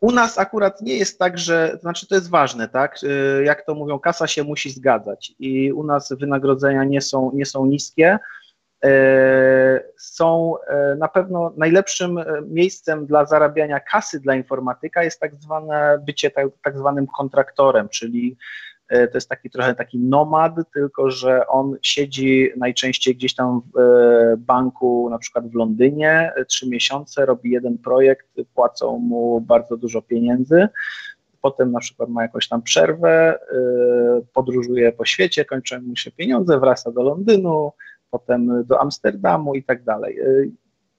u 0.00 0.12
nas 0.12 0.38
akurat 0.38 0.80
nie 0.80 0.96
jest 0.96 1.18
tak, 1.18 1.38
że, 1.38 1.70
to 1.72 1.78
znaczy 1.78 2.08
to 2.08 2.14
jest 2.14 2.30
ważne, 2.30 2.68
tak? 2.68 2.98
E, 3.02 3.44
jak 3.44 3.66
to 3.66 3.74
mówią, 3.74 3.98
kasa 3.98 4.26
się 4.26 4.44
musi 4.44 4.70
zgadzać 4.70 5.32
i 5.38 5.72
u 5.72 5.84
nas 5.84 6.12
wynagrodzenia 6.12 6.84
nie 6.84 7.00
są, 7.00 7.30
nie 7.34 7.46
są 7.46 7.66
niskie. 7.66 8.18
E, 8.84 9.80
są 9.98 10.54
na 10.98 11.08
pewno 11.08 11.52
najlepszym 11.56 12.18
miejscem 12.46 13.06
dla 13.06 13.24
zarabiania 13.24 13.80
kasy 13.80 14.20
dla 14.20 14.34
informatyka 14.34 15.04
jest 15.04 15.20
tak 15.20 15.34
zwane 15.34 15.98
bycie 16.06 16.30
tak, 16.30 16.46
tak 16.62 16.78
zwanym 16.78 17.06
kontraktorem, 17.06 17.88
czyli 17.88 18.36
to 18.88 19.10
jest 19.14 19.28
taki 19.28 19.50
trochę 19.50 19.74
taki 19.74 19.98
nomad, 19.98 20.54
tylko 20.74 21.10
że 21.10 21.46
on 21.46 21.76
siedzi 21.82 22.50
najczęściej 22.56 23.16
gdzieś 23.16 23.34
tam 23.34 23.60
w 23.74 23.78
e, 23.78 24.36
banku, 24.36 25.10
na 25.10 25.18
przykład 25.18 25.48
w 25.48 25.54
Londynie, 25.54 26.32
e, 26.36 26.44
trzy 26.44 26.68
miesiące, 26.68 27.26
robi 27.26 27.50
jeden 27.50 27.78
projekt, 27.78 28.26
płacą 28.54 28.98
mu 28.98 29.40
bardzo 29.40 29.76
dużo 29.76 30.02
pieniędzy. 30.02 30.68
Potem 31.40 31.72
na 31.72 31.80
przykład 31.80 32.08
ma 32.08 32.22
jakąś 32.22 32.48
tam 32.48 32.62
przerwę, 32.62 33.38
podróżuje 34.32 34.92
po 34.92 35.04
świecie, 35.04 35.44
kończą 35.44 35.80
mu 35.80 35.96
się 35.96 36.10
pieniądze, 36.10 36.60
wraca 36.60 36.90
do 36.90 37.02
Londynu, 37.02 37.72
potem 38.10 38.64
do 38.64 38.80
Amsterdamu 38.80 39.54
i 39.54 39.62
tak 39.62 39.84
dalej. 39.84 40.18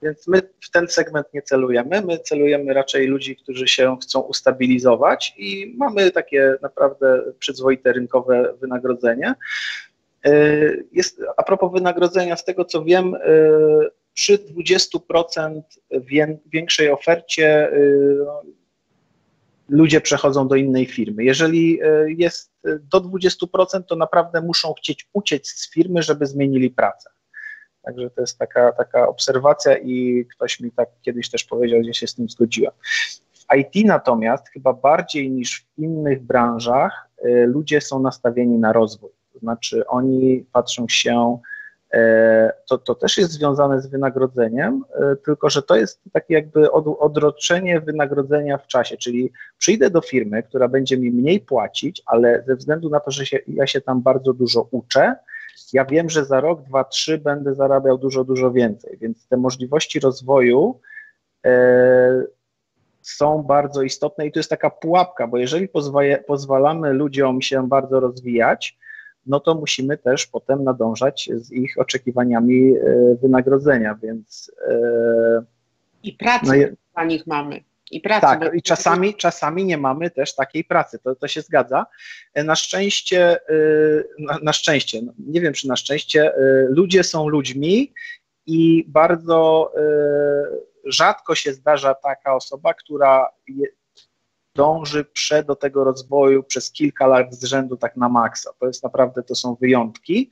Więc 0.01 0.27
my 0.27 0.41
w 0.61 0.71
ten 0.71 0.87
segment 0.87 1.27
nie 1.33 1.41
celujemy. 1.41 2.01
My 2.01 2.19
celujemy 2.19 2.73
raczej 2.73 3.07
ludzi, 3.07 3.35
którzy 3.35 3.67
się 3.67 3.97
chcą 4.01 4.19
ustabilizować 4.19 5.33
i 5.37 5.75
mamy 5.77 6.11
takie 6.11 6.55
naprawdę 6.61 7.23
przyzwoite 7.39 7.93
rynkowe 7.93 8.53
wynagrodzenie. 8.61 9.33
E, 10.25 10.31
jest, 10.91 11.21
a 11.37 11.43
propos 11.43 11.73
wynagrodzenia, 11.73 12.35
z 12.35 12.45
tego 12.45 12.65
co 12.65 12.83
wiem, 12.83 13.15
e, 13.15 13.19
przy 14.13 14.37
20% 14.37 15.61
większej 16.45 16.89
ofercie 16.89 17.71
e, 17.71 17.79
no, 18.25 18.41
ludzie 19.69 20.01
przechodzą 20.01 20.47
do 20.47 20.55
innej 20.55 20.85
firmy. 20.85 21.23
Jeżeli 21.23 21.79
jest 22.07 22.51
do 22.63 23.01
20%, 23.01 23.83
to 23.87 23.95
naprawdę 23.95 24.41
muszą 24.41 24.73
chcieć 24.73 25.09
uciec 25.13 25.47
z 25.47 25.73
firmy, 25.73 26.03
żeby 26.03 26.25
zmienili 26.25 26.69
pracę. 26.69 27.09
Także 27.87 28.09
to 28.09 28.21
jest 28.21 28.37
taka, 28.37 28.71
taka 28.71 29.07
obserwacja 29.07 29.77
i 29.77 30.25
ktoś 30.35 30.59
mi 30.59 30.71
tak 30.71 30.89
kiedyś 31.01 31.29
też 31.29 31.43
powiedział, 31.43 31.83
że 31.83 31.93
się 31.93 32.07
z 32.07 32.15
tym 32.15 32.29
zgodziłem. 32.29 32.71
W 33.33 33.55
IT 33.55 33.85
natomiast 33.85 34.49
chyba 34.49 34.73
bardziej 34.73 35.31
niż 35.31 35.59
w 35.61 35.79
innych 35.79 36.23
branżach 36.23 37.09
y, 37.25 37.45
ludzie 37.47 37.81
są 37.81 37.99
nastawieni 37.99 38.57
na 38.57 38.73
rozwój. 38.73 39.09
To 39.33 39.39
znaczy 39.39 39.87
oni 39.87 40.45
patrzą 40.53 40.85
się, 40.87 41.39
y, 41.93 41.97
to, 42.69 42.77
to 42.77 42.95
też 42.95 43.17
jest 43.17 43.31
związane 43.31 43.81
z 43.81 43.87
wynagrodzeniem, 43.87 44.83
y, 45.13 45.15
tylko 45.25 45.49
że 45.49 45.61
to 45.61 45.75
jest 45.75 46.01
takie 46.13 46.33
jakby 46.33 46.71
od, 46.71 46.85
odroczenie 46.99 47.81
wynagrodzenia 47.81 48.57
w 48.57 48.67
czasie, 48.67 48.97
czyli 48.97 49.31
przyjdę 49.57 49.89
do 49.89 50.01
firmy, 50.01 50.43
która 50.43 50.67
będzie 50.67 50.97
mi 50.97 51.11
mniej 51.11 51.39
płacić, 51.39 52.01
ale 52.05 52.43
ze 52.47 52.55
względu 52.55 52.89
na 52.89 52.99
to, 52.99 53.11
że 53.11 53.25
się, 53.25 53.39
ja 53.47 53.67
się 53.67 53.81
tam 53.81 54.01
bardzo 54.01 54.33
dużo 54.33 54.67
uczę, 54.71 55.15
ja 55.73 55.85
wiem, 55.85 56.09
że 56.09 56.25
za 56.25 56.41
rok, 56.41 56.63
dwa, 56.63 56.83
trzy 56.83 57.17
będę 57.17 57.55
zarabiał 57.55 57.97
dużo, 57.97 58.23
dużo 58.23 58.51
więcej, 58.51 58.97
więc 59.01 59.27
te 59.27 59.37
możliwości 59.37 59.99
rozwoju 59.99 60.79
e, 61.45 62.23
są 63.01 63.43
bardzo 63.43 63.81
istotne 63.81 64.27
i 64.27 64.31
to 64.31 64.39
jest 64.39 64.49
taka 64.49 64.69
pułapka, 64.69 65.27
bo 65.27 65.37
jeżeli 65.37 65.69
pozwalamy 66.27 66.93
ludziom 66.93 67.41
się 67.41 67.67
bardzo 67.67 67.99
rozwijać, 67.99 68.77
no 69.25 69.39
to 69.39 69.55
musimy 69.55 69.97
też 69.97 70.27
potem 70.27 70.63
nadążać 70.63 71.29
z 71.33 71.51
ich 71.51 71.77
oczekiwaniami 71.77 72.75
e, 72.75 73.15
wynagrodzenia, 73.21 73.95
więc. 74.03 74.51
E, 74.67 75.43
I 76.03 76.13
pracę 76.13 76.57
no, 76.57 76.75
dla 76.93 77.05
nich 77.05 77.27
mamy 77.27 77.63
i 77.91 78.01
pracy. 78.01 78.21
Tak, 78.21 78.53
i 78.53 78.61
czasami, 78.61 79.15
czasami 79.15 79.65
nie 79.65 79.77
mamy 79.77 80.09
też 80.09 80.35
takiej 80.35 80.63
pracy, 80.63 80.99
to, 81.03 81.15
to 81.15 81.27
się 81.27 81.41
zgadza. 81.41 81.85
E, 82.33 82.43
na 82.43 82.55
szczęście, 82.55 83.31
e, 83.31 83.39
na, 84.19 84.39
na 84.43 84.53
szczęście, 84.53 85.01
no, 85.01 85.13
nie 85.19 85.41
wiem 85.41 85.53
czy 85.53 85.67
na 85.67 85.75
szczęście, 85.75 86.33
e, 86.35 86.65
ludzie 86.69 87.03
są 87.03 87.27
ludźmi 87.27 87.93
i 88.45 88.85
bardzo 88.87 89.73
rzadko 90.85 91.35
się 91.35 91.53
zdarza 91.53 91.93
taka 91.93 92.35
osoba, 92.35 92.73
która 92.73 93.29
dąży 94.55 95.05
prze 95.05 95.43
do 95.43 95.55
tego 95.55 95.83
rozwoju 95.83 96.43
przez 96.43 96.71
kilka 96.71 97.07
lat 97.07 97.35
z 97.35 97.43
rzędu 97.43 97.77
tak 97.77 97.97
na 97.97 98.09
maksa. 98.09 98.51
To 98.59 98.67
jest 98.67 98.83
naprawdę, 98.83 99.23
to 99.23 99.35
są 99.35 99.55
wyjątki. 99.55 100.29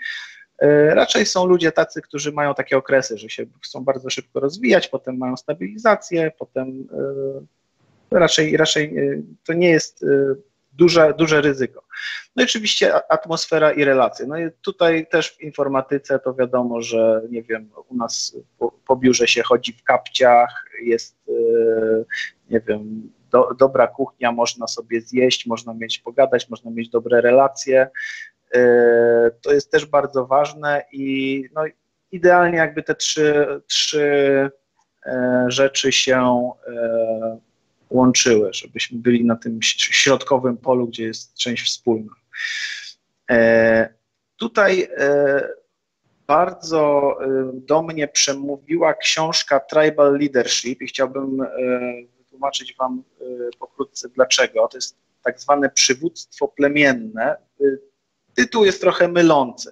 Raczej 0.89 1.25
są 1.25 1.45
ludzie 1.45 1.71
tacy, 1.71 2.01
którzy 2.01 2.31
mają 2.31 2.53
takie 2.53 2.77
okresy, 2.77 3.17
że 3.17 3.29
się 3.29 3.45
chcą 3.63 3.83
bardzo 3.83 4.09
szybko 4.09 4.39
rozwijać, 4.39 4.87
potem 4.87 5.17
mają 5.17 5.37
stabilizację, 5.37 6.31
potem 6.39 6.87
raczej, 8.11 8.57
raczej 8.57 8.97
e, 8.97 9.21
to 9.45 9.53
nie 9.53 9.69
jest 9.69 10.03
e, 10.03 10.35
duże, 10.73 11.13
duże 11.17 11.41
ryzyko. 11.41 11.83
No 12.35 12.43
i 12.43 12.45
oczywiście 12.45 13.11
atmosfera 13.11 13.71
i 13.71 13.83
relacje. 13.83 14.25
No 14.25 14.39
i 14.39 14.49
tutaj 14.61 15.07
też 15.07 15.31
w 15.31 15.41
informatyce 15.41 16.19
to 16.19 16.33
wiadomo, 16.33 16.81
że 16.81 17.21
nie 17.29 17.43
wiem, 17.43 17.69
u 17.89 17.95
nas 17.95 18.37
po, 18.59 18.71
po 18.87 18.95
biurze 18.95 19.27
się 19.27 19.43
chodzi 19.43 19.73
w 19.73 19.83
kapciach, 19.83 20.65
jest 20.83 21.15
e, 21.29 21.33
nie 22.49 22.59
wiem, 22.59 23.11
do, 23.31 23.53
dobra 23.59 23.87
kuchnia, 23.87 24.31
można 24.31 24.67
sobie 24.67 25.01
zjeść, 25.01 25.45
można 25.45 25.73
mieć 25.73 25.99
pogadać, 25.99 26.49
można 26.49 26.71
mieć 26.71 26.89
dobre 26.89 27.21
relacje. 27.21 27.87
Jest 29.55 29.71
też 29.71 29.85
bardzo 29.85 30.25
ważne 30.25 30.85
i 30.91 31.43
no, 31.55 31.61
idealnie 32.11 32.57
jakby 32.57 32.83
te 32.83 32.95
trzy, 32.95 33.61
trzy 33.67 34.51
rzeczy 35.47 35.91
się 35.91 36.51
łączyły, 37.89 38.53
żebyśmy 38.53 38.99
byli 38.99 39.25
na 39.25 39.35
tym 39.35 39.59
środkowym 39.61 40.57
polu, 40.57 40.87
gdzie 40.87 41.03
jest 41.03 41.37
część 41.37 41.65
wspólna. 41.65 42.13
E, 43.31 43.89
tutaj 44.35 44.87
e, 44.97 45.47
bardzo 46.27 47.15
e, 47.21 47.51
do 47.53 47.81
mnie 47.81 48.07
przemówiła 48.07 48.93
książka 48.93 49.59
Tribal 49.59 50.17
Leadership 50.19 50.81
i 50.81 50.87
chciałbym 50.87 51.37
wytłumaczyć 52.17 52.75
Wam 52.75 53.03
pokrótce 53.59 54.09
dlaczego. 54.09 54.67
To 54.67 54.77
jest 54.77 54.97
tak 55.23 55.39
zwane 55.39 55.69
przywództwo 55.69 56.47
plemienne. 56.47 57.37
Tytuł 58.35 58.65
jest 58.65 58.81
trochę 58.81 59.07
mylący. 59.07 59.71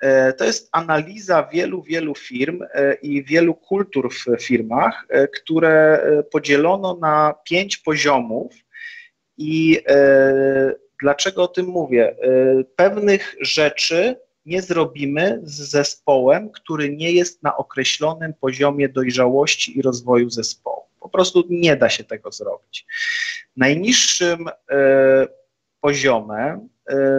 E, 0.00 0.32
to 0.32 0.44
jest 0.44 0.68
analiza 0.72 1.48
wielu, 1.52 1.82
wielu 1.82 2.14
firm 2.14 2.62
e, 2.74 2.94
i 2.94 3.24
wielu 3.24 3.54
kultur 3.54 4.14
w 4.14 4.42
firmach, 4.42 5.06
e, 5.08 5.28
które 5.28 6.04
podzielono 6.30 6.96
na 6.96 7.34
pięć 7.44 7.76
poziomów. 7.76 8.52
I 9.42 9.80
dlaczego 11.02 11.42
o 11.42 11.48
tym 11.48 11.66
mówię? 11.66 12.16
Pewnych 12.76 13.36
rzeczy 13.40 14.16
nie 14.46 14.62
zrobimy 14.62 15.40
z 15.42 15.70
zespołem, 15.70 16.50
który 16.50 16.96
nie 16.96 17.12
jest 17.12 17.42
na 17.42 17.56
określonym 17.56 18.34
poziomie 18.34 18.88
dojrzałości 18.88 19.78
i 19.78 19.82
rozwoju 19.82 20.30
zespołu. 20.30 20.82
Po 21.00 21.08
prostu 21.08 21.44
nie 21.50 21.76
da 21.76 21.88
się 21.88 22.04
tego 22.04 22.32
zrobić. 22.32 22.86
Najniższym 23.56 24.48
poziomem, 25.80 26.68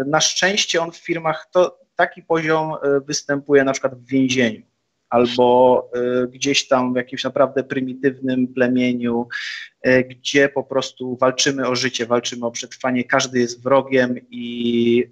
na 0.05 0.21
szczęście 0.21 0.81
on 0.81 0.91
w 0.91 0.97
firmach, 0.97 1.49
to 1.51 1.81
taki 2.01 2.23
poziom 2.23 2.73
e, 2.73 2.99
występuje 2.99 3.63
na 3.63 3.71
przykład 3.71 3.95
w 3.95 4.05
więzieniu 4.05 4.61
albo 5.09 5.89
e, 5.93 6.27
gdzieś 6.27 6.67
tam 6.67 6.93
w 6.93 6.95
jakimś 6.95 7.23
naprawdę 7.23 7.63
prymitywnym 7.63 8.47
plemieniu, 8.47 9.27
e, 9.81 10.03
gdzie 10.03 10.49
po 10.49 10.63
prostu 10.63 11.17
walczymy 11.17 11.67
o 11.67 11.75
życie, 11.75 12.05
walczymy 12.05 12.45
o 12.45 12.51
przetrwanie, 12.51 13.03
każdy 13.03 13.39
jest 13.39 13.63
wrogiem 13.63 14.15
i 14.29 15.05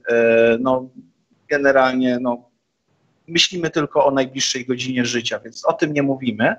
no, 0.59 0.89
generalnie 1.49 2.17
no, 2.21 2.49
myślimy 3.27 3.69
tylko 3.69 4.05
o 4.05 4.11
najbliższej 4.11 4.65
godzinie 4.65 5.05
życia, 5.05 5.39
więc 5.39 5.65
o 5.65 5.73
tym 5.73 5.93
nie 5.93 6.03
mówimy. 6.03 6.55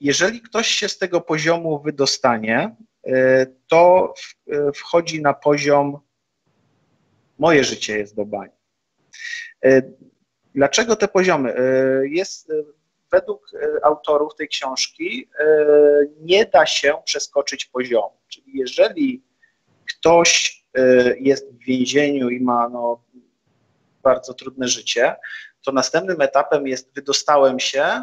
Jeżeli 0.00 0.40
ktoś 0.40 0.68
się 0.68 0.88
z 0.88 0.98
tego 0.98 1.20
poziomu 1.20 1.82
wydostanie, 1.82 2.76
to 3.66 4.14
wchodzi 4.74 5.22
na 5.22 5.34
poziom 5.34 5.98
moje 7.38 7.64
życie 7.64 7.98
jest 7.98 8.16
do 8.16 8.24
bani. 8.24 8.52
E, 9.64 9.82
dlaczego 10.54 10.96
te 10.96 11.08
poziomy? 11.08 11.54
E, 11.56 11.62
jest 12.08 12.50
e, 12.50 12.54
według 13.12 13.50
autorów 13.82 14.34
tej 14.34 14.48
książki 14.48 15.28
nie 16.20 16.46
da 16.46 16.66
się 16.66 16.94
przeskoczyć 17.04 17.64
poziomu. 17.64 18.18
Czyli 18.28 18.46
jeżeli 18.54 19.22
ktoś 19.88 20.62
jest 21.20 21.52
w 21.52 21.64
więzieniu 21.64 22.28
i 22.30 22.40
ma 22.40 22.68
no, 22.68 23.04
bardzo 24.02 24.34
trudne 24.34 24.68
życie, 24.68 25.16
to 25.64 25.72
następnym 25.72 26.20
etapem 26.20 26.66
jest 26.66 26.94
wydostałem 26.94 27.60
się, 27.60 28.02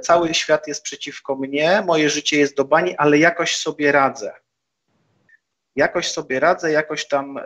cały 0.00 0.34
świat 0.34 0.68
jest 0.68 0.82
przeciwko 0.82 1.36
mnie, 1.36 1.82
moje 1.86 2.10
życie 2.10 2.38
jest 2.38 2.56
do 2.56 2.64
bani, 2.64 2.96
ale 2.96 3.18
jakoś 3.18 3.56
sobie 3.56 3.92
radzę 3.92 4.32
jakoś 5.76 6.10
sobie 6.10 6.40
radzę, 6.40 6.72
jakoś 6.72 7.08
tam 7.08 7.38
e, 7.38 7.42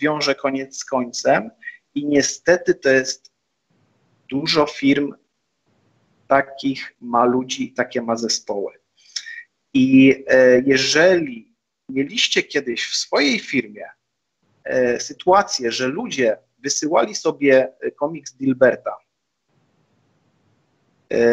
wiążę 0.00 0.34
koniec 0.34 0.78
z 0.78 0.84
końcem 0.84 1.50
i 1.94 2.06
niestety 2.06 2.74
to 2.74 2.88
jest 2.88 3.32
dużo 4.30 4.66
firm 4.66 5.14
takich 6.28 6.94
ma 7.00 7.24
ludzi, 7.24 7.72
takie 7.72 8.02
ma 8.02 8.16
zespoły. 8.16 8.72
I 9.74 10.24
jeżeli 10.66 11.56
mieliście 11.88 12.42
kiedyś 12.42 12.86
w 12.86 12.96
swojej 12.96 13.38
firmie 13.38 13.84
sytuację, 14.98 15.72
że 15.72 15.88
ludzie 15.88 16.38
wysyłali 16.58 17.14
sobie 17.14 17.72
komiks 17.96 18.32
Dilberta, 18.32 18.96
E, 18.96 19.01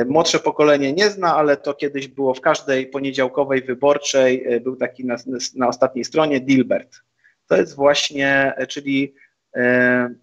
młodsze 0.07 0.39
pokolenie 0.39 0.93
nie 0.93 1.09
zna, 1.09 1.35
ale 1.35 1.57
to 1.57 1.73
kiedyś 1.73 2.07
było 2.07 2.33
w 2.33 2.41
każdej 2.41 2.87
poniedziałkowej 2.87 3.61
wyborczej, 3.61 4.45
e, 4.47 4.59
był 4.59 4.75
taki 4.75 5.05
na, 5.05 5.15
na 5.55 5.67
ostatniej 5.67 6.05
stronie 6.05 6.39
Dilbert. 6.39 7.01
To 7.47 7.57
jest 7.57 7.75
właśnie, 7.75 8.53
e, 8.57 8.67
czyli 8.67 9.13
e, 9.55 10.13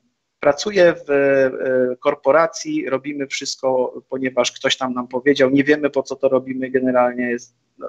pracuję 0.40 0.94
w 1.06 1.10
e, 1.10 1.96
korporacji, 1.96 2.90
robimy 2.90 3.26
wszystko, 3.26 4.02
ponieważ 4.08 4.52
ktoś 4.52 4.76
tam 4.76 4.94
nam 4.94 5.08
powiedział, 5.08 5.50
nie 5.50 5.64
wiemy 5.64 5.90
po 5.90 6.02
co 6.02 6.16
to 6.16 6.28
robimy, 6.28 6.70
generalnie 6.70 7.30
jest 7.30 7.54
no, 7.78 7.88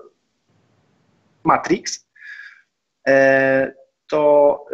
Matrix. 1.43 2.07
E, 3.07 3.74
to 4.07 4.65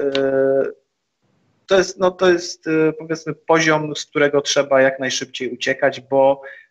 to 1.68 1.78
jest, 1.78 2.00
no 2.00 2.12
to 2.12 2.30
jest 2.30 2.66
powiedzmy 3.00 3.34
poziom, 3.34 3.96
z 3.96 4.06
którego 4.06 4.42
trzeba 4.42 4.82
jak 4.82 5.00
najszybciej 5.00 5.54
uciekać, 5.54 6.02
bo 6.02 6.42
E, 6.42 6.63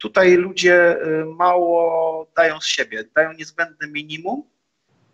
tutaj 0.00 0.36
ludzie 0.36 1.02
e, 1.02 1.24
mało 1.24 2.26
dają 2.36 2.60
z 2.60 2.66
siebie, 2.66 3.04
dają 3.14 3.32
niezbędne 3.32 3.88
minimum, 3.88 4.42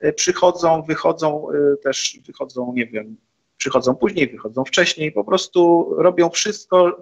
e, 0.01 0.12
przychodzą, 0.12 0.82
wychodzą 0.82 1.47
też, 1.82 2.18
wychodzą, 2.26 2.72
nie 2.76 2.86
wiem, 2.86 3.16
przychodzą 3.57 3.94
później, 3.94 4.28
wychodzą 4.28 4.64
wcześniej, 4.64 5.12
po 5.12 5.24
prostu 5.24 5.88
robią 5.99 6.30
wszystko, 6.30 7.01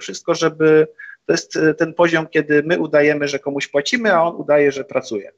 wszystko, 0.00 0.34
żeby 0.34 0.88
to 1.26 1.32
jest 1.32 1.58
ten 1.78 1.94
poziom, 1.94 2.26
kiedy 2.26 2.62
my 2.62 2.78
udajemy, 2.78 3.28
że 3.28 3.38
komuś 3.38 3.68
płacimy, 3.68 4.14
a 4.14 4.22
on 4.22 4.36
udaje, 4.36 4.72
że 4.72 4.84
pracuje. 4.84 5.32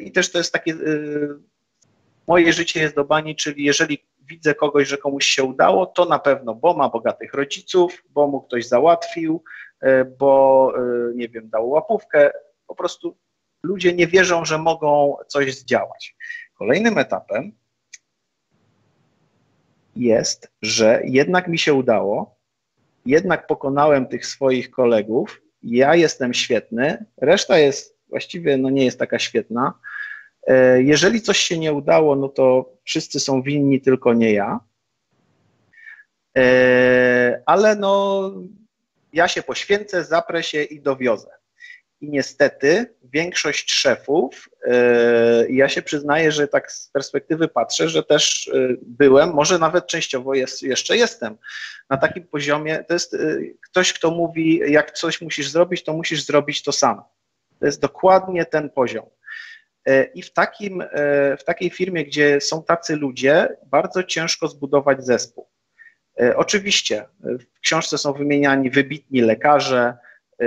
I 0.00 0.12
też 0.12 0.32
to 0.32 0.38
jest 0.38 0.52
takie, 0.52 0.74
moje 2.26 2.52
życie 2.52 2.80
jest 2.80 2.94
do 2.94 3.04
bani, 3.04 3.36
czyli 3.36 3.64
jeżeli 3.64 4.04
widzę 4.28 4.54
kogoś, 4.54 4.88
że 4.88 4.98
komuś 4.98 5.26
się 5.26 5.44
udało, 5.44 5.86
to 5.86 6.04
na 6.04 6.18
pewno, 6.18 6.54
bo 6.54 6.74
ma 6.74 6.88
bogatych 6.88 7.34
rodziców, 7.34 8.02
bo 8.10 8.26
mu 8.26 8.40
ktoś 8.40 8.68
załatwił, 8.68 9.42
E, 9.82 10.04
bo 10.04 10.72
e, 10.76 11.14
nie 11.14 11.28
wiem, 11.28 11.48
dał 11.48 11.70
łapówkę. 11.70 12.30
Po 12.66 12.74
prostu 12.74 13.16
ludzie 13.62 13.92
nie 13.92 14.06
wierzą, 14.06 14.44
że 14.44 14.58
mogą 14.58 15.16
coś 15.28 15.54
zdziałać. 15.54 16.16
Kolejnym 16.54 16.98
etapem 16.98 17.52
jest, 19.96 20.52
że 20.62 21.02
jednak 21.04 21.48
mi 21.48 21.58
się 21.58 21.74
udało, 21.74 22.36
jednak 23.06 23.46
pokonałem 23.46 24.06
tych 24.06 24.26
swoich 24.26 24.70
kolegów, 24.70 25.42
ja 25.62 25.94
jestem 25.94 26.34
świetny, 26.34 27.04
reszta 27.16 27.58
jest 27.58 27.98
właściwie 28.08 28.56
no 28.56 28.70
nie 28.70 28.84
jest 28.84 28.98
taka 28.98 29.18
świetna. 29.18 29.74
E, 30.46 30.82
jeżeli 30.82 31.22
coś 31.22 31.38
się 31.38 31.58
nie 31.58 31.72
udało, 31.72 32.16
no 32.16 32.28
to 32.28 32.72
wszyscy 32.84 33.20
są 33.20 33.42
winni, 33.42 33.80
tylko 33.80 34.14
nie 34.14 34.32
ja. 34.32 34.60
Ale 37.46 37.76
no 37.76 38.32
ja 39.12 39.28
się 39.28 39.42
poświęcę, 39.42 40.04
zaprę 40.04 40.42
się 40.42 40.62
i 40.62 40.80
dowiozę. 40.80 41.30
I 42.00 42.08
niestety 42.10 42.94
większość 43.04 43.72
szefów, 43.72 44.48
yy, 44.66 44.72
ja 45.50 45.68
się 45.68 45.82
przyznaję, 45.82 46.32
że 46.32 46.48
tak 46.48 46.72
z 46.72 46.88
perspektywy 46.88 47.48
patrzę, 47.48 47.88
że 47.88 48.02
też 48.02 48.50
byłem, 48.82 49.34
może 49.34 49.58
nawet 49.58 49.86
częściowo 49.86 50.34
jest, 50.34 50.62
jeszcze 50.62 50.96
jestem 50.96 51.38
na 51.90 51.96
takim 51.96 52.24
poziomie. 52.24 52.84
To 52.88 52.94
jest 52.94 53.16
ktoś, 53.70 53.92
kto 53.92 54.10
mówi, 54.10 54.60
jak 54.66 54.92
coś 54.92 55.20
musisz 55.20 55.48
zrobić, 55.48 55.84
to 55.84 55.92
musisz 55.92 56.24
zrobić 56.24 56.62
to 56.62 56.72
sam. 56.72 57.02
To 57.58 57.66
jest 57.66 57.80
dokładnie 57.80 58.44
ten 58.44 58.70
poziom. 58.70 59.06
I 60.14 60.22
w, 60.22 60.32
takim, 60.32 60.84
w 61.38 61.44
takiej 61.44 61.70
firmie, 61.70 62.04
gdzie 62.04 62.40
są 62.40 62.62
tacy 62.62 62.96
ludzie, 62.96 63.48
bardzo 63.66 64.02
ciężko 64.02 64.48
zbudować 64.48 65.04
zespół. 65.04 65.46
E, 66.20 66.36
oczywiście 66.36 67.04
w 67.20 67.60
książce 67.60 67.98
są 67.98 68.12
wymieniani 68.12 68.70
wybitni 68.70 69.20
lekarze, 69.20 69.96
e, 70.38 70.46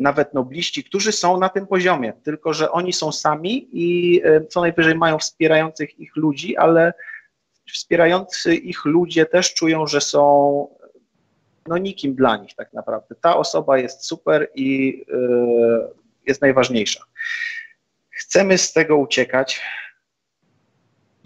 nawet 0.00 0.34
nobliści, 0.34 0.84
którzy 0.84 1.12
są 1.12 1.40
na 1.40 1.48
tym 1.48 1.66
poziomie, 1.66 2.12
tylko 2.24 2.52
że 2.52 2.70
oni 2.70 2.92
są 2.92 3.12
sami 3.12 3.68
i 3.72 4.20
e, 4.24 4.46
co 4.46 4.60
najwyżej 4.60 4.94
mają 4.94 5.18
wspierających 5.18 6.00
ich 6.00 6.16
ludzi, 6.16 6.56
ale 6.56 6.92
wspierający 7.72 8.54
ich 8.54 8.84
ludzie 8.84 9.26
też 9.26 9.54
czują, 9.54 9.86
że 9.86 10.00
są 10.00 10.68
no 11.66 11.78
nikim 11.78 12.14
dla 12.14 12.36
nich 12.36 12.54
tak 12.54 12.72
naprawdę. 12.72 13.14
Ta 13.20 13.36
osoba 13.36 13.78
jest 13.78 14.04
super 14.04 14.48
i 14.54 15.04
jest 16.26 16.42
najważniejsza. 16.42 17.04
Chcemy 18.18 18.58
z 18.58 18.72
tego 18.72 18.96
uciekać 18.96 19.60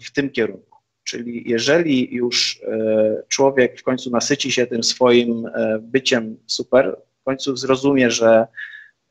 w 0.00 0.10
tym 0.10 0.30
kierunku. 0.30 0.78
Czyli 1.04 1.50
jeżeli 1.50 2.14
już 2.14 2.60
e, 2.62 3.22
człowiek 3.28 3.80
w 3.80 3.82
końcu 3.82 4.10
nasyci 4.10 4.52
się 4.52 4.66
tym 4.66 4.82
swoim 4.82 5.46
e, 5.46 5.78
byciem 5.82 6.36
super, 6.46 6.96
w 7.20 7.24
końcu 7.24 7.56
zrozumie, 7.56 8.10
że 8.10 8.46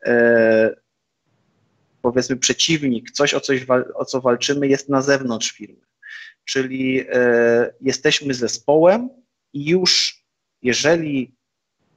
e, 0.06 0.76
powiedzmy 2.02 2.38
przeciwnik, 2.38 3.12
coś 3.12 3.34
o, 3.34 3.40
coś 3.40 3.66
o 3.96 4.06
co 4.06 4.22
walczymy 4.22 4.68
jest 4.68 4.90
na 4.90 5.02
zewnątrz 5.02 5.52
firmy. 5.52 5.82
Czyli 6.46 7.06
jesteśmy 7.82 8.34
zespołem 8.34 9.10
i 9.54 9.70
już 9.70 10.24
jeżeli 10.62 11.36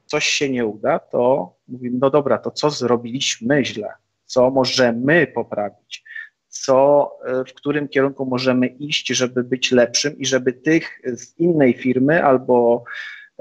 coś 0.07 0.27
się 0.27 0.49
nie 0.49 0.67
uda, 0.67 0.99
to 0.99 1.55
mówimy, 1.69 1.99
no 2.01 2.11
dobra, 2.11 2.39
to 2.39 2.51
co 2.51 2.71
zrobiliśmy 2.71 3.65
źle, 3.65 3.89
co 4.35 4.51
możemy 4.51 5.27
poprawić 5.27 6.05
co, 6.49 7.11
e, 7.25 7.45
w 7.45 7.55
którym 7.55 7.89
kierunku 7.89 8.27
możemy 8.27 8.67
iść, 8.67 9.07
żeby 9.07 9.45
być 9.45 9.73
lepszym 9.73 10.19
i 10.19 10.27
żeby 10.27 10.53
tych 10.53 11.01
z 11.05 11.39
innej 11.39 11.75
firmy 11.75 12.25
albo 12.25 12.85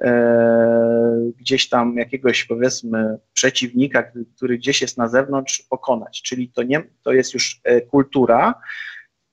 e, 0.02 1.32
gdzieś 1.38 1.70
tam 1.70 1.98
jakiegoś 1.98 2.44
powiedzmy 2.44 3.18
przeciwnika, 3.34 4.04
który 4.36 4.58
gdzieś 4.58 4.82
jest 4.82 4.98
na 4.98 5.08
zewnątrz, 5.08 5.62
pokonać. 5.70 6.22
Czyli 6.22 6.50
to, 6.50 6.64
nie, 6.64 6.84
to 7.04 7.14
jest 7.14 7.34
już 7.34 7.62
e, 7.64 7.82
kultura, 7.82 8.54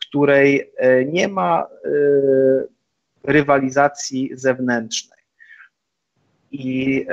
której 0.00 0.72
e, 0.76 1.04
nie 1.04 1.28
ma 1.28 1.66
rywalizacji 3.24 4.30
zewnętrznej. 4.34 5.20
I 6.52 7.06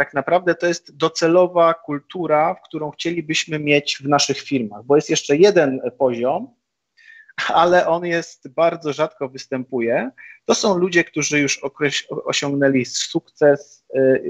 tak 0.00 0.14
naprawdę 0.14 0.54
to 0.54 0.66
jest 0.66 0.96
docelowa 0.96 1.74
kultura, 1.74 2.56
którą 2.64 2.90
chcielibyśmy 2.90 3.58
mieć 3.58 3.98
w 4.02 4.08
naszych 4.08 4.40
firmach, 4.40 4.84
bo 4.84 4.96
jest 4.96 5.10
jeszcze 5.10 5.36
jeden 5.36 5.80
poziom, 5.98 6.54
ale 7.48 7.86
on 7.86 8.04
jest 8.04 8.48
bardzo 8.48 8.92
rzadko 8.92 9.28
występuje. 9.28 10.10
To 10.44 10.54
są 10.54 10.78
ludzie, 10.78 11.04
którzy 11.04 11.40
już 11.40 11.60
osiągnęli 12.24 12.84
sukces 12.84 13.84
y, 13.94 14.22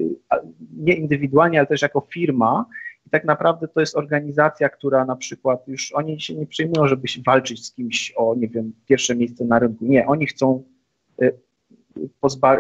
nie 0.76 0.94
indywidualnie, 0.94 1.58
ale 1.58 1.66
też 1.66 1.82
jako 1.82 2.06
firma. 2.12 2.66
I 3.06 3.10
tak 3.10 3.24
naprawdę 3.24 3.68
to 3.68 3.80
jest 3.80 3.96
organizacja, 3.96 4.68
która 4.68 5.04
na 5.04 5.16
przykład 5.16 5.68
już 5.68 5.92
oni 5.92 6.20
się 6.20 6.34
nie 6.34 6.46
przyjmują, 6.46 6.88
żeby 6.88 7.02
walczyć 7.26 7.66
z 7.66 7.72
kimś 7.72 8.12
o, 8.16 8.34
nie 8.34 8.48
wiem, 8.48 8.72
pierwsze 8.86 9.14
miejsce 9.14 9.44
na 9.44 9.58
rynku. 9.58 9.84
Nie, 9.84 10.06
oni 10.06 10.26
chcą 10.26 10.64
y, 11.22 11.38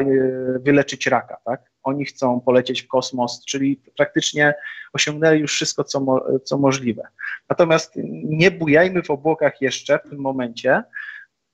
y, 0.00 0.58
wyleczyć 0.58 1.06
raka, 1.06 1.36
tak? 1.44 1.69
Oni 1.82 2.04
chcą 2.04 2.40
polecieć 2.40 2.82
w 2.82 2.88
kosmos, 2.88 3.44
czyli 3.44 3.80
praktycznie 3.96 4.54
osiągnęli 4.92 5.40
już 5.40 5.52
wszystko, 5.52 5.84
co, 5.84 6.00
mo, 6.00 6.24
co 6.44 6.58
możliwe. 6.58 7.02
Natomiast 7.48 7.92
nie 8.24 8.50
bujajmy 8.50 9.02
w 9.02 9.10
obłokach 9.10 9.60
jeszcze 9.60 9.98
w 9.98 10.10
tym 10.10 10.18
momencie. 10.18 10.82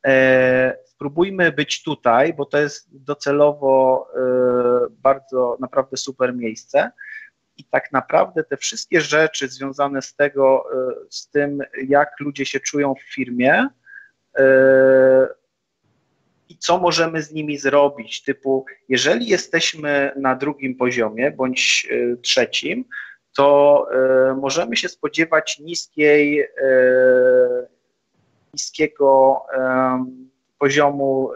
E, 0.06 0.76
spróbujmy 0.84 1.52
być 1.52 1.82
tutaj, 1.82 2.34
bo 2.34 2.46
to 2.46 2.58
jest 2.58 2.88
docelowo 3.04 4.06
e, 4.14 4.20
bardzo 4.90 5.56
naprawdę 5.60 5.96
super 5.96 6.34
miejsce. 6.34 6.90
I 7.56 7.64
tak 7.64 7.92
naprawdę 7.92 8.44
te 8.44 8.56
wszystkie 8.56 9.00
rzeczy 9.00 9.48
związane 9.48 10.02
z 10.02 10.14
tego, 10.14 10.64
e, 10.72 10.94
z 11.10 11.30
tym, 11.30 11.58
jak 11.88 12.20
ludzie 12.20 12.46
się 12.46 12.60
czują 12.60 12.94
w 12.94 13.14
firmie, 13.14 13.68
e, 14.38 15.28
i 16.48 16.58
co 16.58 16.78
możemy 16.78 17.22
z 17.22 17.32
nimi 17.32 17.58
zrobić. 17.58 18.22
Typu, 18.22 18.64
jeżeli 18.88 19.26
jesteśmy 19.26 20.12
na 20.16 20.34
drugim 20.34 20.74
poziomie 20.74 21.30
bądź 21.30 21.88
e, 21.90 22.16
trzecim, 22.16 22.84
to 23.36 23.86
e, 23.92 24.34
możemy 24.34 24.76
się 24.76 24.88
spodziewać 24.88 25.58
niskiej, 25.58 26.40
e, 26.40 26.46
niskiego 28.54 29.42
poziomu 30.58 31.30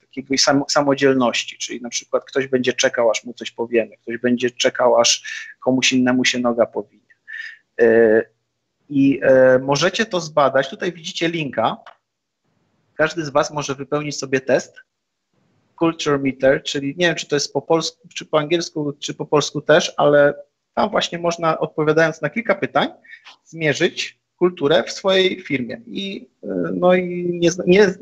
takiej 0.00 0.38
samodzielności, 0.68 1.58
czyli 1.58 1.80
na 1.80 1.88
przykład 1.88 2.24
ktoś 2.24 2.46
będzie 2.46 2.72
czekał, 2.72 3.10
aż 3.10 3.24
mu 3.24 3.32
coś 3.34 3.50
powiemy, 3.50 3.96
ktoś 3.96 4.18
będzie 4.18 4.50
czekał, 4.50 5.00
aż 5.00 5.22
komuś 5.60 5.92
innemu 5.92 6.24
się 6.24 6.38
noga 6.38 6.66
powinie. 6.66 7.02
I 8.88 9.20
możecie 9.60 10.06
to 10.06 10.20
zbadać. 10.20 10.70
Tutaj 10.70 10.92
widzicie 10.92 11.28
linka 11.28 11.76
każdy 13.02 13.24
z 13.24 13.28
Was 13.28 13.52
może 13.52 13.74
wypełnić 13.74 14.18
sobie 14.18 14.40
test 14.40 14.76
Culture 15.78 16.20
Meter, 16.20 16.62
czyli 16.62 16.94
nie 16.98 17.06
wiem, 17.06 17.14
czy 17.16 17.28
to 17.28 17.36
jest 17.36 17.52
po 17.52 17.62
polsku, 17.62 18.08
czy 18.14 18.26
po 18.26 18.38
angielsku, 18.38 18.92
czy 18.92 19.14
po 19.14 19.26
polsku 19.26 19.60
też, 19.60 19.94
ale 19.96 20.34
tam 20.74 20.90
właśnie 20.90 21.18
można, 21.18 21.58
odpowiadając 21.58 22.22
na 22.22 22.30
kilka 22.30 22.54
pytań, 22.54 22.88
zmierzyć 23.44 24.18
kulturę 24.36 24.82
w 24.82 24.92
swojej 24.92 25.40
firmie. 25.40 25.80
I, 25.86 26.28
no 26.72 26.94
i 26.94 27.30
nie, 27.40 27.50
nie, 27.66 27.94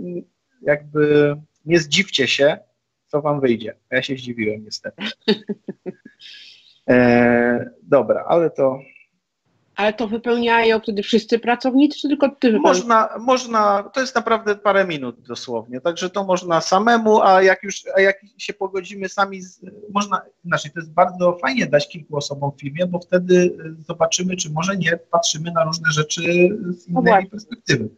jakby 0.63 1.37
nie 1.65 1.81
zdziwcie 1.81 2.29
się, 2.29 2.59
co 3.07 3.23
wam 3.23 3.41
wyjdzie. 3.41 3.77
Ja 3.91 4.03
się 4.03 4.17
zdziwiłem 4.17 4.65
niestety. 4.65 5.03
E, 6.89 7.71
dobra, 7.83 8.25
ale 8.29 8.51
to 8.51 8.81
ale 9.81 9.93
to 9.93 10.09
wypełniają 10.09 10.81
wtedy 10.81 11.03
wszyscy 11.03 11.39
pracownicy, 11.39 11.99
czy 11.99 12.09
tylko 12.09 12.29
ty? 12.29 12.59
Można, 12.59 13.09
można, 13.21 13.83
to 13.83 14.01
jest 14.01 14.15
naprawdę 14.15 14.57
parę 14.57 14.87
minut 14.87 15.21
dosłownie, 15.21 15.81
także 15.81 16.11
to 16.11 16.25
można 16.25 16.61
samemu, 16.61 17.23
a 17.23 17.43
jak 17.43 17.63
już, 17.63 17.83
a 17.97 18.01
jak 18.01 18.17
się 18.39 18.53
pogodzimy 18.53 19.09
sami, 19.09 19.43
z, 19.43 19.61
można, 19.95 20.23
znaczy 20.45 20.71
to 20.71 20.81
jest 20.81 20.93
bardzo 20.93 21.39
fajnie 21.43 21.67
dać 21.67 21.89
kilku 21.89 22.17
osobom 22.17 22.51
w 22.57 22.61
firmie, 22.61 22.87
bo 22.87 22.99
wtedy 22.99 23.57
zobaczymy, 23.79 24.37
czy 24.37 24.51
może 24.51 24.77
nie 24.77 24.97
patrzymy 25.11 25.53
na 25.53 25.65
różne 25.65 25.93
rzeczy 25.93 26.23
z 26.71 26.89
innej 26.89 27.25
no 27.25 27.31
perspektywy. 27.31 27.89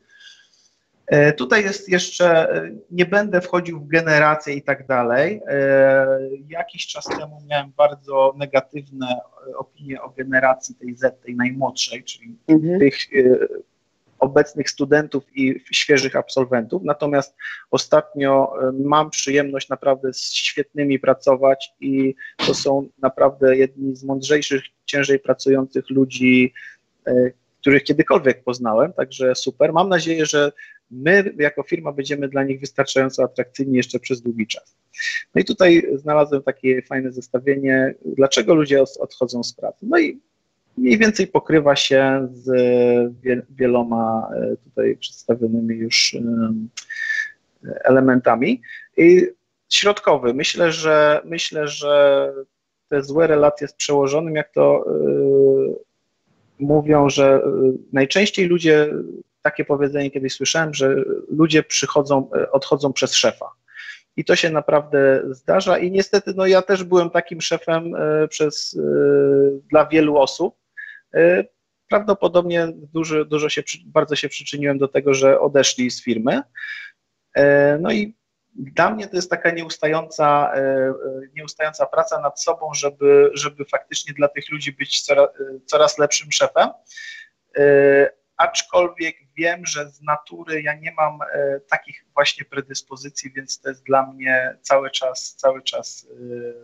E, 1.13 1.33
tutaj 1.33 1.65
jest 1.65 1.89
jeszcze, 1.89 2.55
e, 2.55 2.71
nie 2.91 3.07
będę 3.07 3.41
wchodził 3.41 3.81
w 3.81 3.89
generację 3.89 4.55
i 4.55 4.63
tak 4.63 4.87
dalej. 4.87 5.41
E, 5.47 6.07
jakiś 6.49 6.87
czas 6.87 7.05
temu 7.05 7.43
miałem 7.49 7.73
bardzo 7.77 8.35
negatywne 8.39 9.21
opinie 9.57 10.03
o 10.03 10.11
generacji 10.11 10.75
tej 10.75 10.97
Z, 10.97 11.23
tej 11.23 11.37
najmłodszej, 11.37 12.05
czyli 12.05 12.37
mhm. 12.49 12.81
tych 12.81 12.97
obecnych 14.19 14.71
studentów 14.71 15.25
i 15.35 15.61
świeżych 15.73 16.17
absolwentów. 16.17 16.83
Natomiast 16.85 17.37
ostatnio 17.71 18.53
mam 18.73 19.11
przyjemność 19.11 19.69
naprawdę 19.69 20.13
z 20.13 20.33
świetnymi 20.33 20.99
pracować 20.99 21.75
i 21.81 22.15
to 22.37 22.55
są 22.55 22.89
naprawdę 22.99 23.57
jedni 23.57 23.97
z 23.97 24.05
mądrzejszych, 24.05 24.63
ciężej 24.85 25.19
pracujących 25.19 25.91
ludzi, 25.91 26.53
których 27.63 27.85
kiedykolwiek 27.85 28.45
poznałem, 28.45 28.93
także 28.93 29.35
super. 29.35 29.73
Mam 29.73 29.89
nadzieję, 29.89 30.27
że 30.27 30.53
my 30.91 31.35
jako 31.39 31.63
firma 31.63 31.93
będziemy 31.93 32.29
dla 32.29 32.45
nich 32.45 32.61
wystarczająco 32.61 33.23
atrakcyjni 33.23 33.77
jeszcze 33.77 33.99
przez 33.99 34.23
długi 34.23 34.47
czas. 34.47 34.77
No 35.35 35.41
i 35.41 35.45
tutaj 35.45 35.87
znalazłem 35.95 36.43
takie 36.43 36.83
fajne 36.83 37.13
zestawienie, 37.13 37.95
dlaczego 38.05 38.55
ludzie 38.55 38.83
odchodzą 39.01 39.43
z 39.43 39.53
pracy. 39.53 39.79
No 39.83 39.99
i 39.99 40.21
mniej 40.79 40.99
więcej 40.99 41.27
pokrywa 41.27 41.77
się 41.77 42.29
z 42.33 42.51
wieloma 43.51 44.29
e, 44.37 44.57
tutaj 44.57 44.97
przedstawionymi 44.97 45.77
już 45.77 46.17
elementami. 47.85 48.63
I 48.97 49.27
środkowy, 49.69 50.35
myślę, 50.35 50.73
że 50.73 51.21
myślę, 51.25 51.69
że 51.69 52.33
te 52.89 53.03
złe 53.03 53.27
relacje 53.27 53.69
z 53.69 53.75
przełożonym, 53.75 54.35
jak 54.35 54.53
to 54.53 54.85
e, 54.87 55.92
mówią, 56.59 57.11
że 57.11 57.35
e, 57.35 57.43
najczęściej 57.93 58.47
ludzie 58.47 58.91
takie 59.43 59.65
powiedzenie 59.65 60.11
kiedyś 60.11 60.33
słyszałem, 60.33 60.75
że 60.75 60.97
ludzie 61.29 61.63
przychodzą, 61.63 62.31
e, 62.37 62.51
odchodzą 62.51 62.93
przez 62.93 63.15
szefa. 63.15 63.47
I 64.17 64.25
to 64.25 64.37
się 64.37 64.51
naprawdę 64.51 65.23
zdarza 65.31 65.79
i 65.79 65.91
niestety 65.91 66.33
no 66.37 66.47
ja 66.47 66.63
też 66.63 66.85
byłem 66.85 67.11
takim 67.11 67.41
szefem 67.41 67.95
e, 67.95 68.29
przez, 68.29 68.79
dla 69.71 69.87
wielu 69.87 70.17
osób. 70.17 70.57
Prawdopodobnie 71.89 72.69
dużo, 72.75 73.25
dużo 73.25 73.49
się, 73.49 73.63
bardzo 73.87 74.17
się 74.17 74.29
przyczyniłem 74.29 74.79
do 74.79 74.89
tego, 74.89 75.15
że 75.15 75.41
odeszli 75.41 75.91
z 75.91 76.05
firmy. 76.05 76.43
No 77.81 77.93
i 77.93 78.15
dla 78.55 78.91
mnie 78.91 79.09
to 79.09 79.17
jest 79.17 79.31
taka 79.31 79.51
nieustająca, 79.51 80.53
nieustająca 81.35 81.87
praca 81.87 82.21
nad 82.21 82.43
sobą, 82.43 82.75
żeby, 82.75 83.31
żeby 83.35 83.65
faktycznie 83.65 84.15
dla 84.15 84.29
tych 84.29 84.51
ludzi 84.51 84.73
być 84.73 85.03
coraz, 85.03 85.29
coraz 85.67 85.99
lepszym 85.99 86.33
szefem 86.33 86.69
aczkolwiek 88.43 89.17
wiem, 89.37 89.67
że 89.67 89.91
z 89.91 90.03
natury 90.03 90.63
ja 90.63 90.75
nie 90.75 90.93
mam 90.93 91.19
e, 91.23 91.61
takich 91.61 92.05
właśnie 92.15 92.45
predyspozycji, 92.45 93.33
więc 93.33 93.61
to 93.61 93.69
jest 93.69 93.83
dla 93.83 94.07
mnie 94.07 94.57
cały 94.61 94.91
czas, 94.91 95.35
cały 95.35 95.63
czas 95.63 96.07
e, 96.11 96.17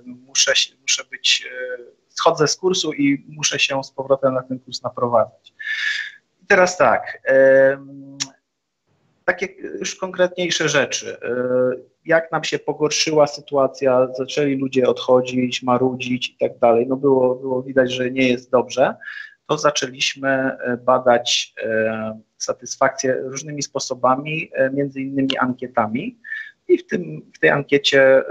muszę, 0.04 0.52
muszę 0.80 1.04
być, 1.04 1.48
e, 1.52 1.78
schodzę 2.08 2.48
z 2.48 2.56
kursu 2.56 2.92
i 2.92 3.24
muszę 3.28 3.58
się 3.58 3.84
z 3.84 3.90
powrotem 3.90 4.34
na 4.34 4.42
ten 4.42 4.58
kurs 4.58 4.82
naprowadzać. 4.82 5.54
Teraz 6.48 6.76
tak, 6.76 7.22
takie 9.28 9.46
już 9.78 9.94
konkretniejsze 9.94 10.68
rzeczy. 10.68 11.16
Jak 12.04 12.32
nam 12.32 12.44
się 12.44 12.58
pogorszyła 12.58 13.26
sytuacja, 13.26 14.08
zaczęli 14.18 14.56
ludzie 14.56 14.88
odchodzić, 14.88 15.62
marudzić 15.62 16.28
i 16.28 16.36
tak 16.40 16.58
dalej, 16.58 16.86
no 16.86 16.96
było, 16.96 17.34
było 17.34 17.62
widać, 17.62 17.92
że 17.92 18.10
nie 18.10 18.28
jest 18.28 18.50
dobrze 18.50 18.94
to 19.48 19.58
zaczęliśmy 19.58 20.28
e, 20.28 20.76
badać 20.76 21.54
e, 21.62 22.20
satysfakcję 22.36 23.16
różnymi 23.22 23.62
sposobami, 23.62 24.50
e, 24.52 24.70
między 24.70 25.00
innymi 25.00 25.38
ankietami. 25.38 26.18
I 26.68 26.78
w, 26.78 26.86
tym, 26.86 27.30
w 27.34 27.38
tej 27.38 27.50
ankiecie 27.50 28.22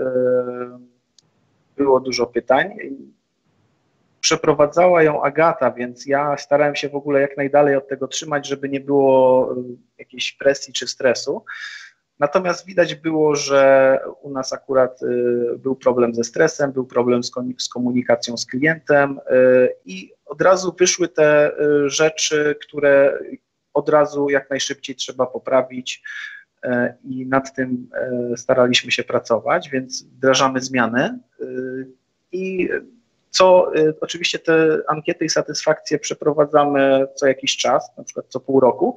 było 1.77 1.99
dużo 1.99 2.27
pytań. 2.27 2.69
Przeprowadzała 4.27 5.03
ją 5.03 5.23
Agata, 5.23 5.71
więc 5.71 6.05
ja 6.05 6.37
starałem 6.37 6.75
się 6.75 6.89
w 6.89 6.95
ogóle 6.95 7.21
jak 7.21 7.37
najdalej 7.37 7.75
od 7.75 7.87
tego 7.87 8.07
trzymać, 8.07 8.47
żeby 8.47 8.69
nie 8.69 8.79
było 8.79 9.55
jakiejś 9.97 10.31
presji 10.33 10.73
czy 10.73 10.87
stresu. 10.87 11.45
Natomiast 12.19 12.65
widać 12.65 12.95
było, 12.95 13.35
że 13.35 13.99
u 14.21 14.29
nas 14.29 14.53
akurat 14.53 14.99
był 15.57 15.75
problem 15.75 16.15
ze 16.15 16.23
stresem, 16.23 16.71
był 16.71 16.85
problem 16.85 17.21
z 17.59 17.69
komunikacją 17.69 18.37
z 18.37 18.45
klientem 18.45 19.19
i 19.85 20.13
od 20.25 20.41
razu 20.41 20.75
wyszły 20.79 21.07
te 21.07 21.51
rzeczy, 21.85 22.55
które 22.61 23.19
od 23.73 23.89
razu 23.89 24.29
jak 24.29 24.49
najszybciej 24.49 24.95
trzeba 24.95 25.25
poprawić 25.25 26.03
e, 26.63 26.97
i 27.03 27.25
nad 27.25 27.55
tym 27.55 27.89
e, 27.93 28.37
staraliśmy 28.37 28.91
się 28.91 29.03
pracować, 29.03 29.69
więc 29.69 30.03
wdrażamy 30.03 30.61
zmiany 30.61 31.19
i 32.31 32.69
co 33.29 33.71
oczywiście 34.01 34.39
te 34.39 34.77
ankiety 34.87 35.25
i 35.25 35.29
satysfakcje 35.29 35.99
przeprowadzamy 35.99 37.07
co 37.15 37.27
jakiś 37.27 37.57
czas, 37.57 37.97
na 37.97 38.03
przykład 38.03 38.25
co 38.29 38.39
pół 38.39 38.59
roku. 38.59 38.95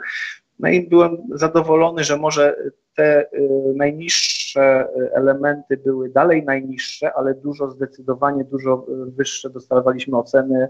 No 0.59 0.69
i 0.69 0.89
byłem 0.89 1.19
zadowolony, 1.35 2.05
że 2.05 2.17
może 2.17 2.57
te 2.97 3.33
y, 3.33 3.49
najniższe 3.77 4.89
elementy 5.13 5.77
były 5.77 6.09
dalej 6.09 6.45
najniższe, 6.45 7.13
ale 7.13 7.35
dużo 7.35 7.71
zdecydowanie 7.71 8.45
dużo 8.45 8.87
wyższe 8.89 9.51
dostawaliśmy 9.51 10.19
oceny 10.19 10.69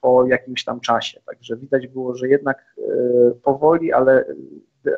po 0.00 0.26
jakimś 0.26 0.64
tam 0.64 0.80
czasie. 0.80 1.20
Także 1.26 1.56
widać 1.56 1.86
było, 1.86 2.14
że 2.14 2.28
jednak 2.28 2.74
powoli, 3.42 3.92
ale 3.92 4.24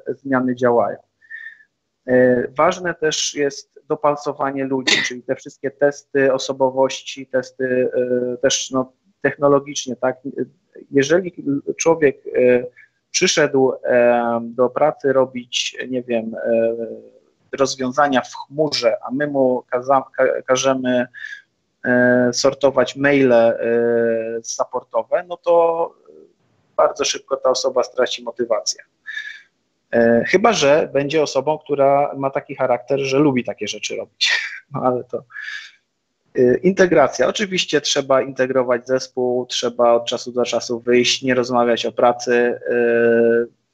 zmiany 0.09 0.57
działają. 0.57 0.99
Ważne 2.57 2.95
też 2.95 3.35
jest 3.35 3.80
dopalcowanie 3.91 4.65
ludzi, 4.65 5.03
czyli 5.07 5.23
te 5.23 5.37
wszystkie 5.37 5.71
testy 5.71 6.33
osobowości, 6.33 7.27
testy 7.27 7.91
też 8.43 8.71
no, 8.71 8.93
technologicznie, 9.21 9.97
tak? 9.97 10.17
Jeżeli 10.91 11.35
człowiek 11.77 12.25
przyszedł 13.11 13.73
do 14.43 14.71
pracy 14.71 15.13
robić, 15.13 15.77
nie 15.89 16.03
wiem, 16.03 16.37
rozwiązania 17.59 18.21
w 18.21 18.35
chmurze, 18.35 18.97
a 19.03 19.11
my 19.11 19.27
mu 19.27 19.65
każemy 20.47 21.07
E, 21.85 22.31
sortować 22.33 22.97
maile 22.97 23.33
e, 23.33 23.55
supportowe, 24.43 25.25
no 25.29 25.37
to 25.37 25.95
bardzo 26.77 27.05
szybko 27.05 27.37
ta 27.37 27.51
osoba 27.51 27.83
straci 27.83 28.23
motywację. 28.23 28.85
E, 29.93 30.25
chyba, 30.27 30.53
że 30.53 30.91
będzie 30.93 31.23
osobą, 31.23 31.59
która 31.59 32.15
ma 32.17 32.31
taki 32.31 32.55
charakter, 32.55 33.01
że 33.01 33.19
lubi 33.19 33.45
takie 33.45 33.69
rzeczy 33.69 33.97
robić. 33.97 34.31
No 34.75 34.83
ale 34.83 35.05
to. 35.05 35.25
Integracja. 36.63 37.27
Oczywiście 37.27 37.81
trzeba 37.81 38.23
integrować 38.23 38.87
zespół, 38.87 39.47
trzeba 39.47 39.93
od 39.93 40.07
czasu 40.07 40.33
do 40.33 40.45
czasu 40.45 40.81
wyjść, 40.81 41.23
nie 41.23 41.35
rozmawiać 41.35 41.87
o 41.87 41.93
pracy. 41.93 42.61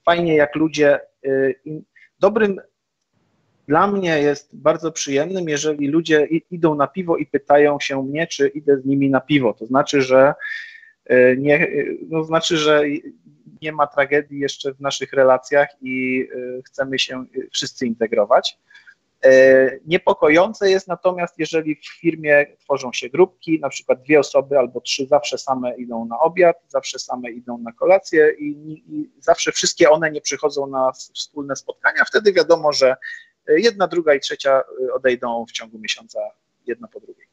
Fajnie, 0.05 0.37
jak 0.37 0.55
ludzie. 0.55 1.01
Dobrym 2.21 2.61
dla 3.69 3.87
mnie 3.87 4.19
jest 4.23 4.57
bardzo 4.57 4.93
przyjemnym, 4.93 5.49
jeżeli 5.49 5.89
ludzie 5.89 6.29
idą 6.51 6.75
na 6.75 6.87
piwo 6.87 7.17
i 7.17 7.27
pytają 7.27 7.81
się 7.81 8.03
mnie, 8.03 8.27
czy 8.27 8.49
idę 8.49 8.81
z 8.81 8.85
nimi 8.85 9.11
na 9.11 9.21
piwo. 9.21 9.55
To 9.55 9.67
znaczy, 9.67 10.03
że 10.03 10.35
e, 11.05 11.37
nie, 11.37 11.61
e, 11.61 11.69
no 12.09 12.25
znaczy, 12.25 12.57
że 12.57 12.83
nie 13.63 13.73
ma 13.73 13.87
tragedii 13.87 14.39
jeszcze 14.39 14.75
w 14.75 14.81
naszych 14.81 15.13
relacjach 15.13 15.69
i 15.83 16.29
e, 16.59 16.63
chcemy 16.63 16.99
się 16.99 17.25
wszyscy 17.53 17.87
integrować. 17.87 18.59
Niepokojące 19.87 20.71
jest 20.71 20.89
natomiast, 20.89 21.39
jeżeli 21.39 21.77
w 21.77 22.01
firmie 22.01 22.47
tworzą 22.59 22.93
się 22.93 23.09
grupki, 23.09 23.61
na 23.61 23.69
przykład 23.69 24.03
dwie 24.03 24.21
osoby 24.21 24.59
albo 24.59 24.81
trzy 24.81 25.07
zawsze 25.07 25.39
same 25.39 25.77
idą 25.77 26.05
na 26.05 26.19
obiad, 26.21 26.57
zawsze 26.69 26.99
same 26.99 27.31
idą 27.31 27.59
na 27.59 27.73
kolację 27.73 28.33
i, 28.39 28.49
i 28.89 29.11
zawsze 29.21 29.53
wszystkie 29.53 29.91
one 29.91 30.11
nie 30.11 30.21
przychodzą 30.21 30.67
na 30.67 30.93
wspólne 30.93 31.57
spotkania, 31.57 32.05
wtedy 32.05 32.33
wiadomo, 32.33 32.73
że 32.73 32.97
jedna, 33.49 33.89
druga 33.89 34.15
i 34.15 34.21
trzecia 34.21 34.63
odejdą 34.95 35.47
w 35.49 35.53
ciągu 35.53 35.79
miesiąca, 35.79 36.21
jedna 36.67 36.89
po 36.89 37.01
drugiej. 37.01 37.27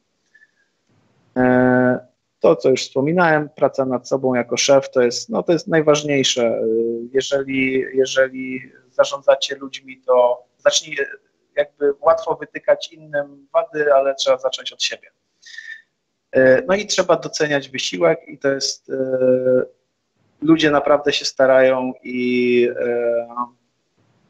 To, 2.44 2.56
co 2.56 2.70
już 2.70 2.82
wspominałem, 2.82 3.48
praca 3.48 3.84
nad 3.84 4.08
sobą 4.08 4.34
jako 4.34 4.56
szef, 4.56 4.90
to 4.90 5.02
jest, 5.02 5.28
no, 5.28 5.42
to 5.42 5.52
jest 5.52 5.68
najważniejsze. 5.68 6.60
Jeżeli, 7.12 7.84
jeżeli 7.94 8.62
zarządzacie 8.90 9.56
ludźmi, 9.56 10.02
to 10.06 10.44
zacznij 10.58 10.96
jakby 11.56 11.92
łatwo 12.00 12.34
wytykać 12.34 12.92
innym 12.92 13.48
wady, 13.52 13.94
ale 13.94 14.14
trzeba 14.14 14.38
zacząć 14.38 14.72
od 14.72 14.82
siebie. 14.82 15.10
E, 16.32 16.62
no 16.66 16.74
i 16.74 16.86
trzeba 16.86 17.16
doceniać 17.16 17.68
wysiłek 17.68 18.20
i 18.26 18.38
to 18.38 18.48
jest, 18.48 18.90
e, 18.90 18.96
ludzie 20.42 20.70
naprawdę 20.70 21.12
się 21.12 21.24
starają 21.24 21.92
i 22.02 22.68
e, 22.80 23.26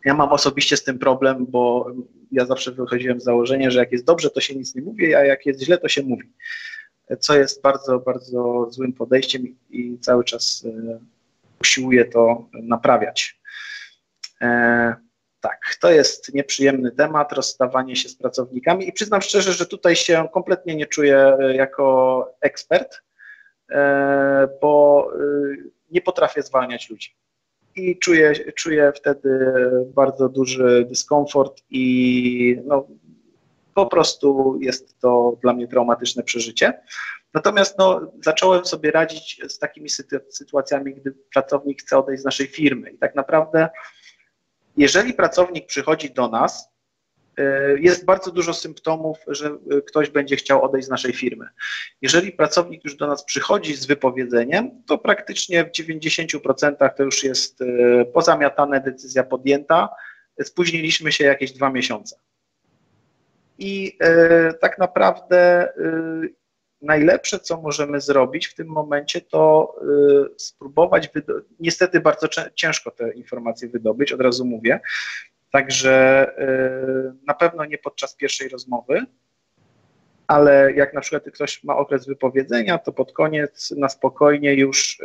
ja 0.04 0.14
mam 0.14 0.32
osobiście 0.32 0.76
z 0.76 0.84
tym 0.84 0.98
problem, 0.98 1.46
bo 1.48 1.86
ja 2.32 2.46
zawsze 2.46 2.72
wychodziłem 2.72 3.20
z 3.20 3.24
założenia, 3.24 3.70
że 3.70 3.78
jak 3.78 3.92
jest 3.92 4.04
dobrze, 4.04 4.30
to 4.30 4.40
się 4.40 4.54
nic 4.54 4.74
nie 4.74 4.82
mówi, 4.82 5.14
a 5.14 5.24
jak 5.24 5.46
jest 5.46 5.62
źle, 5.62 5.78
to 5.78 5.88
się 5.88 6.02
mówi. 6.02 6.32
Co 7.18 7.38
jest 7.38 7.62
bardzo, 7.62 7.98
bardzo 7.98 8.66
złym 8.70 8.92
podejściem 8.92 9.56
i 9.70 9.98
cały 9.98 10.24
czas 10.24 10.66
usiłuję 11.60 12.04
to 12.04 12.48
naprawiać. 12.52 13.40
Tak, 15.44 15.76
to 15.80 15.90
jest 15.90 16.34
nieprzyjemny 16.34 16.92
temat, 16.92 17.32
rozstawanie 17.32 17.96
się 17.96 18.08
z 18.08 18.16
pracownikami 18.16 18.88
i 18.88 18.92
przyznam 18.92 19.20
szczerze, 19.20 19.52
że 19.52 19.66
tutaj 19.66 19.96
się 19.96 20.28
kompletnie 20.32 20.76
nie 20.76 20.86
czuję 20.86 21.36
e, 21.40 21.54
jako 21.56 22.36
ekspert, 22.40 23.02
e, 23.70 24.48
bo 24.62 25.06
e, 25.12 25.18
nie 25.90 26.00
potrafię 26.00 26.42
zwalniać 26.42 26.90
ludzi. 26.90 27.16
I 27.76 27.98
czuję, 27.98 28.52
czuję 28.54 28.92
wtedy 28.96 29.54
bardzo 29.94 30.28
duży 30.28 30.86
dyskomfort 30.88 31.62
i 31.70 32.56
no, 32.64 32.86
po 33.74 33.86
prostu 33.86 34.58
jest 34.60 34.98
to 34.98 35.36
dla 35.42 35.52
mnie 35.52 35.68
traumatyczne 35.68 36.22
przeżycie. 36.22 36.80
Natomiast 37.34 37.78
no, 37.78 38.12
zacząłem 38.24 38.64
sobie 38.64 38.90
radzić 38.90 39.40
z 39.48 39.58
takimi 39.58 39.88
sytuacjami, 40.30 40.94
gdy 40.94 41.14
pracownik 41.32 41.82
chce 41.82 41.98
odejść 41.98 42.22
z 42.22 42.24
naszej 42.24 42.46
firmy 42.46 42.90
i 42.90 42.98
tak 42.98 43.14
naprawdę 43.14 43.68
jeżeli 44.76 45.14
pracownik 45.14 45.66
przychodzi 45.66 46.10
do 46.10 46.28
nas, 46.28 46.68
y, 47.38 47.42
jest 47.80 48.04
bardzo 48.04 48.30
dużo 48.30 48.54
symptomów, 48.54 49.18
że 49.26 49.58
y, 49.72 49.82
ktoś 49.82 50.10
będzie 50.10 50.36
chciał 50.36 50.64
odejść 50.64 50.86
z 50.86 50.90
naszej 50.90 51.12
firmy. 51.12 51.48
Jeżeli 52.02 52.32
pracownik 52.32 52.84
już 52.84 52.96
do 52.96 53.06
nas 53.06 53.24
przychodzi 53.24 53.74
z 53.74 53.86
wypowiedzeniem, 53.86 54.70
to 54.86 54.98
praktycznie 54.98 55.64
w 55.64 55.70
90% 55.70 56.90
to 56.96 57.02
już 57.02 57.24
jest 57.24 57.60
y, 57.60 58.06
pozamiatane, 58.14 58.80
decyzja 58.80 59.24
podjęta. 59.24 59.88
Spóźniliśmy 60.42 61.12
się 61.12 61.24
jakieś 61.24 61.52
dwa 61.52 61.70
miesiące. 61.70 62.16
I 63.58 63.98
tak 64.60 64.78
naprawdę 64.78 65.68
najlepsze, 66.82 67.38
co 67.38 67.60
możemy 67.60 68.00
zrobić 68.00 68.46
w 68.46 68.54
tym 68.54 68.68
momencie, 68.68 69.20
to 69.20 69.74
y, 70.26 70.34
spróbować, 70.36 71.10
niestety 71.60 72.00
bardzo 72.00 72.28
ciężko 72.54 72.90
te 72.90 73.12
informacje 73.12 73.68
wydobyć, 73.68 74.12
od 74.12 74.20
razu 74.20 74.44
mówię, 74.44 74.80
także 75.50 76.26
na 77.26 77.34
pewno 77.34 77.64
nie 77.64 77.78
podczas 77.78 78.14
pierwszej 78.14 78.48
rozmowy, 78.48 79.04
ale 80.26 80.72
jak 80.72 80.94
na 80.94 81.00
przykład 81.00 81.34
ktoś 81.34 81.64
ma 81.64 81.76
okres 81.76 82.06
wypowiedzenia, 82.06 82.78
to 82.78 82.92
pod 82.92 83.12
koniec 83.12 83.70
na 83.70 83.88
spokojnie 83.88 84.54
już 84.54 85.02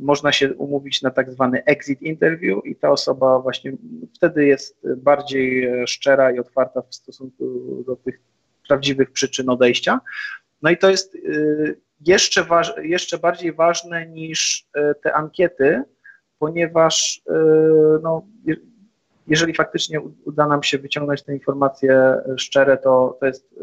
można 0.00 0.32
się 0.32 0.54
umówić 0.54 1.02
na 1.02 1.10
tak 1.10 1.32
zwany 1.32 1.64
exit 1.64 2.02
interview 2.02 2.66
i 2.66 2.76
ta 2.76 2.90
osoba 2.90 3.38
właśnie 3.38 3.72
wtedy 4.14 4.46
jest 4.46 4.80
bardziej 4.96 5.72
szczera 5.86 6.32
i 6.32 6.38
otwarta 6.38 6.82
w 6.82 6.94
stosunku 6.94 7.44
do 7.86 7.96
tych 7.96 8.20
prawdziwych 8.68 9.10
przyczyn 9.10 9.48
odejścia. 9.48 10.00
No 10.62 10.70
i 10.70 10.76
to 10.76 10.90
jest 10.90 11.14
y, 11.14 11.80
jeszcze, 12.06 12.44
waż, 12.44 12.74
jeszcze 12.82 13.18
bardziej 13.18 13.52
ważne 13.52 14.06
niż 14.06 14.68
y, 14.76 14.94
te 15.02 15.12
ankiety, 15.12 15.82
ponieważ 16.38 17.22
no, 18.02 18.26
jeżeli 19.26 19.54
faktycznie 19.54 20.00
uda 20.24 20.46
nam 20.46 20.62
się 20.62 20.78
wyciągnąć 20.78 21.22
te 21.22 21.32
informacje 21.32 22.14
szczere, 22.36 22.76
to, 22.76 23.16
to 23.20 23.26
jest 23.26 23.54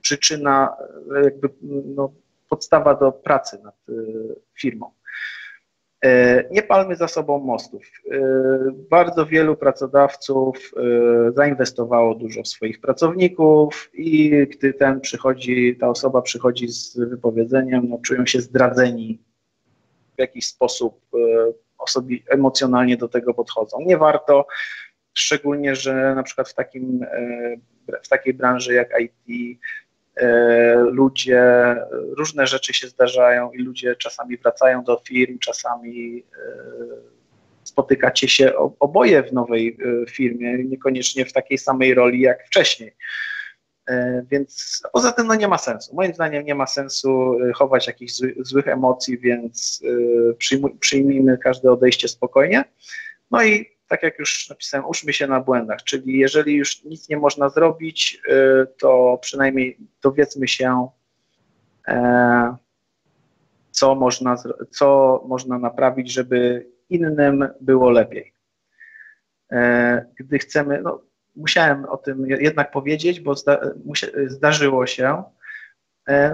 przyczyna, 0.00 0.76
jakby 1.24 1.48
no, 1.84 2.12
podstawa 2.48 2.94
do 2.94 3.12
pracy 3.12 3.58
nad 3.62 3.74
firmą. 4.54 4.95
E, 6.04 6.44
nie 6.50 6.62
palmy 6.62 6.96
za 6.96 7.08
sobą 7.08 7.38
mostów. 7.38 7.82
E, 8.10 8.18
bardzo 8.90 9.26
wielu 9.26 9.56
pracodawców 9.56 10.72
e, 10.76 11.32
zainwestowało 11.32 12.14
dużo 12.14 12.42
w 12.42 12.48
swoich 12.48 12.80
pracowników 12.80 13.90
i 13.94 14.30
gdy 14.50 14.74
ten 14.74 15.00
przychodzi, 15.00 15.76
ta 15.80 15.88
osoba 15.88 16.22
przychodzi 16.22 16.68
z 16.68 16.98
wypowiedzeniem, 16.98 17.88
no, 17.88 17.98
czują 18.02 18.26
się 18.26 18.40
zdradzeni 18.40 19.22
w 20.16 20.18
jakiś 20.18 20.46
sposób 20.46 21.00
osobi 21.78 22.24
emocjonalnie 22.28 22.96
do 22.96 23.08
tego 23.08 23.34
podchodzą. 23.34 23.78
Nie 23.80 23.98
warto, 23.98 24.46
szczególnie, 25.14 25.76
że 25.76 26.14
na 26.14 26.22
przykład 26.22 26.48
w, 26.48 26.54
takim, 26.54 27.06
w 28.02 28.08
takiej 28.08 28.34
branży 28.34 28.74
jak 28.74 28.88
IT 29.00 29.58
ludzie, 30.90 31.42
różne 31.90 32.46
rzeczy 32.46 32.74
się 32.74 32.88
zdarzają 32.88 33.52
i 33.52 33.58
ludzie 33.58 33.96
czasami 33.96 34.36
wracają 34.36 34.84
do 34.84 35.02
firm, 35.08 35.38
czasami 35.38 36.18
e, 36.18 36.52
spotykacie 37.64 38.28
się 38.28 38.52
oboje 38.80 39.22
w 39.22 39.32
nowej 39.32 39.78
e, 39.80 40.10
firmie, 40.10 40.64
niekoniecznie 40.64 41.24
w 41.24 41.32
takiej 41.32 41.58
samej 41.58 41.94
roli 41.94 42.20
jak 42.20 42.46
wcześniej. 42.46 42.96
Więc 44.30 44.82
poza 44.92 45.12
tym 45.12 45.26
no 45.26 45.34
nie 45.34 45.48
ma 45.48 45.58
sensu. 45.58 45.94
Moim 45.94 46.14
zdaniem 46.14 46.44
nie 46.44 46.54
ma 46.54 46.66
sensu 46.66 47.38
chować 47.54 47.86
jakichś 47.86 48.12
złych 48.38 48.68
emocji, 48.68 49.18
więc 49.18 49.82
przyjmijmy 50.80 51.38
każde 51.38 51.72
odejście 51.72 52.08
spokojnie. 52.08 52.64
No 53.30 53.44
i 53.44 53.75
tak 53.88 54.02
jak 54.02 54.18
już 54.18 54.48
napisałem, 54.48 54.86
uczmy 54.86 55.12
się 55.12 55.26
na 55.26 55.40
błędach, 55.40 55.82
czyli 55.82 56.18
jeżeli 56.18 56.54
już 56.54 56.84
nic 56.84 57.08
nie 57.08 57.16
można 57.16 57.48
zrobić, 57.48 58.22
y, 58.28 58.66
to 58.78 59.18
przynajmniej 59.22 59.78
dowiedzmy 60.02 60.48
się, 60.48 60.88
e, 61.88 62.56
co 63.70 63.94
można, 63.94 64.36
co 64.70 65.22
można 65.28 65.58
naprawić, 65.58 66.12
żeby 66.12 66.66
innym 66.90 67.48
było 67.60 67.90
lepiej. 67.90 68.32
E, 69.52 70.06
gdy 70.18 70.38
chcemy, 70.38 70.80
no, 70.82 71.00
musiałem 71.36 71.84
o 71.84 71.96
tym 71.96 72.26
jednak 72.26 72.70
powiedzieć, 72.70 73.20
bo 73.20 73.34
zda, 73.34 73.60
zdarzyło 74.26 74.86
się, 74.86 75.22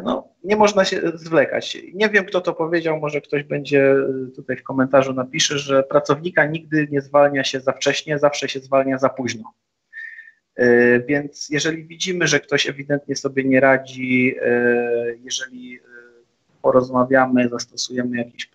no, 0.05 0.29
nie 0.45 0.57
można 0.57 0.85
się 0.85 1.01
zwlekać. 1.15 1.79
Nie 1.95 2.09
wiem, 2.09 2.25
kto 2.25 2.41
to 2.41 2.53
powiedział, 2.53 3.01
może 3.01 3.21
ktoś 3.21 3.43
będzie 3.43 3.93
e, 3.93 4.31
tutaj 4.37 4.57
w 4.57 4.63
komentarzu 4.63 5.15
napisze, 5.15 5.59
że 5.59 5.83
pracownika 5.83 6.47
nigdy 6.47 6.89
nie 6.91 7.01
zwalnia 7.01 7.45
się 7.45 7.61
za 7.61 7.73
wcześnie, 7.73 8.19
zawsze 8.19 8.49
się 8.49 8.61
zwalnia 8.61 8.99
za 8.99 9.09
późno. 9.09 9.53
E, 10.57 11.01
więc 11.01 11.49
jeżeli 11.51 11.85
widzimy, 11.85 12.27
że 12.27 12.41
ktoś 12.41 12.69
ewidentnie 12.69 13.17
sobie 13.17 13.45
nie 13.45 13.61
radzi, 13.61 14.37
jeżeli 15.25 15.81
porozmawiamy, 16.63 17.49
zastosujemy 17.49 18.17
jakiś 18.17 18.51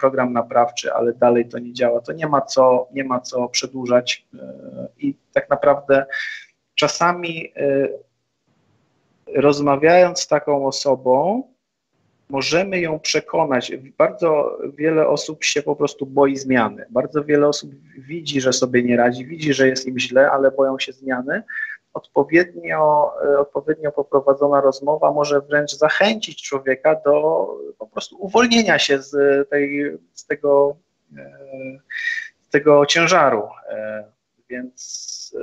program 0.00 0.32
naprawczy, 0.32 0.92
ale 0.92 1.12
dalej 1.12 1.48
to 1.48 1.58
nie 1.58 1.72
działa, 1.72 2.00
to 2.00 2.12
nie 2.12 2.26
ma 2.26 2.40
co, 2.40 2.88
nie 2.94 3.04
ma 3.04 3.20
co 3.20 3.48
przedłużać 3.48 4.26
i 4.98 5.14
tak 5.32 5.50
naprawdę 5.50 6.06
czasami 6.74 7.52
rozmawiając 9.34 10.20
z 10.20 10.28
taką 10.28 10.66
osobą, 10.66 11.42
możemy 12.28 12.80
ją 12.80 12.98
przekonać. 12.98 13.72
Bardzo 13.98 14.58
wiele 14.74 15.08
osób 15.08 15.44
się 15.44 15.62
po 15.62 15.76
prostu 15.76 16.06
boi 16.06 16.36
zmiany. 16.36 16.86
Bardzo 16.90 17.24
wiele 17.24 17.48
osób 17.48 17.70
widzi, 17.98 18.40
że 18.40 18.52
sobie 18.52 18.82
nie 18.82 18.96
radzi, 18.96 19.26
widzi, 19.26 19.54
że 19.54 19.68
jest 19.68 19.86
im 19.86 19.98
źle, 19.98 20.30
ale 20.30 20.50
boją 20.50 20.78
się 20.78 20.92
zmiany. 20.92 21.42
Odpowiednio, 21.94 23.12
odpowiednio 23.38 23.92
poprowadzona 23.92 24.60
rozmowa 24.60 25.12
może 25.12 25.40
wręcz 25.40 25.76
zachęcić 25.76 26.42
człowieka 26.42 26.94
do 27.04 27.46
po 27.78 27.86
prostu 27.86 28.16
uwolnienia 28.22 28.78
się 28.78 29.02
z, 29.02 29.48
tej, 29.50 29.98
z, 30.14 30.26
tego, 30.26 30.76
z 32.42 32.48
tego 32.50 32.86
ciężaru. 32.86 33.42
Więc 34.48 35.36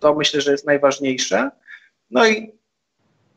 to 0.00 0.14
myślę, 0.14 0.40
że 0.40 0.52
jest 0.52 0.66
najważniejsze. 0.66 1.50
No 2.10 2.26
i 2.26 2.59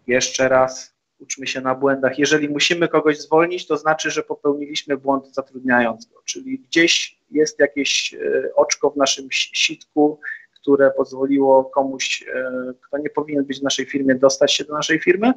jeszcze 0.08 0.49
raz 0.49 0.93
uczmy 1.20 1.47
się 1.47 1.62
na 1.62 1.76
błędach. 1.76 2.20
Jeżeli 2.20 2.49
musimy 2.49 2.88
kogoś 2.88 3.20
zwolnić, 3.22 3.68
to 3.68 3.78
znaczy, 3.78 4.12
że 4.12 4.24
popełniliśmy 4.24 4.97
błąd 4.97 5.34
zatrudniając 5.34 6.06
go, 6.06 6.22
czyli 6.26 6.60
gdzieś 6.60 7.20
jest 7.32 7.60
jakieś 7.60 8.14
e, 8.14 8.56
oczko 8.56 8.89
w 8.89 8.97
naszym 8.97 9.28
sitku, 9.32 10.20
które 10.54 10.91
pozwoliło 10.91 11.66
komuś, 11.66 12.26
e, 12.36 12.74
kto 12.82 12.97
nie 12.97 13.10
powinien 13.10 13.45
być 13.45 13.60
w 13.60 13.64
naszej 13.64 13.86
firmie, 13.86 14.16
dostać 14.16 14.54
się 14.54 14.64
do 14.64 14.74
naszej 14.74 14.99
firmy. 14.99 15.34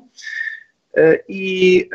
E, 0.97 1.19
I 1.29 1.89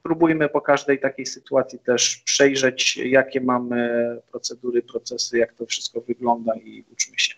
spróbujmy 0.00 0.48
po 0.48 0.60
każdej 0.60 1.00
takiej 1.00 1.26
sytuacji 1.26 1.78
też 1.78 2.16
przejrzeć, 2.16 2.96
jakie 2.96 3.40
mamy 3.40 4.20
procedury, 4.30 4.82
procesy, 4.82 5.38
jak 5.38 5.54
to 5.54 5.66
wszystko 5.66 6.00
wygląda 6.00 6.54
i 6.54 6.84
uczmy 6.92 7.18
się. 7.18 7.34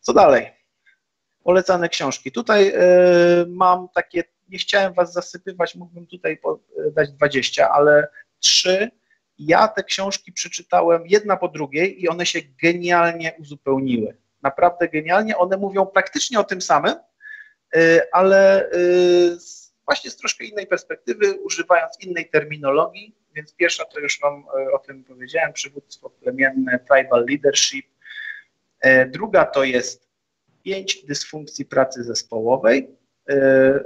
Co 0.00 0.12
dalej? 0.12 0.59
Polecane 1.44 1.88
książki. 1.88 2.32
Tutaj 2.32 2.68
e, 2.68 2.80
mam 3.48 3.88
takie, 3.94 4.24
nie 4.48 4.58
chciałem 4.58 4.92
Was 4.92 5.12
zasypywać, 5.12 5.74
mógłbym 5.74 6.06
tutaj 6.06 6.40
dać 6.92 7.12
20, 7.12 7.70
ale 7.70 8.08
trzy. 8.38 8.90
Ja 9.38 9.68
te 9.68 9.84
książki 9.84 10.32
przeczytałem 10.32 11.02
jedna 11.06 11.36
po 11.36 11.48
drugiej 11.48 12.02
i 12.02 12.08
one 12.08 12.26
się 12.26 12.38
genialnie 12.62 13.32
uzupełniły. 13.38 14.16
Naprawdę 14.42 14.88
genialnie. 14.88 15.36
One 15.36 15.56
mówią 15.56 15.86
praktycznie 15.86 16.40
o 16.40 16.44
tym 16.44 16.62
samym, 16.62 16.94
e, 17.74 18.06
ale 18.12 18.70
właśnie 19.84 20.10
z 20.10 20.16
troszkę 20.16 20.44
innej 20.44 20.66
perspektywy, 20.66 21.34
używając 21.34 22.00
innej 22.00 22.28
terminologii. 22.28 23.16
Więc 23.34 23.54
pierwsza 23.54 23.84
to 23.84 24.00
już 24.00 24.20
Wam 24.20 24.44
o 24.72 24.78
tym 24.78 25.04
powiedziałem, 25.04 25.52
przywództwo 25.52 26.10
plemienne, 26.10 26.78
tribal 26.88 27.26
leadership, 27.28 27.86
E, 28.80 29.06
druga 29.06 29.44
to 29.44 29.64
jest 29.64 30.09
pięć 30.64 31.04
dysfunkcji 31.04 31.64
pracy 31.64 32.04
zespołowej. 32.04 32.90
E, 33.28 33.80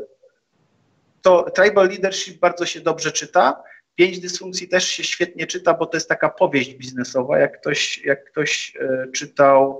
to 1.23 1.51
tribal 1.51 1.89
leadership 1.89 2.41
bardzo 2.41 2.67
się 2.67 2.81
dobrze 2.81 3.13
czyta. 3.13 3.63
Pięć 3.95 4.21
dysfunkcji 4.21 4.69
też 4.69 4.85
się 4.85 5.05
świetnie 5.05 5.47
czyta, 5.47 5.75
bo 5.75 5.87
to 5.87 5.97
jest 5.97 6.09
taka 6.09 6.29
powieść 6.29 6.75
biznesowa. 6.75 7.39
Jak 7.39 7.61
ktoś, 7.61 8.05
jak 8.05 8.25
ktoś 8.25 8.77
e, 8.81 9.07
czytał 9.13 9.79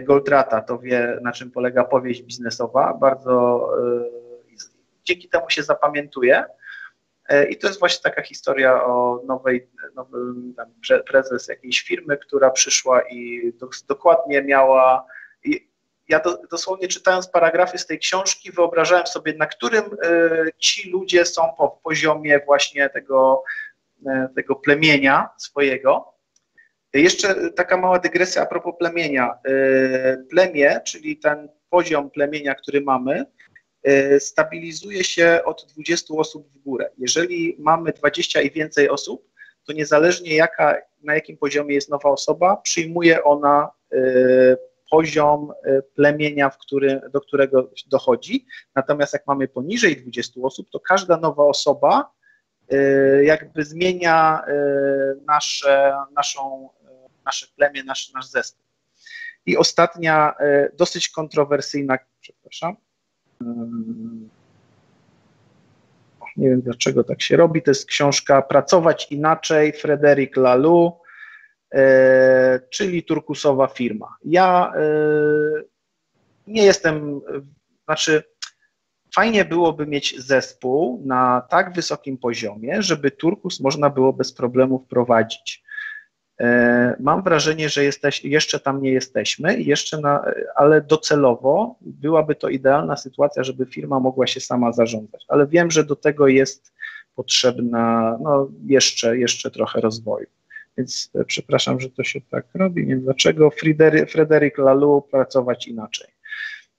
Goldrata, 0.00 0.60
to 0.60 0.78
wie, 0.78 1.18
na 1.22 1.32
czym 1.32 1.50
polega 1.50 1.84
powieść 1.84 2.22
biznesowa. 2.22 2.94
Bardzo 2.94 3.68
dzięki 5.04 5.28
temu 5.28 5.50
się 5.50 5.62
zapamiętuje. 5.62 6.44
E, 7.28 7.44
I 7.44 7.58
to 7.58 7.66
jest 7.66 7.78
właśnie 7.78 8.02
taka 8.02 8.22
historia 8.22 8.84
o 8.84 9.22
nowej, 9.26 9.68
nowym 9.94 10.54
prezes 11.06 11.48
jakiejś 11.48 11.80
firmy, 11.80 12.16
która 12.16 12.50
przyszła 12.50 13.02
i 13.02 13.52
do, 13.52 13.68
dokładnie 13.88 14.42
miała. 14.42 15.06
Ja 16.08 16.20
do, 16.20 16.38
dosłownie 16.50 16.88
czytając 16.88 17.28
paragrafy 17.28 17.78
z 17.78 17.86
tej 17.86 17.98
książki, 17.98 18.52
wyobrażałem 18.52 19.06
sobie, 19.06 19.34
na 19.34 19.46
którym 19.46 19.84
y, 19.84 20.52
ci 20.58 20.90
ludzie 20.90 21.24
są 21.24 21.42
po 21.58 21.80
poziomie 21.84 22.40
właśnie 22.46 22.90
tego, 22.90 23.42
y, 24.00 24.34
tego 24.34 24.56
plemienia 24.56 25.28
swojego. 25.38 26.12
Jeszcze 26.94 27.50
taka 27.50 27.76
mała 27.76 27.98
dygresja 27.98 28.42
a 28.42 28.46
propos 28.46 28.74
plemienia. 28.78 29.38
Y, 29.48 30.26
plemię, 30.30 30.80
czyli 30.86 31.16
ten 31.16 31.48
poziom 31.70 32.10
plemienia, 32.10 32.54
który 32.54 32.80
mamy, 32.80 33.26
E, 33.82 34.20
stabilizuje 34.20 35.04
się 35.04 35.40
od 35.44 35.66
20 35.72 36.14
osób 36.14 36.48
w 36.52 36.58
górę. 36.58 36.90
Jeżeli 36.98 37.56
mamy 37.58 37.92
20 37.92 38.40
i 38.40 38.50
więcej 38.50 38.88
osób, 38.88 39.28
to 39.66 39.72
niezależnie 39.72 40.36
jaka, 40.36 40.78
na 41.02 41.14
jakim 41.14 41.36
poziomie 41.36 41.74
jest 41.74 41.90
nowa 41.90 42.10
osoba, 42.10 42.56
przyjmuje 42.56 43.24
ona 43.24 43.70
e, 43.92 43.98
poziom 44.92 45.52
e, 45.64 45.82
plemienia, 45.82 46.50
do 47.12 47.20
którego 47.20 47.70
dochodzi. 47.86 48.46
Natomiast 48.74 49.12
jak 49.12 49.26
mamy 49.26 49.48
poniżej 49.48 49.96
20 49.96 50.40
osób, 50.42 50.70
to 50.70 50.80
każda 50.80 51.16
nowa 51.16 51.44
osoba 51.44 52.12
jakby 53.22 53.64
zmienia 53.64 54.42
nasze, 55.26 55.96
naszą, 56.16 56.68
nasze 57.24 57.46
plemię, 57.56 57.84
nasz, 57.84 58.12
nasz 58.12 58.26
zespół. 58.26 58.64
I 59.46 59.56
ostatnia, 59.56 60.34
dosyć 60.78 61.08
kontrowersyjna, 61.08 61.98
przepraszam, 62.20 62.76
nie 66.36 66.48
wiem 66.48 66.60
dlaczego 66.60 67.04
tak 67.04 67.22
się 67.22 67.36
robi. 67.36 67.62
To 67.62 67.70
jest 67.70 67.86
książka 67.86 68.42
Pracować 68.42 69.12
inaczej, 69.12 69.72
Frederic 69.72 70.36
Laloux, 70.36 71.01
czyli 72.70 73.02
turkusowa 73.02 73.66
firma. 73.66 74.16
Ja 74.24 74.72
e, 74.76 74.82
nie 76.46 76.62
jestem, 76.62 77.20
znaczy 77.84 78.22
fajnie 79.14 79.44
byłoby 79.44 79.86
mieć 79.86 80.20
zespół 80.20 81.02
na 81.06 81.42
tak 81.50 81.74
wysokim 81.74 82.18
poziomie, 82.18 82.82
żeby 82.82 83.10
turkus 83.10 83.60
można 83.60 83.90
było 83.90 84.12
bez 84.12 84.32
problemu 84.32 84.78
wprowadzić. 84.78 85.62
E, 86.40 86.96
mam 87.00 87.22
wrażenie, 87.22 87.68
że 87.68 87.84
jesteś, 87.84 88.24
jeszcze 88.24 88.60
tam 88.60 88.82
nie 88.82 88.92
jesteśmy, 88.92 89.60
jeszcze 89.60 90.00
na, 90.00 90.24
ale 90.54 90.80
docelowo 90.80 91.76
byłaby 91.80 92.34
to 92.34 92.48
idealna 92.48 92.96
sytuacja, 92.96 93.44
żeby 93.44 93.66
firma 93.66 94.00
mogła 94.00 94.26
się 94.26 94.40
sama 94.40 94.72
zarządzać. 94.72 95.24
Ale 95.28 95.46
wiem, 95.46 95.70
że 95.70 95.84
do 95.84 95.96
tego 95.96 96.28
jest 96.28 96.72
potrzebna 97.14 98.16
no, 98.22 98.48
jeszcze, 98.66 99.18
jeszcze 99.18 99.50
trochę 99.50 99.80
rozwoju. 99.80 100.26
Więc 100.78 101.10
e, 101.14 101.24
przepraszam, 101.24 101.80
że 101.80 101.90
to 101.90 102.04
się 102.04 102.20
tak 102.20 102.46
robi. 102.54 102.82
Nie 102.82 102.94
wiem 102.94 103.04
dlaczego. 103.04 103.50
Frederic 104.08 104.58
Laloux 104.58 105.10
pracować 105.10 105.68
inaczej. 105.68 106.08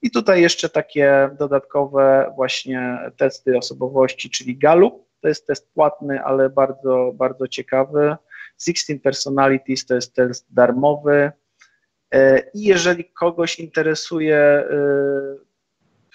I 0.02 0.10
tutaj 0.10 0.42
jeszcze 0.42 0.68
takie 0.68 1.30
dodatkowe 1.38 2.32
właśnie 2.36 2.98
testy 3.16 3.58
osobowości, 3.58 4.30
czyli 4.30 4.58
Gallup. 4.58 5.04
To 5.20 5.28
jest 5.28 5.46
test 5.46 5.72
płatny, 5.74 6.24
ale 6.24 6.50
bardzo, 6.50 7.12
bardzo 7.14 7.48
ciekawy 7.48 8.16
16 8.58 9.00
Personalities 9.00 9.86
to 9.86 9.94
jest 9.94 10.14
test 10.14 10.46
darmowy 10.50 11.32
e, 12.10 12.42
i 12.54 12.62
jeżeli 12.62 13.04
kogoś 13.04 13.58
interesuje 13.58 14.36
e, 14.36 14.66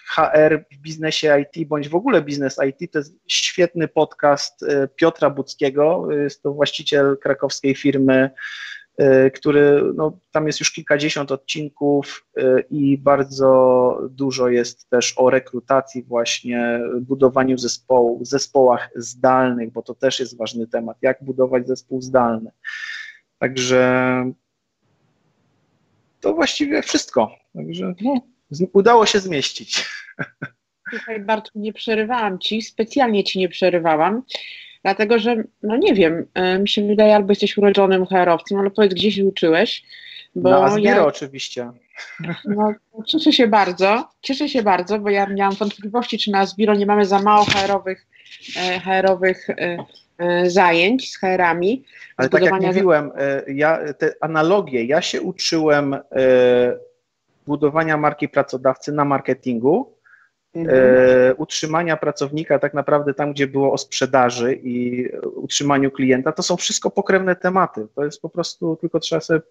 HR 0.09 0.65
w 0.71 0.77
biznesie 0.77 1.39
IT, 1.41 1.67
bądź 1.67 1.89
w 1.89 1.95
ogóle 1.95 2.21
biznes 2.21 2.59
IT, 2.69 2.91
to 2.91 2.99
jest 2.99 3.15
świetny 3.27 3.87
podcast 3.87 4.63
e, 4.63 4.87
Piotra 4.87 5.29
Buckiego, 5.29 6.11
jest 6.11 6.43
to 6.43 6.53
właściciel 6.53 7.17
krakowskiej 7.17 7.75
firmy 7.75 8.29
E, 8.99 9.31
który 9.31 9.93
no, 9.95 10.17
tam 10.31 10.47
jest 10.47 10.59
już 10.59 10.71
kilkadziesiąt 10.71 11.31
odcinków 11.31 12.25
e, 12.37 12.59
i 12.61 12.97
bardzo 12.97 14.01
dużo 14.09 14.49
jest 14.49 14.89
też 14.89 15.13
o 15.17 15.29
rekrutacji, 15.29 16.03
właśnie 16.03 16.79
budowaniu 17.01 17.57
zespołu, 17.57 18.25
zespołach 18.25 18.89
zdalnych, 18.95 19.71
bo 19.71 19.81
to 19.81 19.95
też 19.95 20.19
jest 20.19 20.37
ważny 20.37 20.67
temat, 20.67 20.97
jak 21.01 21.23
budować 21.23 21.67
zespół 21.67 22.01
zdalny. 22.01 22.51
Także 23.37 24.31
to 26.19 26.33
właściwie 26.33 26.81
wszystko. 26.81 27.31
Także 27.55 27.93
no, 28.01 28.21
udało 28.73 29.05
się 29.05 29.19
zmieścić. 29.19 29.85
Słuchaj, 30.89 31.19
Bartku, 31.19 31.59
nie 31.59 31.73
przerywałam 31.73 32.39
ci, 32.39 32.61
specjalnie 32.61 33.23
ci 33.23 33.39
nie 33.39 33.49
przerywałam, 33.49 34.23
Dlatego, 34.83 35.19
że, 35.19 35.43
no 35.63 35.77
nie 35.77 35.93
wiem, 35.93 36.25
e, 36.33 36.59
mi 36.59 36.69
się 36.69 36.87
wydaje, 36.87 37.15
albo 37.15 37.31
jesteś 37.31 37.57
urodzonym 37.57 38.05
HR-owcem, 38.05 38.57
ale 38.57 38.71
powiedz, 38.71 38.93
gdzie 38.93 39.11
się 39.11 39.25
uczyłeś. 39.25 39.83
Bo 40.35 40.49
Na 40.49 40.63
Azbiero 40.63 40.95
ja, 40.95 41.05
oczywiście. 41.05 41.71
No, 42.45 42.73
cieszę 43.07 43.33
się 43.33 43.47
bardzo, 43.47 44.09
cieszę 44.21 44.49
się 44.49 44.63
bardzo, 44.63 44.99
bo 44.99 45.09
ja 45.09 45.25
miałam 45.25 45.55
wątpliwości, 45.55 46.17
czy 46.17 46.31
na 46.31 46.39
Azbiro 46.39 46.75
nie 46.75 46.85
mamy 46.85 47.05
za 47.05 47.21
mało 47.21 47.45
HR-owych, 47.45 48.07
e, 48.57 48.79
HR-owych 48.79 49.47
e, 49.49 50.49
zajęć 50.49 51.11
z 51.11 51.17
HR-ami. 51.19 51.83
Ale 52.17 52.29
tak 52.29 52.41
jak 52.41 52.61
mówiłem, 52.61 53.11
ja, 53.47 53.93
te 53.93 54.13
analogie, 54.21 54.85
ja 54.85 55.01
się 55.01 55.21
uczyłem 55.21 55.95
budowania 57.49 57.97
marki 57.97 58.29
pracodawcy 58.29 58.91
na 58.91 59.05
marketingu, 59.05 59.99
Mhm. 60.53 60.77
E, 60.77 61.35
utrzymania 61.35 61.97
pracownika 61.97 62.59
tak 62.59 62.73
naprawdę 62.73 63.13
tam, 63.13 63.33
gdzie 63.33 63.47
było 63.47 63.73
o 63.73 63.77
sprzedaży 63.77 64.59
i 64.63 65.05
utrzymaniu 65.35 65.91
klienta, 65.91 66.31
to 66.31 66.43
są 66.43 66.57
wszystko 66.57 66.89
pokrewne 66.91 67.35
tematy. 67.35 67.87
To 67.95 68.05
jest 68.05 68.21
po 68.21 68.29
prostu, 68.29 68.77
tylko 68.81 68.99
trzeba 68.99 69.21
sobie 69.21 69.41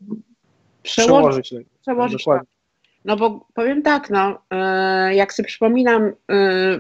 przełożyć. 0.83 1.47
Przełożyć, 1.47 1.69
przełożyć 1.83 2.25
tak. 2.25 2.43
No 3.05 3.17
bo 3.17 3.47
powiem 3.55 3.83
tak, 3.83 4.11
no, 4.11 4.43
e, 4.51 5.15
jak 5.15 5.33
sobie 5.33 5.47
przypominam 5.47 6.03
e, 6.03 6.13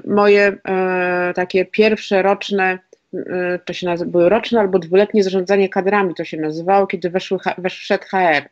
moje 0.06 0.58
takie 1.34 1.64
pierwsze 1.64 2.22
roczne, 2.22 2.78
to 3.64 3.72
się 3.72 3.86
nazywa, 3.86 4.10
były 4.10 4.28
roczne 4.28 4.60
albo 4.60 4.78
dwuletnie 4.78 5.22
zarządzanie 5.22 5.68
kadrami, 5.68 6.14
to 6.14 6.24
się 6.24 6.36
nazywało, 6.36 6.86
kiedy 6.86 7.10
weszły, 7.10 7.38
wszedł 7.70 8.04
HR. 8.04 8.48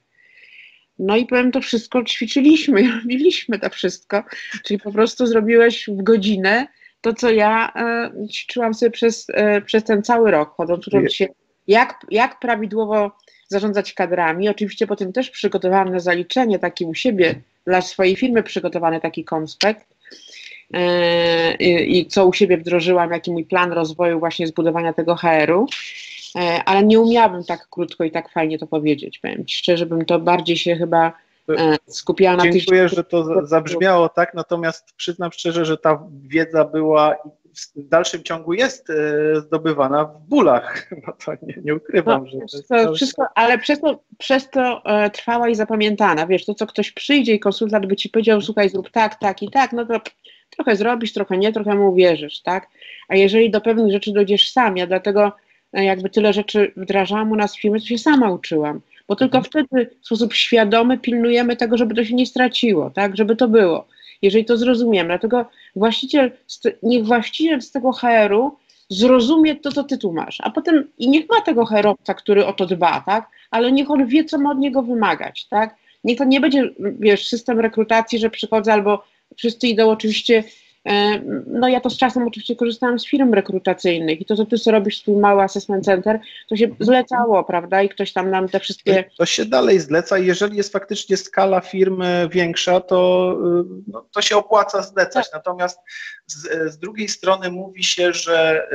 No 0.98 1.16
i 1.16 1.26
powiem, 1.26 1.52
to 1.52 1.60
wszystko 1.60 2.04
ćwiczyliśmy, 2.04 2.82
robiliśmy 3.02 3.58
to 3.58 3.70
wszystko, 3.70 4.24
czyli 4.64 4.80
po 4.80 4.92
prostu 4.92 5.26
zrobiłeś 5.26 5.88
w 5.88 6.02
godzinę 6.02 6.66
to, 7.00 7.14
co 7.14 7.30
ja 7.30 7.72
e, 7.74 8.28
ćwiczyłam 8.28 8.74
sobie 8.74 8.90
przez, 8.90 9.26
e, 9.34 9.60
przez 9.60 9.84
ten 9.84 10.02
cały 10.02 10.30
rok, 10.30 10.54
chodząc, 10.56 10.88
ucząc 10.88 11.12
się, 11.12 11.26
jak, 11.66 12.06
jak 12.10 12.40
prawidłowo 12.40 13.10
zarządzać 13.48 13.92
kadrami. 13.92 14.48
Oczywiście 14.48 14.86
potem 14.86 15.12
też 15.12 15.30
przygotowałam 15.30 15.92
na 15.92 16.00
zaliczenie 16.00 16.58
taki 16.58 16.84
u 16.84 16.94
siebie, 16.94 17.34
dla 17.66 17.80
swojej 17.82 18.16
firmy 18.16 18.42
przygotowany 18.42 19.00
taki 19.00 19.24
konspekt 19.24 19.86
e, 20.74 21.54
i, 21.54 21.98
i 21.98 22.06
co 22.06 22.26
u 22.26 22.32
siebie 22.32 22.58
wdrożyłam, 22.58 23.10
jaki 23.10 23.32
mój 23.32 23.44
plan 23.44 23.72
rozwoju 23.72 24.18
właśnie 24.18 24.46
zbudowania 24.46 24.92
tego 24.92 25.16
HR-u. 25.16 25.66
E, 26.36 26.64
ale 26.64 26.84
nie 26.84 27.00
umiałabym 27.00 27.44
tak 27.44 27.68
krótko 27.70 28.04
i 28.04 28.10
tak 28.10 28.32
fajnie 28.32 28.58
to 28.58 28.66
powiedzieć. 28.66 29.18
Powiem 29.18 29.46
Ci 29.46 29.56
szczerze, 29.56 29.86
bym 29.86 30.04
to 30.04 30.18
bardziej 30.18 30.56
się 30.56 30.76
chyba 30.76 31.12
e, 31.58 31.76
skupiała 31.86 32.36
na 32.36 32.42
Dziękuję, 32.42 32.60
tych... 32.60 32.68
Dziękuję, 32.68 32.88
że 32.88 33.04
to 33.04 33.46
zabrzmiało 33.46 34.08
tak, 34.08 34.34
natomiast 34.34 34.92
przyznam 34.96 35.32
szczerze, 35.32 35.64
że 35.64 35.76
ta 35.76 36.02
wiedza 36.22 36.64
była 36.64 37.16
w 37.76 37.88
dalszym 37.88 38.22
ciągu 38.22 38.52
jest 38.52 38.90
e, 38.90 39.40
zdobywana 39.40 40.04
w 40.04 40.20
bólach. 40.20 40.90
No 41.06 41.12
to 41.24 41.32
nie, 41.42 41.54
nie 41.64 41.74
ukrywam, 41.74 42.26
no, 42.34 42.46
że 42.48 42.84
to, 42.84 42.94
wszystko, 42.94 43.26
ale 43.34 43.58
przez 43.58 43.80
to, 43.80 44.02
przez 44.18 44.50
to 44.50 44.82
e, 44.84 45.10
trwała 45.10 45.48
i 45.48 45.54
zapamiętana. 45.54 46.26
Wiesz, 46.26 46.44
to 46.44 46.54
co 46.54 46.66
ktoś 46.66 46.92
przyjdzie 46.92 47.34
i 47.34 47.40
konsultant 47.40 47.86
by 47.86 47.96
ci 47.96 48.08
powiedział, 48.08 48.40
słuchaj, 48.40 48.68
zrób 48.68 48.90
tak, 48.90 49.14
tak 49.14 49.42
i 49.42 49.50
tak, 49.50 49.72
no 49.72 49.86
to 49.86 50.00
trochę 50.50 50.76
zrobisz, 50.76 51.12
trochę 51.12 51.38
nie, 51.38 51.52
trochę 51.52 51.74
mu 51.74 51.92
uwierzysz, 51.92 52.42
tak? 52.42 52.68
A 53.08 53.16
jeżeli 53.16 53.50
do 53.50 53.60
pewnych 53.60 53.92
rzeczy 53.92 54.12
dojdziesz 54.12 54.50
sam, 54.50 54.76
ja 54.76 54.86
dlatego 54.86 55.26
e, 55.26 55.32
jakby 55.82 56.10
tyle 56.10 56.32
rzeczy 56.32 56.72
wdrażałam 56.76 57.32
u 57.32 57.36
nas 57.36 57.56
w 57.56 57.60
firmie, 57.60 57.80
to 57.80 57.86
się 57.86 57.98
sama 57.98 58.30
uczyłam. 58.30 58.80
Bo 59.08 59.16
tylko 59.16 59.38
mhm. 59.38 59.44
wtedy 59.44 59.90
w 60.02 60.06
sposób 60.06 60.34
świadomy 60.34 60.98
pilnujemy 60.98 61.56
tego, 61.56 61.76
żeby 61.76 61.94
to 61.94 62.04
się 62.04 62.14
nie 62.14 62.26
straciło, 62.26 62.90
tak? 62.90 63.16
Żeby 63.16 63.36
to 63.36 63.48
było 63.48 63.86
jeżeli 64.22 64.44
to 64.44 64.56
zrozumiemy. 64.56 65.08
Dlatego 65.08 65.46
właściciel, 65.76 66.32
niech 66.82 67.04
właściciel 67.04 67.62
z 67.62 67.70
tego 67.70 67.92
HR-u 67.92 68.56
zrozumie 68.88 69.56
to, 69.56 69.72
co 69.72 69.84
ty 69.84 69.98
tu 69.98 70.12
masz, 70.12 70.40
a 70.40 70.50
potem 70.50 70.88
i 70.98 71.08
niech 71.08 71.28
ma 71.28 71.40
tego 71.40 71.66
HR-owca, 71.66 72.14
który 72.14 72.46
o 72.46 72.52
to 72.52 72.66
dba, 72.66 73.02
tak? 73.06 73.30
Ale 73.50 73.72
niech 73.72 73.90
on 73.90 74.06
wie, 74.06 74.24
co 74.24 74.38
ma 74.38 74.50
od 74.50 74.58
niego 74.58 74.82
wymagać, 74.82 75.46
tak? 75.48 75.76
Niech 76.04 76.18
to 76.18 76.24
nie 76.24 76.40
będzie, 76.40 76.70
wiesz, 76.78 77.28
system 77.28 77.60
rekrutacji, 77.60 78.18
że 78.18 78.30
przychodzę 78.30 78.72
albo 78.72 79.04
wszyscy 79.36 79.68
idą 79.68 79.90
oczywiście 79.90 80.44
E, 80.44 80.65
no 81.46 81.68
ja 81.68 81.80
to 81.80 81.90
z 81.90 81.98
czasem 81.98 82.26
oczywiście 82.26 82.56
korzystałam 82.56 82.98
z 82.98 83.06
firm 83.06 83.34
rekrutacyjnych 83.34 84.20
i 84.20 84.24
to, 84.24 84.36
co 84.36 84.46
ty 84.46 84.58
sobie 84.58 84.78
robisz 84.78 85.00
swój 85.00 85.16
mały 85.16 85.42
assessment 85.42 85.84
center, 85.84 86.20
to 86.48 86.56
się 86.56 86.68
zlecało, 86.80 87.44
prawda, 87.44 87.82
i 87.82 87.88
ktoś 87.88 88.12
tam 88.12 88.30
nam 88.30 88.48
te 88.48 88.60
wszystkie... 88.60 89.04
To 89.18 89.26
się 89.26 89.44
dalej 89.44 89.80
zleca 89.80 90.18
i 90.18 90.26
jeżeli 90.26 90.56
jest 90.56 90.72
faktycznie 90.72 91.16
skala 91.16 91.60
firmy 91.60 92.28
większa, 92.32 92.80
to, 92.80 93.32
y, 93.66 93.82
no, 93.86 94.06
to 94.12 94.22
się 94.22 94.36
opłaca 94.36 94.82
zlecać. 94.82 95.30
Tak. 95.30 95.34
Natomiast 95.34 95.80
z, 96.26 96.72
z, 96.72 96.78
drugiej 96.78 97.08
strony 97.08 97.50
mówi 97.50 97.84
się, 97.84 98.12
że 98.12 98.68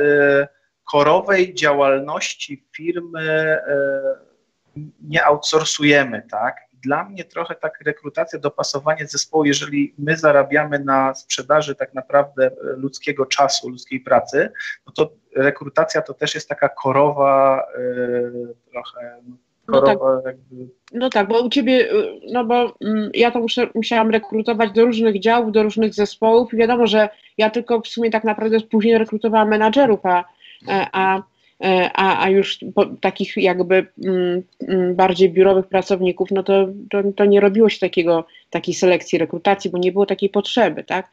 korowej 0.84 1.54
działalności 1.54 2.66
firmy 2.76 3.58
nie 5.00 5.24
outsourcujemy, 5.24 6.22
tak? 6.30 6.56
Dla 6.84 7.04
mnie 7.04 7.24
trochę 7.24 7.54
tak 7.54 7.80
rekrutacja, 7.86 8.38
dopasowanie 8.38 9.06
zespołu, 9.06 9.44
jeżeli 9.44 9.94
my 9.98 10.16
zarabiamy 10.16 10.78
na 10.78 11.14
sprzedaży 11.14 11.74
tak 11.74 11.94
naprawdę 11.94 12.46
e, 12.46 12.52
ludzkiego 12.76 13.26
czasu, 13.26 13.68
ludzkiej 13.68 14.00
pracy, 14.00 14.52
no 14.86 14.92
to 14.92 15.12
rekrutacja 15.36 16.02
to 16.02 16.14
też 16.14 16.34
jest 16.34 16.48
taka 16.48 16.68
korowa 16.68 17.66
yy, 17.78 18.54
trochę 18.70 19.16
no, 19.68 19.80
no, 19.80 19.82
tak. 19.82 19.98
no 20.92 21.10
tak, 21.10 21.28
bo 21.28 21.42
u 21.42 21.48
ciebie, 21.48 21.88
no 22.32 22.44
bo 22.44 22.76
mm, 22.80 23.10
ja 23.14 23.30
to 23.30 23.40
muszę, 23.40 23.68
musiałam 23.74 24.10
rekrutować 24.10 24.72
do 24.72 24.84
różnych 24.84 25.20
działów, 25.20 25.52
do 25.52 25.62
różnych 25.62 25.94
zespołów 25.94 26.54
i 26.54 26.56
wiadomo, 26.56 26.86
że 26.86 27.08
ja 27.38 27.50
tylko 27.50 27.80
w 27.80 27.88
sumie 27.88 28.10
tak 28.10 28.24
naprawdę 28.24 28.60
później 28.60 28.98
rekrutowałam 28.98 29.48
menadżerów, 29.48 30.00
a, 30.06 30.24
a 30.92 31.18
E, 31.18 31.22
a, 31.94 32.24
a 32.24 32.28
już 32.28 32.58
takich 33.00 33.36
jakby 33.36 33.86
mm, 34.04 34.42
mm, 34.68 34.94
bardziej 34.94 35.30
biurowych 35.30 35.66
pracowników, 35.66 36.30
no 36.30 36.42
to, 36.42 36.68
to, 36.90 37.02
to, 37.16 37.24
nie 37.24 37.40
robiło 37.40 37.68
się 37.68 37.78
takiego, 37.78 38.26
takiej 38.50 38.74
selekcji, 38.74 39.18
rekrutacji, 39.18 39.70
bo 39.70 39.78
nie 39.78 39.92
było 39.92 40.06
takiej 40.06 40.28
potrzeby, 40.28 40.84
tak? 40.84 41.10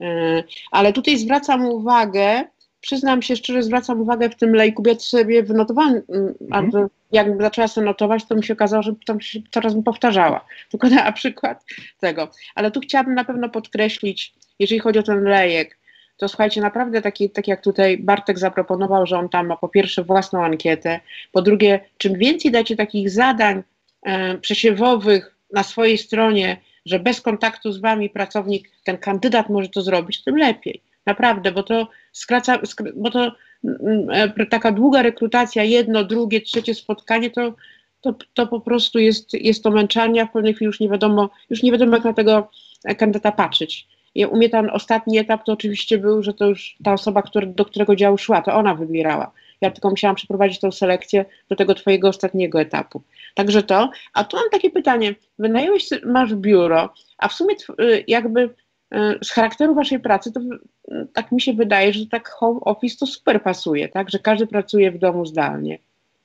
E, 0.00 0.42
ale 0.70 0.92
tutaj 0.92 1.18
zwracam 1.18 1.66
uwagę, 1.66 2.44
przyznam 2.80 3.22
się 3.22 3.36
szczerze, 3.36 3.62
zwracam 3.62 4.00
uwagę 4.00 4.30
w 4.30 4.36
tym 4.36 4.54
lejku, 4.54 4.82
ja 4.86 4.94
sobie 4.98 5.42
wynotowałam, 5.42 6.00
mm, 6.08 6.34
mhm. 6.52 6.88
jak 7.12 7.42
zaczęła 7.42 7.68
sobie 7.68 7.84
notować, 7.84 8.24
to 8.24 8.34
mi 8.34 8.44
się 8.44 8.52
okazało, 8.52 8.82
że 8.82 8.92
tam 9.06 9.20
się 9.20 9.40
coraz 9.50 9.74
mi 9.74 9.82
powtarzała, 9.82 10.44
tylko 10.70 10.88
na 10.88 11.12
przykład 11.12 11.64
tego. 12.00 12.28
Ale 12.54 12.70
tu 12.70 12.80
chciałabym 12.80 13.14
na 13.14 13.24
pewno 13.24 13.48
podkreślić, 13.48 14.34
jeżeli 14.58 14.78
chodzi 14.78 14.98
o 14.98 15.02
ten 15.02 15.24
lejek, 15.24 15.81
to 16.22 16.28
słuchajcie, 16.28 16.60
naprawdę 16.60 17.02
taki, 17.02 17.30
tak 17.30 17.48
jak 17.48 17.62
tutaj 17.62 17.98
Bartek 17.98 18.38
zaproponował, 18.38 19.06
że 19.06 19.18
on 19.18 19.28
tam 19.28 19.46
ma 19.46 19.56
po 19.56 19.68
pierwsze 19.68 20.04
własną 20.04 20.44
ankietę, 20.44 21.00
po 21.32 21.42
drugie, 21.42 21.80
czym 21.98 22.18
więcej 22.18 22.50
dacie 22.50 22.76
takich 22.76 23.10
zadań 23.10 23.62
e, 24.02 24.38
przesiewowych 24.38 25.36
na 25.52 25.62
swojej 25.62 25.98
stronie, 25.98 26.56
że 26.86 26.98
bez 26.98 27.20
kontaktu 27.20 27.72
z 27.72 27.80
wami 27.80 28.10
pracownik, 28.10 28.70
ten 28.84 28.98
kandydat 28.98 29.48
może 29.48 29.68
to 29.68 29.82
zrobić, 29.82 30.24
tym 30.24 30.36
lepiej. 30.36 30.82
Naprawdę, 31.06 31.52
bo 31.52 31.62
to 31.62 31.88
skraca, 32.12 32.58
bo 32.96 33.10
to 33.10 33.32
mm, 33.64 34.10
e, 34.40 34.46
taka 34.46 34.72
długa 34.72 35.02
rekrutacja, 35.02 35.64
jedno, 35.64 36.04
drugie, 36.04 36.40
trzecie 36.40 36.74
spotkanie, 36.74 37.30
to, 37.30 37.54
to, 38.00 38.14
to 38.34 38.46
po 38.46 38.60
prostu 38.60 38.98
jest, 38.98 39.34
jest 39.34 39.62
to 39.62 39.70
męczarnia, 39.70 40.26
w 40.26 40.32
pewnej 40.32 40.54
chwili 40.54 40.66
już 40.66 40.80
nie 40.80 40.88
wiadomo, 40.88 41.30
już 41.50 41.62
nie 41.62 41.72
wiadomo 41.72 41.96
jak 41.96 42.04
na 42.04 42.12
tego 42.12 42.50
kandydata 42.98 43.32
patrzeć. 43.32 43.91
I 44.14 44.26
u 44.26 44.36
mnie 44.36 44.50
ostatni 44.72 45.18
etap 45.18 45.44
to 45.44 45.52
oczywiście 45.52 45.98
był, 45.98 46.22
że 46.22 46.34
to 46.34 46.46
już 46.46 46.76
ta 46.84 46.92
osoba, 46.92 47.22
który, 47.22 47.46
do 47.46 47.64
którego 47.64 47.96
działu 47.96 48.18
szła, 48.18 48.42
to 48.42 48.54
ona 48.54 48.74
wybierała. 48.74 49.32
Ja 49.60 49.70
tylko 49.70 49.90
musiałam 49.90 50.16
przeprowadzić 50.16 50.60
tą 50.60 50.72
selekcję 50.72 51.24
do 51.48 51.56
tego 51.56 51.74
twojego 51.74 52.08
ostatniego 52.08 52.60
etapu. 52.60 53.02
Także 53.34 53.62
to. 53.62 53.90
A 54.14 54.24
tu 54.24 54.36
mam 54.36 54.50
takie 54.50 54.70
pytanie. 54.70 55.14
Wynająłeś, 55.38 55.88
masz 56.04 56.34
biuro, 56.34 56.94
a 57.18 57.28
w 57.28 57.32
sumie 57.32 57.54
y, 57.80 58.04
jakby 58.08 58.40
y, 58.42 59.18
z 59.22 59.30
charakteru 59.30 59.74
waszej 59.74 60.00
pracy, 60.00 60.32
to 60.32 60.40
y, 60.40 61.06
tak 61.12 61.32
mi 61.32 61.40
się 61.40 61.52
wydaje, 61.52 61.92
że 61.92 62.06
tak 62.06 62.28
home 62.28 62.60
office 62.60 62.96
to 62.98 63.06
super 63.06 63.42
pasuje, 63.42 63.88
tak? 63.88 64.10
Że 64.10 64.18
każdy 64.18 64.46
pracuje 64.46 64.90
w 64.90 64.98
domu 64.98 65.26
zdalnie. 65.26 65.78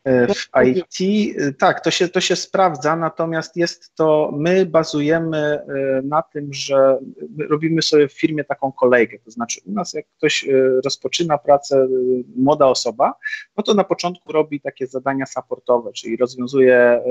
E, 0.03 0.27
w 0.33 0.49
IT, 0.65 0.97
e, 1.37 1.53
tak, 1.53 1.83
to 1.83 1.91
się, 1.91 2.07
to 2.07 2.21
się 2.21 2.35
sprawdza, 2.35 2.95
natomiast 2.95 3.57
jest 3.57 3.95
to, 3.95 4.31
my 4.37 4.65
bazujemy 4.65 5.37
e, 5.37 6.01
na 6.03 6.21
tym, 6.21 6.53
że 6.53 6.99
robimy 7.49 7.81
sobie 7.81 8.07
w 8.07 8.19
firmie 8.19 8.43
taką 8.43 8.71
kolejkę, 8.71 9.17
to 9.25 9.31
znaczy 9.31 9.61
u 9.65 9.71
nas 9.71 9.93
jak 9.93 10.05
ktoś 10.17 10.45
rozpoczyna 10.85 11.37
pracę, 11.37 11.87
młoda 12.35 12.65
osoba, 12.65 13.13
no 13.57 13.63
to 13.63 13.73
na 13.73 13.83
początku 13.83 14.31
robi 14.31 14.61
takie 14.61 14.87
zadania 14.87 15.25
supportowe, 15.25 15.93
czyli 15.93 16.17
rozwiązuje 16.17 17.01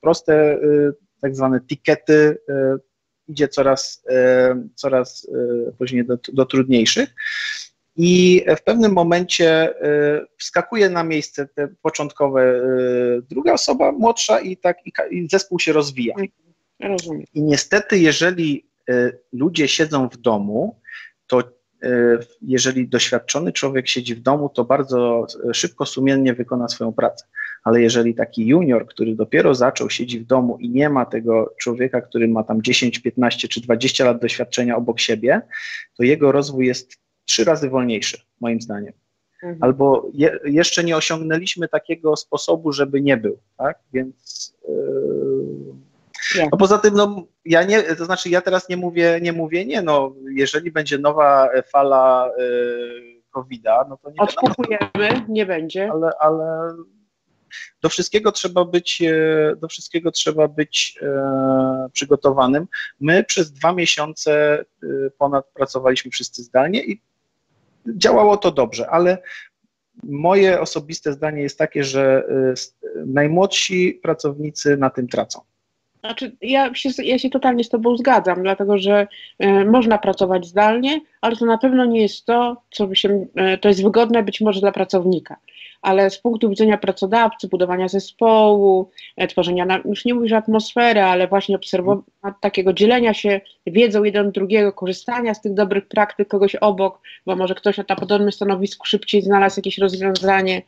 proste 0.00 0.58
tak 1.20 1.36
zwane 1.36 1.60
tikety, 1.60 2.38
idzie 3.28 3.48
coraz, 3.48 4.04
coraz 4.74 5.30
później 5.78 6.04
do, 6.04 6.18
do 6.32 6.46
trudniejszych 6.46 7.14
i 7.96 8.44
w 8.56 8.62
pewnym 8.62 8.92
momencie 8.92 9.70
y, 9.70 10.26
wskakuje 10.38 10.90
na 10.90 11.04
miejsce 11.04 11.48
te 11.54 11.68
początkowe 11.82 12.42
y, 12.42 13.22
druga 13.30 13.52
osoba, 13.52 13.92
młodsza 13.92 14.40
i 14.40 14.56
tak 14.56 14.76
i 15.10 15.28
zespół 15.30 15.58
się 15.58 15.72
rozwija. 15.72 16.14
Rozumiem. 16.80 17.24
I 17.34 17.42
niestety, 17.42 17.98
jeżeli 17.98 18.66
y, 18.90 19.18
ludzie 19.32 19.68
siedzą 19.68 20.08
w 20.08 20.16
domu, 20.16 20.80
to 21.26 21.60
jeżeli 22.42 22.88
doświadczony 22.88 23.52
człowiek 23.52 23.88
siedzi 23.88 24.14
w 24.14 24.20
domu, 24.20 24.48
to 24.48 24.64
bardzo 24.64 25.26
szybko, 25.52 25.86
sumiennie 25.86 26.34
wykona 26.34 26.68
swoją 26.68 26.92
pracę. 26.92 27.24
Ale 27.64 27.82
jeżeli 27.82 28.14
taki 28.14 28.46
junior, 28.46 28.86
który 28.86 29.14
dopiero 29.14 29.54
zaczął, 29.54 29.90
siedzi 29.90 30.20
w 30.20 30.26
domu 30.26 30.58
i 30.58 30.70
nie 30.70 30.88
ma 30.88 31.06
tego 31.06 31.54
człowieka, 31.60 32.00
który 32.00 32.28
ma 32.28 32.44
tam 32.44 32.62
10, 32.62 32.98
15 32.98 33.48
czy 33.48 33.60
20 33.60 34.04
lat 34.04 34.20
doświadczenia 34.20 34.76
obok 34.76 35.00
siebie, 35.00 35.40
to 35.96 36.02
jego 36.02 36.32
rozwój 36.32 36.66
jest 36.66 37.00
trzy 37.30 37.44
razy 37.44 37.70
wolniejszy, 37.70 38.18
moim 38.40 38.60
zdaniem. 38.60 38.92
Mhm. 39.42 39.62
Albo 39.62 40.10
je, 40.14 40.38
jeszcze 40.44 40.84
nie 40.84 40.96
osiągnęliśmy 40.96 41.68
takiego 41.68 42.16
sposobu, 42.16 42.72
żeby 42.72 43.00
nie 43.00 43.16
był, 43.16 43.38
tak? 43.56 43.78
Więc. 43.92 44.54
Yy, 44.68 46.46
no 46.52 46.58
poza 46.58 46.78
tym, 46.78 46.94
no, 46.94 47.26
ja 47.44 47.62
nie, 47.62 47.82
to 47.82 48.04
znaczy 48.04 48.30
ja 48.30 48.40
teraz 48.40 48.68
nie 48.68 48.76
mówię, 48.76 49.18
nie 49.22 49.32
mówię, 49.32 49.66
nie, 49.66 49.82
no, 49.82 50.14
jeżeli 50.30 50.70
będzie 50.70 50.98
nowa 50.98 51.48
fala 51.72 52.30
yy, 52.38 53.22
COVID-a, 53.30 53.86
no 53.88 53.96
to 53.96 54.10
nie 54.10 54.16
Odkupujemy, 54.18 55.24
nie 55.28 55.46
będzie. 55.46 55.90
Ale, 55.92 56.10
ale 56.20 56.74
do 57.82 57.88
wszystkiego 57.88 58.32
trzeba 58.32 58.64
być, 58.64 59.02
e, 59.02 59.56
do 59.56 59.68
wszystkiego 59.68 60.10
trzeba 60.10 60.48
być 60.48 60.98
e, 61.02 61.88
przygotowanym. 61.92 62.66
My 63.00 63.24
przez 63.24 63.52
dwa 63.52 63.72
miesiące 63.72 64.64
e, 64.82 64.86
ponad 65.18 65.46
pracowaliśmy 65.54 66.10
wszyscy 66.10 66.42
zdalnie 66.42 66.84
i 66.84 67.02
działało 67.86 68.36
to 68.36 68.50
dobrze, 68.50 68.90
ale 68.90 69.18
moje 70.02 70.60
osobiste 70.60 71.12
zdanie 71.12 71.42
jest 71.42 71.58
takie, 71.58 71.84
że 71.84 72.24
y, 72.96 73.06
najmłodsi 73.06 74.00
pracownicy 74.02 74.76
na 74.76 74.90
tym 74.90 75.08
tracą. 75.08 75.40
Znaczy, 76.00 76.36
ja 76.42 76.74
się, 76.74 76.90
ja 77.02 77.18
się 77.18 77.30
totalnie 77.30 77.64
z 77.64 77.68
Tobą 77.68 77.96
zgadzam, 77.96 78.42
dlatego 78.42 78.78
że 78.78 79.06
y, 79.44 79.64
można 79.64 79.98
pracować 79.98 80.46
zdalnie, 80.46 81.00
ale 81.20 81.36
to 81.36 81.46
na 81.46 81.58
pewno 81.58 81.84
nie 81.84 82.02
jest 82.02 82.24
to, 82.24 82.62
co 82.70 82.86
by 82.86 82.96
się, 82.96 83.08
y, 83.54 83.58
to 83.58 83.68
jest 83.68 83.82
wygodne 83.82 84.22
być 84.22 84.40
może 84.40 84.60
dla 84.60 84.72
pracownika 84.72 85.36
ale 85.82 86.10
z 86.10 86.18
punktu 86.18 86.48
widzenia 86.48 86.78
pracodawcy, 86.78 87.48
budowania 87.48 87.88
zespołu, 87.88 88.90
e, 89.16 89.26
tworzenia, 89.26 89.80
już 89.84 90.04
nie 90.04 90.14
mówisz 90.14 90.32
atmosfery, 90.32 91.02
ale 91.02 91.28
właśnie 91.28 91.56
obserwowania, 91.56 92.04
takiego 92.40 92.72
dzielenia 92.72 93.14
się 93.14 93.40
wiedzą 93.66 94.04
jeden 94.04 94.32
drugiego, 94.32 94.72
korzystania 94.72 95.34
z 95.34 95.40
tych 95.40 95.54
dobrych 95.54 95.88
praktyk 95.88 96.28
kogoś 96.28 96.54
obok, 96.54 97.00
bo 97.26 97.36
może 97.36 97.54
ktoś 97.54 97.76
na 97.76 97.96
podobnym 97.96 98.32
stanowisku 98.32 98.86
szybciej 98.86 99.22
znalazł 99.22 99.58
jakieś 99.58 99.78
rozwiązanie, 99.78 100.62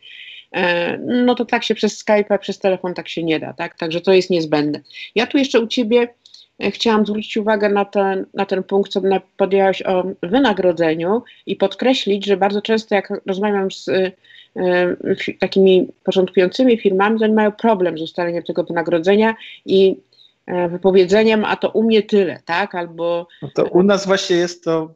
e, 0.52 0.98
no 0.98 1.34
to 1.34 1.44
tak 1.44 1.64
się 1.64 1.74
przez 1.74 1.98
Skype, 1.98 2.38
przez 2.38 2.58
telefon 2.58 2.94
tak 2.94 3.08
się 3.08 3.22
nie 3.22 3.40
da, 3.40 3.52
tak? 3.52 3.78
Także 3.78 4.00
to 4.00 4.12
jest 4.12 4.30
niezbędne. 4.30 4.80
Ja 5.14 5.26
tu 5.26 5.38
jeszcze 5.38 5.60
u 5.60 5.66
Ciebie 5.66 6.08
chciałam 6.70 7.06
zwrócić 7.06 7.36
uwagę 7.36 7.68
na 7.68 7.84
ten, 7.84 8.26
na 8.34 8.46
ten 8.46 8.62
punkt, 8.62 8.92
co 8.92 9.00
podjęłaś 9.36 9.82
o 9.82 10.04
wynagrodzeniu 10.22 11.22
i 11.46 11.56
podkreślić, 11.56 12.26
że 12.26 12.36
bardzo 12.36 12.62
często 12.62 12.94
jak 12.94 13.12
rozmawiam 13.26 13.70
z 13.70 13.90
takimi 15.40 15.88
początkującymi 16.04 16.78
firmami, 16.78 17.18
to 17.18 17.24
oni 17.24 17.34
mają 17.34 17.52
problem 17.52 17.98
z 17.98 18.02
ustaleniem 18.02 18.42
tego 18.42 18.64
wynagrodzenia 18.64 19.34
i 19.66 19.96
E, 20.46 20.68
wypowiedzeniem, 20.68 21.44
a 21.44 21.56
to 21.56 21.70
u 21.70 21.82
mnie 21.82 22.02
tyle, 22.02 22.40
tak? 22.44 22.74
Albo. 22.74 23.26
No 23.42 23.48
to 23.54 23.64
u 23.64 23.82
nas 23.82 24.06
właśnie 24.06 24.36
jest 24.36 24.64
to, 24.64 24.94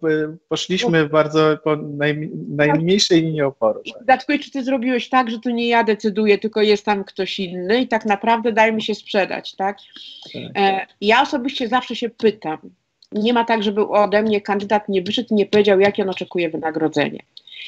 poszliśmy 0.48 1.08
bardzo 1.08 1.58
po 1.64 1.76
naj, 1.76 2.30
najmniejszej 2.48 3.22
linii 3.22 3.42
oporu. 3.42 3.80
Tak. 3.92 4.04
Dlatego, 4.04 4.44
czy 4.44 4.50
ty 4.50 4.64
zrobiłeś 4.64 5.08
tak, 5.08 5.30
że 5.30 5.38
to 5.38 5.50
nie 5.50 5.68
ja 5.68 5.84
decyduję, 5.84 6.38
tylko 6.38 6.62
jest 6.62 6.84
tam 6.84 7.04
ktoś 7.04 7.38
inny 7.38 7.80
i 7.80 7.88
tak 7.88 8.06
naprawdę 8.06 8.52
daj 8.52 8.72
mi 8.72 8.82
się 8.82 8.94
sprzedać, 8.94 9.56
tak? 9.56 9.78
tak. 10.32 10.42
E, 10.56 10.86
ja 11.00 11.22
osobiście 11.22 11.68
zawsze 11.68 11.96
się 11.96 12.08
pytam. 12.10 12.58
Nie 13.12 13.32
ma 13.32 13.44
tak, 13.44 13.62
żeby 13.62 13.88
ode 13.88 14.22
mnie 14.22 14.40
kandydat 14.40 14.88
nie 14.88 15.02
wyszedł 15.02 15.28
i 15.30 15.34
nie 15.34 15.46
powiedział, 15.46 15.80
jakie 15.80 16.02
on 16.02 16.10
oczekuje 16.10 16.50
wynagrodzenie. 16.50 17.20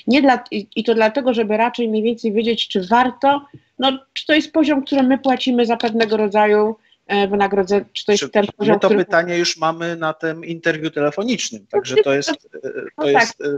Nie 0.06 0.23
dla, 0.23 0.44
I 0.51 0.85
to 0.85 0.94
dlatego, 0.94 1.35
żeby 1.35 1.56
raczej 1.56 1.89
mniej 1.89 2.02
więcej 2.02 2.32
wiedzieć, 2.32 2.69
czy 2.69 2.86
warto, 2.86 3.47
no, 3.78 3.98
czy 4.12 4.27
to 4.27 4.35
jest 4.35 4.52
poziom, 4.52 4.85
który 4.85 5.02
my 5.02 5.19
płacimy 5.19 5.66
za 5.66 5.77
pewnego 5.77 6.16
rodzaju 6.16 6.77
E, 7.09 7.28
wynagrodzenia, 7.28 7.85
czy 7.93 8.05
to 8.05 8.12
jest 8.12 8.24
czy, 8.24 8.31
ten 8.31 8.47
poziom, 8.56 8.74
My 8.74 8.81
to 8.81 8.89
który... 8.89 9.05
pytanie 9.05 9.39
już 9.39 9.56
mamy 9.56 9.97
na 9.97 10.12
tym 10.12 10.44
interwiu 10.44 10.90
telefonicznym, 10.90 11.66
także 11.66 11.97
to 11.97 12.15
jest... 12.15 12.31
E, 12.31 12.60
to 12.60 12.81
no 12.98 13.06
jest 13.06 13.39
tak. 13.39 13.48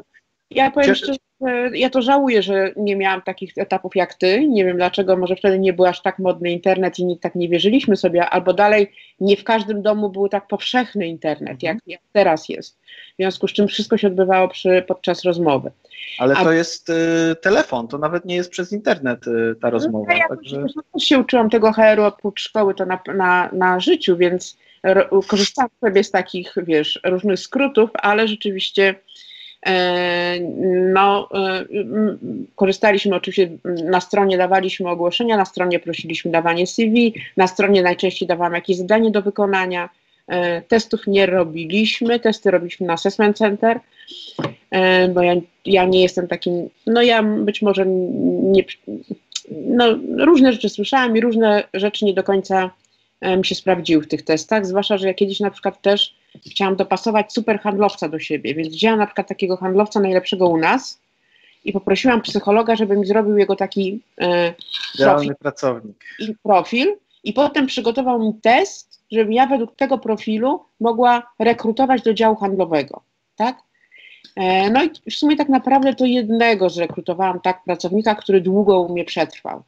Ja 0.50 0.70
powiem 0.70 0.94
szczerze, 0.94 1.18
ja 1.72 1.90
to 1.90 2.02
żałuję, 2.02 2.42
że 2.42 2.72
nie 2.76 2.96
miałam 2.96 3.22
takich 3.22 3.52
etapów 3.58 3.96
jak 3.96 4.14
ty. 4.14 4.48
Nie 4.48 4.64
wiem 4.64 4.76
dlaczego, 4.76 5.16
może 5.16 5.36
wtedy 5.36 5.58
nie 5.58 5.72
był 5.72 5.86
aż 5.86 6.02
tak 6.02 6.18
modny 6.18 6.50
internet 6.50 6.98
i 6.98 7.04
nikt 7.04 7.22
tak 7.22 7.34
nie 7.34 7.48
wierzyliśmy 7.48 7.96
sobie, 7.96 8.26
albo 8.26 8.52
dalej 8.52 8.92
nie 9.20 9.36
w 9.36 9.44
każdym 9.44 9.82
domu 9.82 10.10
był 10.10 10.28
tak 10.28 10.46
powszechny 10.46 11.06
internet, 11.06 11.62
jak, 11.62 11.74
mhm. 11.74 11.90
jak 11.90 12.00
teraz 12.12 12.48
jest. 12.48 12.78
W 13.12 13.16
związku 13.16 13.48
z 13.48 13.52
czym 13.52 13.68
wszystko 13.68 13.96
się 13.96 14.06
odbywało 14.06 14.48
przy, 14.48 14.84
podczas 14.88 15.24
rozmowy. 15.24 15.70
Ale 16.18 16.34
A... 16.34 16.44
to 16.44 16.52
jest 16.52 16.90
y, 16.90 16.94
telefon, 17.42 17.88
to 17.88 17.98
nawet 17.98 18.24
nie 18.24 18.34
jest 18.34 18.50
przez 18.50 18.72
internet 18.72 19.26
y, 19.26 19.54
ta 19.60 19.66
no, 19.66 19.70
rozmowa. 19.70 20.12
No, 20.12 20.18
ja 20.18 20.28
także... 20.28 20.66
też 20.94 21.04
się 21.04 21.18
uczyłam 21.18 21.50
tego 21.50 21.72
HR-u 21.72 22.02
oprócz 22.02 22.40
szkoły, 22.40 22.74
to 22.74 22.86
na, 22.86 23.00
na, 23.14 23.50
na 23.52 23.80
życiu, 23.80 24.16
więc 24.16 24.56
korzystałam 25.28 25.70
sobie 25.80 26.04
z 26.04 26.10
takich, 26.10 26.54
wiesz, 26.62 27.00
różnych 27.04 27.40
skrótów, 27.40 27.90
ale 27.94 28.28
rzeczywiście 28.28 28.94
no, 30.92 31.28
e, 31.34 31.64
korzystaliśmy 32.56 33.16
oczywiście, 33.16 33.50
na 33.64 34.00
stronie 34.00 34.38
dawaliśmy 34.38 34.88
ogłoszenia, 34.88 35.36
na 35.36 35.44
stronie 35.44 35.78
prosiliśmy 35.78 36.30
dawanie 36.30 36.66
CV, 36.66 37.14
na 37.36 37.46
stronie 37.46 37.82
najczęściej 37.82 38.28
dawałam 38.28 38.54
jakieś 38.54 38.76
zadanie 38.76 39.10
do 39.10 39.22
wykonania. 39.22 39.88
E, 40.26 40.62
testów 40.62 41.06
nie 41.06 41.26
robiliśmy, 41.26 42.20
testy 42.20 42.50
robiliśmy 42.50 42.86
na 42.86 42.92
Assessment 42.92 43.36
Center, 43.36 43.80
bo 45.14 45.22
ja, 45.22 45.34
ja 45.64 45.84
nie 45.84 46.02
jestem 46.02 46.28
takim, 46.28 46.70
no 46.86 47.02
ja 47.02 47.22
być 47.22 47.62
może 47.62 47.86
nie, 47.86 48.64
no 49.50 49.98
różne 50.18 50.52
rzeczy 50.52 50.68
słyszałam 50.68 51.16
i 51.16 51.20
różne 51.20 51.64
rzeczy 51.74 52.04
nie 52.04 52.14
do 52.14 52.22
końca 52.22 52.70
mi 53.36 53.44
się 53.44 53.54
sprawdziły 53.54 54.02
w 54.02 54.08
tych 54.08 54.22
testach, 54.22 54.66
zwłaszcza, 54.66 54.98
że 54.98 55.06
ja 55.06 55.14
kiedyś 55.14 55.40
na 55.40 55.50
przykład 55.50 55.82
też 55.82 56.19
chciałam 56.50 56.76
dopasować 56.76 57.32
super 57.32 57.60
handlowca 57.60 58.08
do 58.08 58.18
siebie, 58.18 58.54
więc 58.54 58.68
wzięłam 58.68 58.98
na 58.98 59.06
przykład 59.06 59.28
takiego 59.28 59.56
handlowca 59.56 60.00
najlepszego 60.00 60.48
u 60.48 60.56
nas 60.56 61.00
i 61.64 61.72
poprosiłam 61.72 62.20
psychologa, 62.22 62.76
żeby 62.76 62.96
mi 62.96 63.06
zrobił 63.06 63.38
jego 63.38 63.56
taki 63.56 64.00
e, 64.20 64.54
profil, 64.98 65.36
pracownik. 65.36 66.04
I 66.18 66.34
profil 66.42 66.96
i 67.24 67.32
potem 67.32 67.66
przygotował 67.66 68.18
mi 68.18 68.34
test, 68.42 69.00
żebym 69.12 69.32
ja 69.32 69.46
według 69.46 69.76
tego 69.76 69.98
profilu 69.98 70.64
mogła 70.80 71.32
rekrutować 71.38 72.02
do 72.02 72.14
działu 72.14 72.36
handlowego, 72.36 73.02
tak? 73.36 73.62
E, 74.36 74.70
no 74.70 74.84
i 74.84 74.90
w 75.10 75.14
sumie 75.14 75.36
tak 75.36 75.48
naprawdę 75.48 75.94
to 75.94 76.04
jednego 76.04 76.70
zrekrutowałam 76.70 77.40
tak 77.40 77.64
pracownika, 77.64 78.14
który 78.14 78.40
długo 78.40 78.80
u 78.80 78.92
mnie 78.92 79.04
przetrwał. 79.04 79.62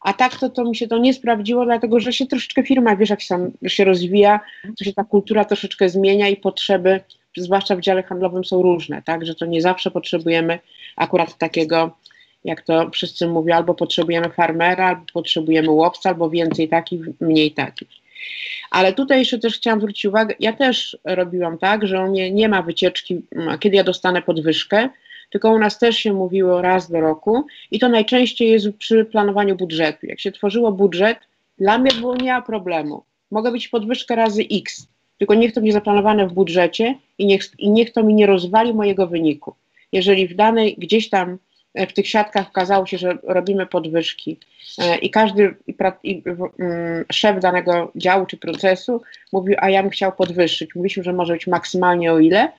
A 0.00 0.12
tak 0.12 0.36
to, 0.36 0.48
to 0.48 0.64
mi 0.64 0.76
się 0.76 0.88
to 0.88 0.98
nie 0.98 1.14
sprawdziło, 1.14 1.64
dlatego 1.64 2.00
że 2.00 2.12
się 2.12 2.26
troszeczkę 2.26 2.62
firma, 2.62 2.96
wiesz, 2.96 3.10
jak 3.10 3.20
się, 3.20 3.50
się 3.66 3.84
rozwija, 3.84 4.40
to 4.78 4.84
się 4.84 4.92
ta 4.92 5.04
kultura 5.04 5.44
troszeczkę 5.44 5.88
zmienia 5.88 6.28
i 6.28 6.36
potrzeby, 6.36 7.00
zwłaszcza 7.36 7.76
w 7.76 7.80
dziale 7.80 8.02
handlowym, 8.02 8.44
są 8.44 8.62
różne, 8.62 9.02
tak? 9.02 9.26
Że 9.26 9.34
to 9.34 9.46
nie 9.46 9.62
zawsze 9.62 9.90
potrzebujemy 9.90 10.58
akurat 10.96 11.38
takiego, 11.38 11.96
jak 12.44 12.62
to 12.62 12.90
wszyscy 12.90 13.28
mówią, 13.28 13.56
albo 13.56 13.74
potrzebujemy 13.74 14.30
farmera, 14.30 14.86
albo 14.86 15.02
potrzebujemy 15.12 15.70
łowca, 15.70 16.08
albo 16.08 16.30
więcej 16.30 16.68
takich, 16.68 17.00
mniej 17.20 17.52
takich. 17.52 17.88
Ale 18.70 18.92
tutaj 18.92 19.18
jeszcze 19.18 19.38
też 19.38 19.56
chciałam 19.56 19.80
zwrócić 19.80 20.04
uwagę, 20.04 20.34
ja 20.40 20.52
też 20.52 20.98
robiłam 21.04 21.58
tak, 21.58 21.86
że 21.86 22.00
u 22.00 22.10
mnie 22.10 22.30
nie 22.30 22.48
ma 22.48 22.62
wycieczki, 22.62 23.22
kiedy 23.60 23.76
ja 23.76 23.84
dostanę 23.84 24.22
podwyżkę, 24.22 24.88
tylko 25.30 25.50
u 25.50 25.58
nas 25.58 25.78
też 25.78 25.96
się 25.96 26.12
mówiło 26.12 26.62
raz 26.62 26.90
do 26.90 27.00
roku 27.00 27.46
i 27.70 27.78
to 27.78 27.88
najczęściej 27.88 28.50
jest 28.50 28.76
przy 28.78 29.04
planowaniu 29.04 29.56
budżetu. 29.56 30.06
Jak 30.06 30.20
się 30.20 30.32
tworzyło 30.32 30.72
budżet, 30.72 31.18
dla 31.58 31.78
mnie 31.78 31.90
było 32.00 32.16
nie 32.16 32.32
ma 32.32 32.42
problemu. 32.42 33.02
Mogę 33.30 33.52
być 33.52 33.68
podwyżkę 33.68 34.16
razy 34.16 34.42
X, 34.52 34.86
tylko 35.18 35.34
niech 35.34 35.52
to 35.52 35.60
będzie 35.60 35.72
zaplanowane 35.72 36.26
w 36.26 36.32
budżecie 36.32 36.94
i 37.18 37.26
niech, 37.26 37.42
i 37.58 37.70
niech 37.70 37.92
to 37.92 38.02
mi 38.02 38.14
nie 38.14 38.26
rozwali 38.26 38.74
mojego 38.74 39.06
wyniku. 39.06 39.54
Jeżeli 39.92 40.28
w 40.28 40.34
danej, 40.34 40.74
gdzieś 40.78 41.10
tam 41.10 41.38
e, 41.74 41.86
w 41.86 41.92
tych 41.92 42.08
siatkach 42.08 42.48
okazało 42.48 42.86
się, 42.86 42.98
że 42.98 43.18
robimy 43.22 43.66
podwyżki 43.66 44.38
e, 44.78 44.98
i 44.98 45.10
każdy 45.10 45.54
i, 46.02 46.22
mm, 46.58 47.04
szef 47.12 47.40
danego 47.40 47.92
działu 47.96 48.26
czy 48.26 48.36
procesu 48.36 49.02
mówił, 49.32 49.56
a 49.58 49.70
ja 49.70 49.82
bym 49.82 49.90
chciał 49.90 50.12
podwyższyć. 50.12 50.74
Mówiliśmy, 50.74 51.02
że 51.02 51.12
może 51.12 51.32
być 51.32 51.46
maksymalnie 51.46 52.12
o 52.12 52.18
ile, 52.18 52.52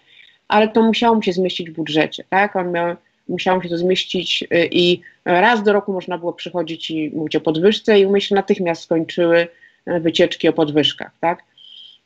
ale 0.49 0.67
to 0.67 0.81
musiało 0.81 1.15
mu 1.15 1.21
się 1.21 1.33
zmieścić 1.33 1.69
w 1.69 1.73
budżecie, 1.73 2.23
tak? 2.29 2.55
On 2.55 2.71
miał, 2.71 2.95
musiało 3.27 3.57
mu 3.57 3.63
się 3.63 3.69
to 3.69 3.77
zmieścić 3.77 4.43
y, 4.43 4.69
i 4.71 5.01
raz 5.25 5.63
do 5.63 5.73
roku 5.73 5.93
można 5.93 6.17
było 6.17 6.33
przychodzić 6.33 6.91
i 6.91 7.11
mówić 7.15 7.35
o 7.35 7.41
podwyżce 7.41 7.99
i 7.99 8.05
u 8.05 8.11
mnie 8.11 8.21
się 8.21 8.35
natychmiast 8.35 8.83
skończyły 8.83 9.47
y, 9.87 9.99
wycieczki 9.99 10.47
o 10.47 10.53
podwyżkach, 10.53 11.11
tak? 11.19 11.43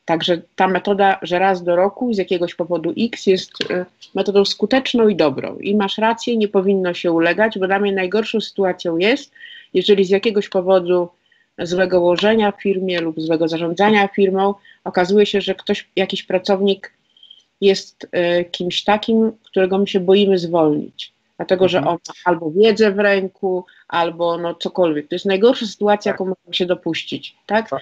Także 0.06 0.41
ta 0.56 0.68
metoda, 0.68 1.20
że 1.22 1.40
raz 1.40 1.64
do 1.64 1.76
roku 1.76 2.14
z 2.14 2.18
jakiegoś 2.18 2.56
powodu 2.56 2.94
X 2.98 3.26
jest 3.28 3.52
y, 3.61 3.86
metodą 4.15 4.45
skuteczną 4.45 5.07
i 5.07 5.15
dobrą. 5.15 5.57
I 5.57 5.76
masz 5.76 5.98
rację, 5.98 6.38
nie 6.38 6.48
powinno 6.48 6.94
się 6.94 7.11
ulegać, 7.11 7.60
bo 7.60 7.68
dla 7.68 7.80
mnie 7.80 7.91
najgorszą 7.91 8.41
sytuacją 8.41 8.98
jest, 8.98 9.32
jeżeli 9.74 10.06
z 10.06 10.10
jakiegoś 10.10 10.49
powodu 10.49 11.10
złego 11.60 12.02
ułożenia 12.02 12.52
w 12.52 12.61
firmie 12.61 13.02
lub 13.02 13.22
złego 13.22 13.48
zarządzania 13.48 14.07
firmą 14.07 14.53
okazuje 14.84 15.26
się, 15.26 15.41
że 15.41 15.56
ktoś, 15.56 15.88
jakiś 15.95 16.24
pracownik 16.24 16.91
jest 17.64 18.07
e, 18.11 18.45
kimś 18.45 18.84
takim, 18.84 19.31
którego 19.44 19.77
my 19.77 19.88
się 19.88 19.99
boimy 19.99 20.38
zwolnić. 20.38 21.14
Dlatego, 21.38 21.68
że 21.68 21.77
mhm. 21.77 21.95
on 21.95 21.99
ma 22.07 22.14
albo 22.31 22.52
wiedzę 22.52 22.91
w 22.91 22.99
ręku, 22.99 23.65
albo 23.88 24.38
no 24.38 24.56
cokolwiek. 24.56 25.07
To 25.07 25.15
jest 25.15 25.26
najgorsza 25.26 25.65
sytuacja, 25.65 26.11
tak. 26.11 26.19
jaką 26.19 26.23
możemy 26.23 26.53
się 26.53 26.65
dopuścić. 26.65 27.35
Tak? 27.45 27.69
tak? 27.69 27.81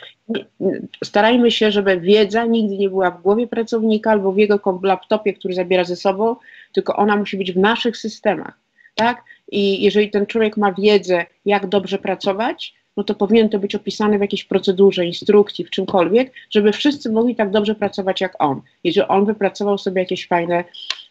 Starajmy 1.04 1.52
się, 1.52 1.72
żeby 1.72 2.00
wiedza 2.00 2.46
nigdy 2.46 2.78
nie 2.78 2.90
była 2.90 3.12
w 3.12 3.22
głowie 3.22 3.48
pracownika 3.48 4.12
albo 4.12 4.32
w 4.32 4.38
jego 4.38 4.80
laptopie, 4.84 5.34
który 5.34 5.54
zabiera 5.54 5.84
ze 5.84 5.96
sobą, 5.96 6.36
tylko 6.74 6.96
ona 6.96 7.16
musi 7.16 7.38
być 7.38 7.52
w 7.52 7.58
naszych 7.58 7.98
systemach. 7.98 8.54
Tak? 8.96 9.24
I 9.52 9.82
jeżeli 9.84 10.10
ten 10.10 10.26
człowiek 10.26 10.58
ma 10.58 10.72
wiedzę, 10.74 11.26
jak 11.46 11.68
dobrze 11.68 11.98
pracować, 11.98 12.74
no 12.98 13.04
to 13.04 13.16
powinien 13.16 13.50
to 13.50 13.60
być 13.60 13.76
opisane 13.76 14.18
w 14.18 14.22
jakiejś 14.22 14.44
procedurze, 14.44 15.06
instrukcji, 15.06 15.66
w 15.66 15.70
czymkolwiek, 15.70 16.34
żeby 16.50 16.72
wszyscy 16.72 17.12
mogli 17.12 17.36
tak 17.36 17.52
dobrze 17.52 17.76
pracować 17.76 18.22
jak 18.22 18.44
on. 18.44 18.62
Jeżeli 18.84 19.08
on 19.08 19.26
wypracował 19.26 19.78
sobie 19.78 20.02
jakieś 20.02 20.28
fajne, 20.28 20.64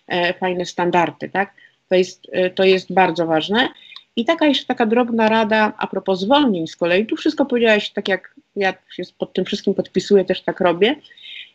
e, 0.06 0.34
fajne 0.34 0.64
standardy, 0.64 1.28
tak? 1.28 1.54
To 1.88 1.94
jest, 1.94 2.26
e, 2.32 2.50
to 2.50 2.64
jest 2.64 2.94
bardzo 2.94 3.26
ważne. 3.26 3.68
I 4.16 4.24
taka 4.24 4.46
jeszcze 4.46 4.66
taka 4.66 4.86
drobna 4.86 5.28
rada 5.28 5.72
a 5.78 5.86
propos 5.86 6.20
zwolnień 6.20 6.66
z 6.66 6.76
kolei. 6.76 7.06
Tu 7.06 7.16
wszystko 7.16 7.46
powiedziałeś 7.46 7.90
tak, 7.90 8.08
jak 8.08 8.34
ja 8.56 8.74
się 8.90 9.02
pod 9.18 9.32
tym 9.32 9.44
wszystkim 9.44 9.74
podpisuję, 9.74 10.24
też 10.24 10.42
tak 10.42 10.60
robię. 10.60 10.96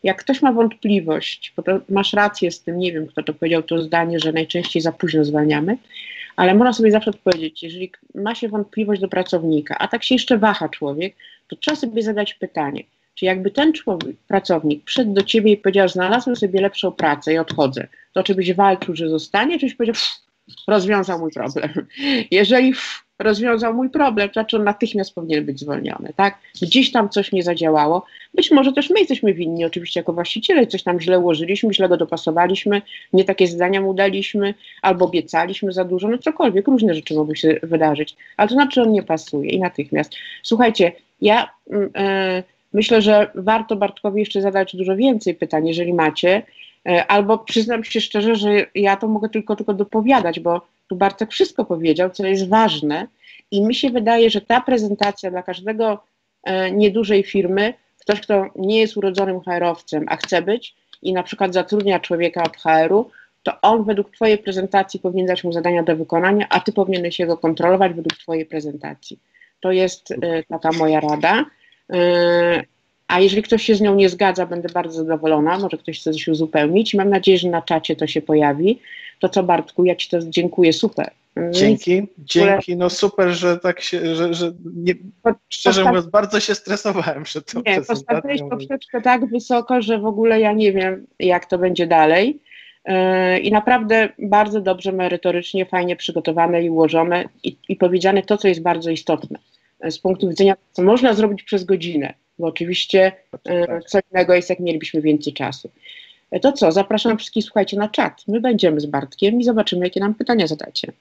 Jak 0.03 0.19
ktoś 0.19 0.41
ma 0.41 0.53
wątpliwość, 0.53 1.53
bo 1.57 1.63
masz 1.89 2.13
rację 2.13 2.51
z 2.51 2.61
tym, 2.61 2.77
nie 2.77 2.93
wiem 2.93 3.07
kto 3.07 3.23
to 3.23 3.33
powiedział 3.33 3.63
to 3.63 3.81
zdanie, 3.81 4.19
że 4.19 4.31
najczęściej 4.31 4.81
za 4.81 4.91
późno 4.91 5.25
zwalniamy, 5.25 5.77
ale 6.35 6.55
można 6.55 6.73
sobie 6.73 6.91
zawsze 6.91 7.09
odpowiedzieć, 7.09 7.63
jeżeli 7.63 7.91
ma 8.15 8.35
się 8.35 8.49
wątpliwość 8.49 9.01
do 9.01 9.07
pracownika, 9.07 9.77
a 9.77 9.87
tak 9.87 10.03
się 10.03 10.15
jeszcze 10.15 10.37
waha 10.37 10.69
człowiek, 10.69 11.15
to 11.47 11.55
trzeba 11.55 11.75
sobie 11.75 12.01
zadać 12.01 12.33
pytanie, 12.33 12.83
czy 13.15 13.25
jakby 13.25 13.51
ten 13.51 13.73
człowiek, 13.73 14.15
pracownik 14.27 14.83
przyszedł 14.83 15.13
do 15.13 15.23
ciebie 15.23 15.51
i 15.51 15.57
powiedział, 15.57 15.89
znalazłem 15.89 16.35
sobie 16.35 16.61
lepszą 16.61 16.91
pracę 16.91 17.33
i 17.33 17.37
odchodzę, 17.37 17.87
to 18.13 18.23
czy 18.23 18.35
byś 18.35 18.53
walczył, 18.53 18.95
że 18.95 19.09
zostanie, 19.09 19.59
czy 19.59 19.65
byś 19.65 19.75
powiedział, 19.75 19.95
rozwiązał 20.67 21.19
mój 21.19 21.31
problem. 21.31 21.69
Jeżeli 22.31 22.73
rozwiązał 23.19 23.73
mój 23.73 23.89
problem, 23.89 24.29
to 24.29 24.33
znaczy 24.33 24.57
on 24.57 24.63
natychmiast 24.63 25.15
powinien 25.15 25.45
być 25.45 25.59
zwolniony, 25.59 26.13
tak? 26.15 26.37
Gdzieś 26.61 26.91
tam 26.91 27.09
coś 27.09 27.31
nie 27.31 27.43
zadziałało. 27.43 28.05
Być 28.33 28.51
może 28.51 28.73
też 28.73 28.89
my 28.89 28.99
jesteśmy 28.99 29.33
winni, 29.33 29.65
oczywiście 29.65 29.99
jako 29.99 30.13
właściciele, 30.13 30.67
coś 30.67 30.83
tam 30.83 30.99
źle 30.99 31.19
ułożyliśmy, 31.19 31.73
źle 31.73 31.89
go 31.89 31.97
dopasowaliśmy, 31.97 32.81
nie 33.13 33.23
takie 33.23 33.47
zadania 33.47 33.81
mu 33.81 33.93
daliśmy, 33.93 34.53
albo 34.81 35.05
obiecaliśmy 35.05 35.71
za 35.71 35.85
dużo, 35.85 36.07
no 36.07 36.17
cokolwiek, 36.17 36.67
różne 36.67 36.93
rzeczy 36.93 37.13
mogły 37.13 37.35
się 37.35 37.59
wydarzyć, 37.63 38.15
ale 38.37 38.49
to 38.49 38.53
znaczy 38.53 38.81
on 38.81 38.91
nie 38.91 39.03
pasuje 39.03 39.51
i 39.51 39.59
natychmiast. 39.59 40.15
Słuchajcie, 40.43 40.91
ja... 41.21 41.49
Yy, 41.67 42.43
Myślę, 42.75 43.01
że 43.01 43.31
warto 43.35 43.75
Bartkowi 43.75 44.19
jeszcze 44.19 44.41
zadać 44.41 44.75
dużo 44.75 44.95
więcej 44.95 45.35
pytań, 45.35 45.67
jeżeli 45.67 45.93
macie, 45.93 46.43
e, 46.87 47.07
albo 47.07 47.37
przyznam 47.37 47.83
się 47.83 48.01
szczerze, 48.01 48.35
że 48.35 48.65
ja 48.75 48.95
to 48.95 49.07
mogę 49.07 49.29
tylko, 49.29 49.55
tylko 49.55 49.73
dopowiadać, 49.73 50.39
bo 50.39 50.61
tu 50.87 50.95
Bartek 50.95 51.31
wszystko 51.31 51.65
powiedział, 51.65 52.09
co 52.09 52.25
jest 52.25 52.49
ważne 52.49 53.07
i 53.51 53.65
mi 53.65 53.75
się 53.75 53.89
wydaje, 53.89 54.29
że 54.29 54.41
ta 54.41 54.61
prezentacja 54.61 55.31
dla 55.31 55.43
każdego 55.43 56.03
e, 56.43 56.71
niedużej 56.71 57.23
firmy, 57.23 57.73
ktoś, 57.99 58.21
kto 58.21 58.45
nie 58.55 58.79
jest 58.79 58.97
urodzonym 58.97 59.41
HR-owcem, 59.41 60.05
a 60.07 60.15
chce 60.15 60.41
być 60.41 60.75
i 61.01 61.13
na 61.13 61.23
przykład 61.23 61.53
zatrudnia 61.53 61.99
człowieka 61.99 62.43
od 62.43 62.57
HR-u, 62.57 63.11
to 63.43 63.61
on 63.61 63.83
według 63.83 64.11
Twojej 64.11 64.37
prezentacji 64.37 64.99
powinien 64.99 65.27
dać 65.27 65.43
mu 65.43 65.53
zadania 65.53 65.83
do 65.83 65.95
wykonania, 65.95 66.47
a 66.49 66.59
Ty 66.59 66.73
powinieneś 66.73 67.19
jego 67.19 67.37
kontrolować 67.37 67.93
według 67.93 68.17
Twojej 68.17 68.45
prezentacji. 68.45 69.19
To 69.59 69.71
jest 69.71 70.11
e, 70.11 70.43
taka 70.43 70.71
moja 70.71 70.99
rada. 70.99 71.45
A 73.07 73.19
jeżeli 73.19 73.43
ktoś 73.43 73.63
się 73.63 73.75
z 73.75 73.81
nią 73.81 73.95
nie 73.95 74.09
zgadza, 74.09 74.45
będę 74.45 74.69
bardzo 74.69 74.93
zadowolona. 74.93 75.59
Może 75.59 75.77
ktoś 75.77 75.99
chce 75.99 76.11
coś 76.11 76.27
uzupełnić. 76.27 76.93
Mam 76.93 77.09
nadzieję, 77.09 77.37
że 77.37 77.49
na 77.49 77.61
czacie 77.61 77.95
to 77.95 78.07
się 78.07 78.21
pojawi. 78.21 78.79
To 79.19 79.29
co, 79.29 79.43
Bartku, 79.43 79.85
ja 79.85 79.95
Ci 79.95 80.09
to 80.09 80.19
dziękuję, 80.21 80.73
super. 80.73 81.11
Nic- 81.35 81.57
Dzięki, 81.57 82.07
dzięki. 82.17 82.77
No 82.77 82.89
super, 82.89 83.29
że 83.29 83.57
tak 83.57 83.81
się, 83.81 84.15
że, 84.15 84.33
że 84.33 84.51
nie, 84.75 84.93
szczerze 85.49 85.81
postaw- 85.81 85.87
mówiąc, 85.87 86.05
bardzo 86.07 86.39
się 86.39 86.55
stresowałem 86.55 87.23
przed 87.23 87.51
tą 87.51 87.61
Nie, 87.65 87.81
postawiłeś 87.81 88.41
poprzeczkę 88.49 89.01
tak 89.01 89.25
wysoko, 89.25 89.81
że 89.81 89.99
w 89.99 90.05
ogóle 90.05 90.39
ja 90.39 90.53
nie 90.53 90.73
wiem, 90.73 91.07
jak 91.19 91.45
to 91.45 91.57
będzie 91.57 91.87
dalej. 91.87 92.39
Yy, 92.87 93.39
I 93.39 93.51
naprawdę 93.51 94.09
bardzo 94.19 94.61
dobrze, 94.61 94.91
merytorycznie, 94.91 95.65
fajnie 95.65 95.95
przygotowane 95.95 96.63
i 96.63 96.69
ułożone 96.69 97.25
i, 97.43 97.57
i 97.69 97.75
powiedziane 97.75 98.23
to, 98.23 98.37
co 98.37 98.47
jest 98.47 98.61
bardzo 98.61 98.89
istotne. 98.89 99.39
Z 99.89 99.99
punktu 99.99 100.29
widzenia, 100.29 100.55
co 100.71 100.83
można 100.83 101.13
zrobić 101.13 101.43
przez 101.43 101.63
godzinę, 101.63 102.13
bo 102.39 102.47
oczywiście 102.47 103.11
yy, 103.45 103.67
Tak. 103.67 103.83
co 103.83 103.99
innego 104.11 104.33
jest, 104.33 104.49
jak 104.49 104.59
mielibyśmy 104.59 105.01
więcej 105.01 105.33
czasu. 105.33 105.69
Yy, 106.31 106.39
To 106.39 106.51
co, 106.51 106.71
zapraszam 106.71 107.17
wszystkich, 107.17 107.43
słuchajcie, 107.45 107.77
na 107.77 107.89
czat. 107.89 108.21
My 108.27 108.39
będziemy 108.41 108.79
z 108.79 108.85
Bartkiem 108.85 109.41
i 109.41 109.43
zobaczymy, 109.43 109.85
jakie 109.85 109.99
nam 109.99 110.15
pytania 110.15 110.47
zadacie. 110.47 110.91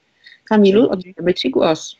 Kamilu, 0.44 0.90
oddajemy 0.90 1.34
Ci 1.34 1.50
głos. 1.50 1.96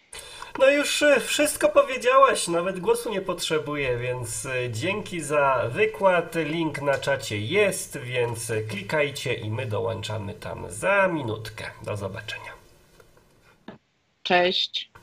No 0.59 0.71
już 0.71 1.03
e, 1.03 1.21
wszystko 1.21 1.69
powiedziałaś, 1.69 2.49
nawet 2.49 2.81
głosu 2.81 3.11
nie 3.11 3.21
potrzebuję, 3.21 3.99
więc 3.99 4.47
e, 4.47 4.71
dzięki 4.71 5.21
za 5.21 5.69
wykład. 5.73 6.35
Link 6.45 6.83
na 6.83 6.99
czacie 6.99 7.39
jest, 7.41 7.99
więc 7.99 8.51
e, 8.51 8.61
klikajcie 8.63 9.35
i 9.35 9.51
my 9.51 9.67
dołączamy 9.67 10.35
tam 10.35 10.71
za 10.71 11.09
minutkę. 11.09 11.65
Do 11.85 11.97
zobaczenia. 11.97 12.53
Cześć. 14.23 14.94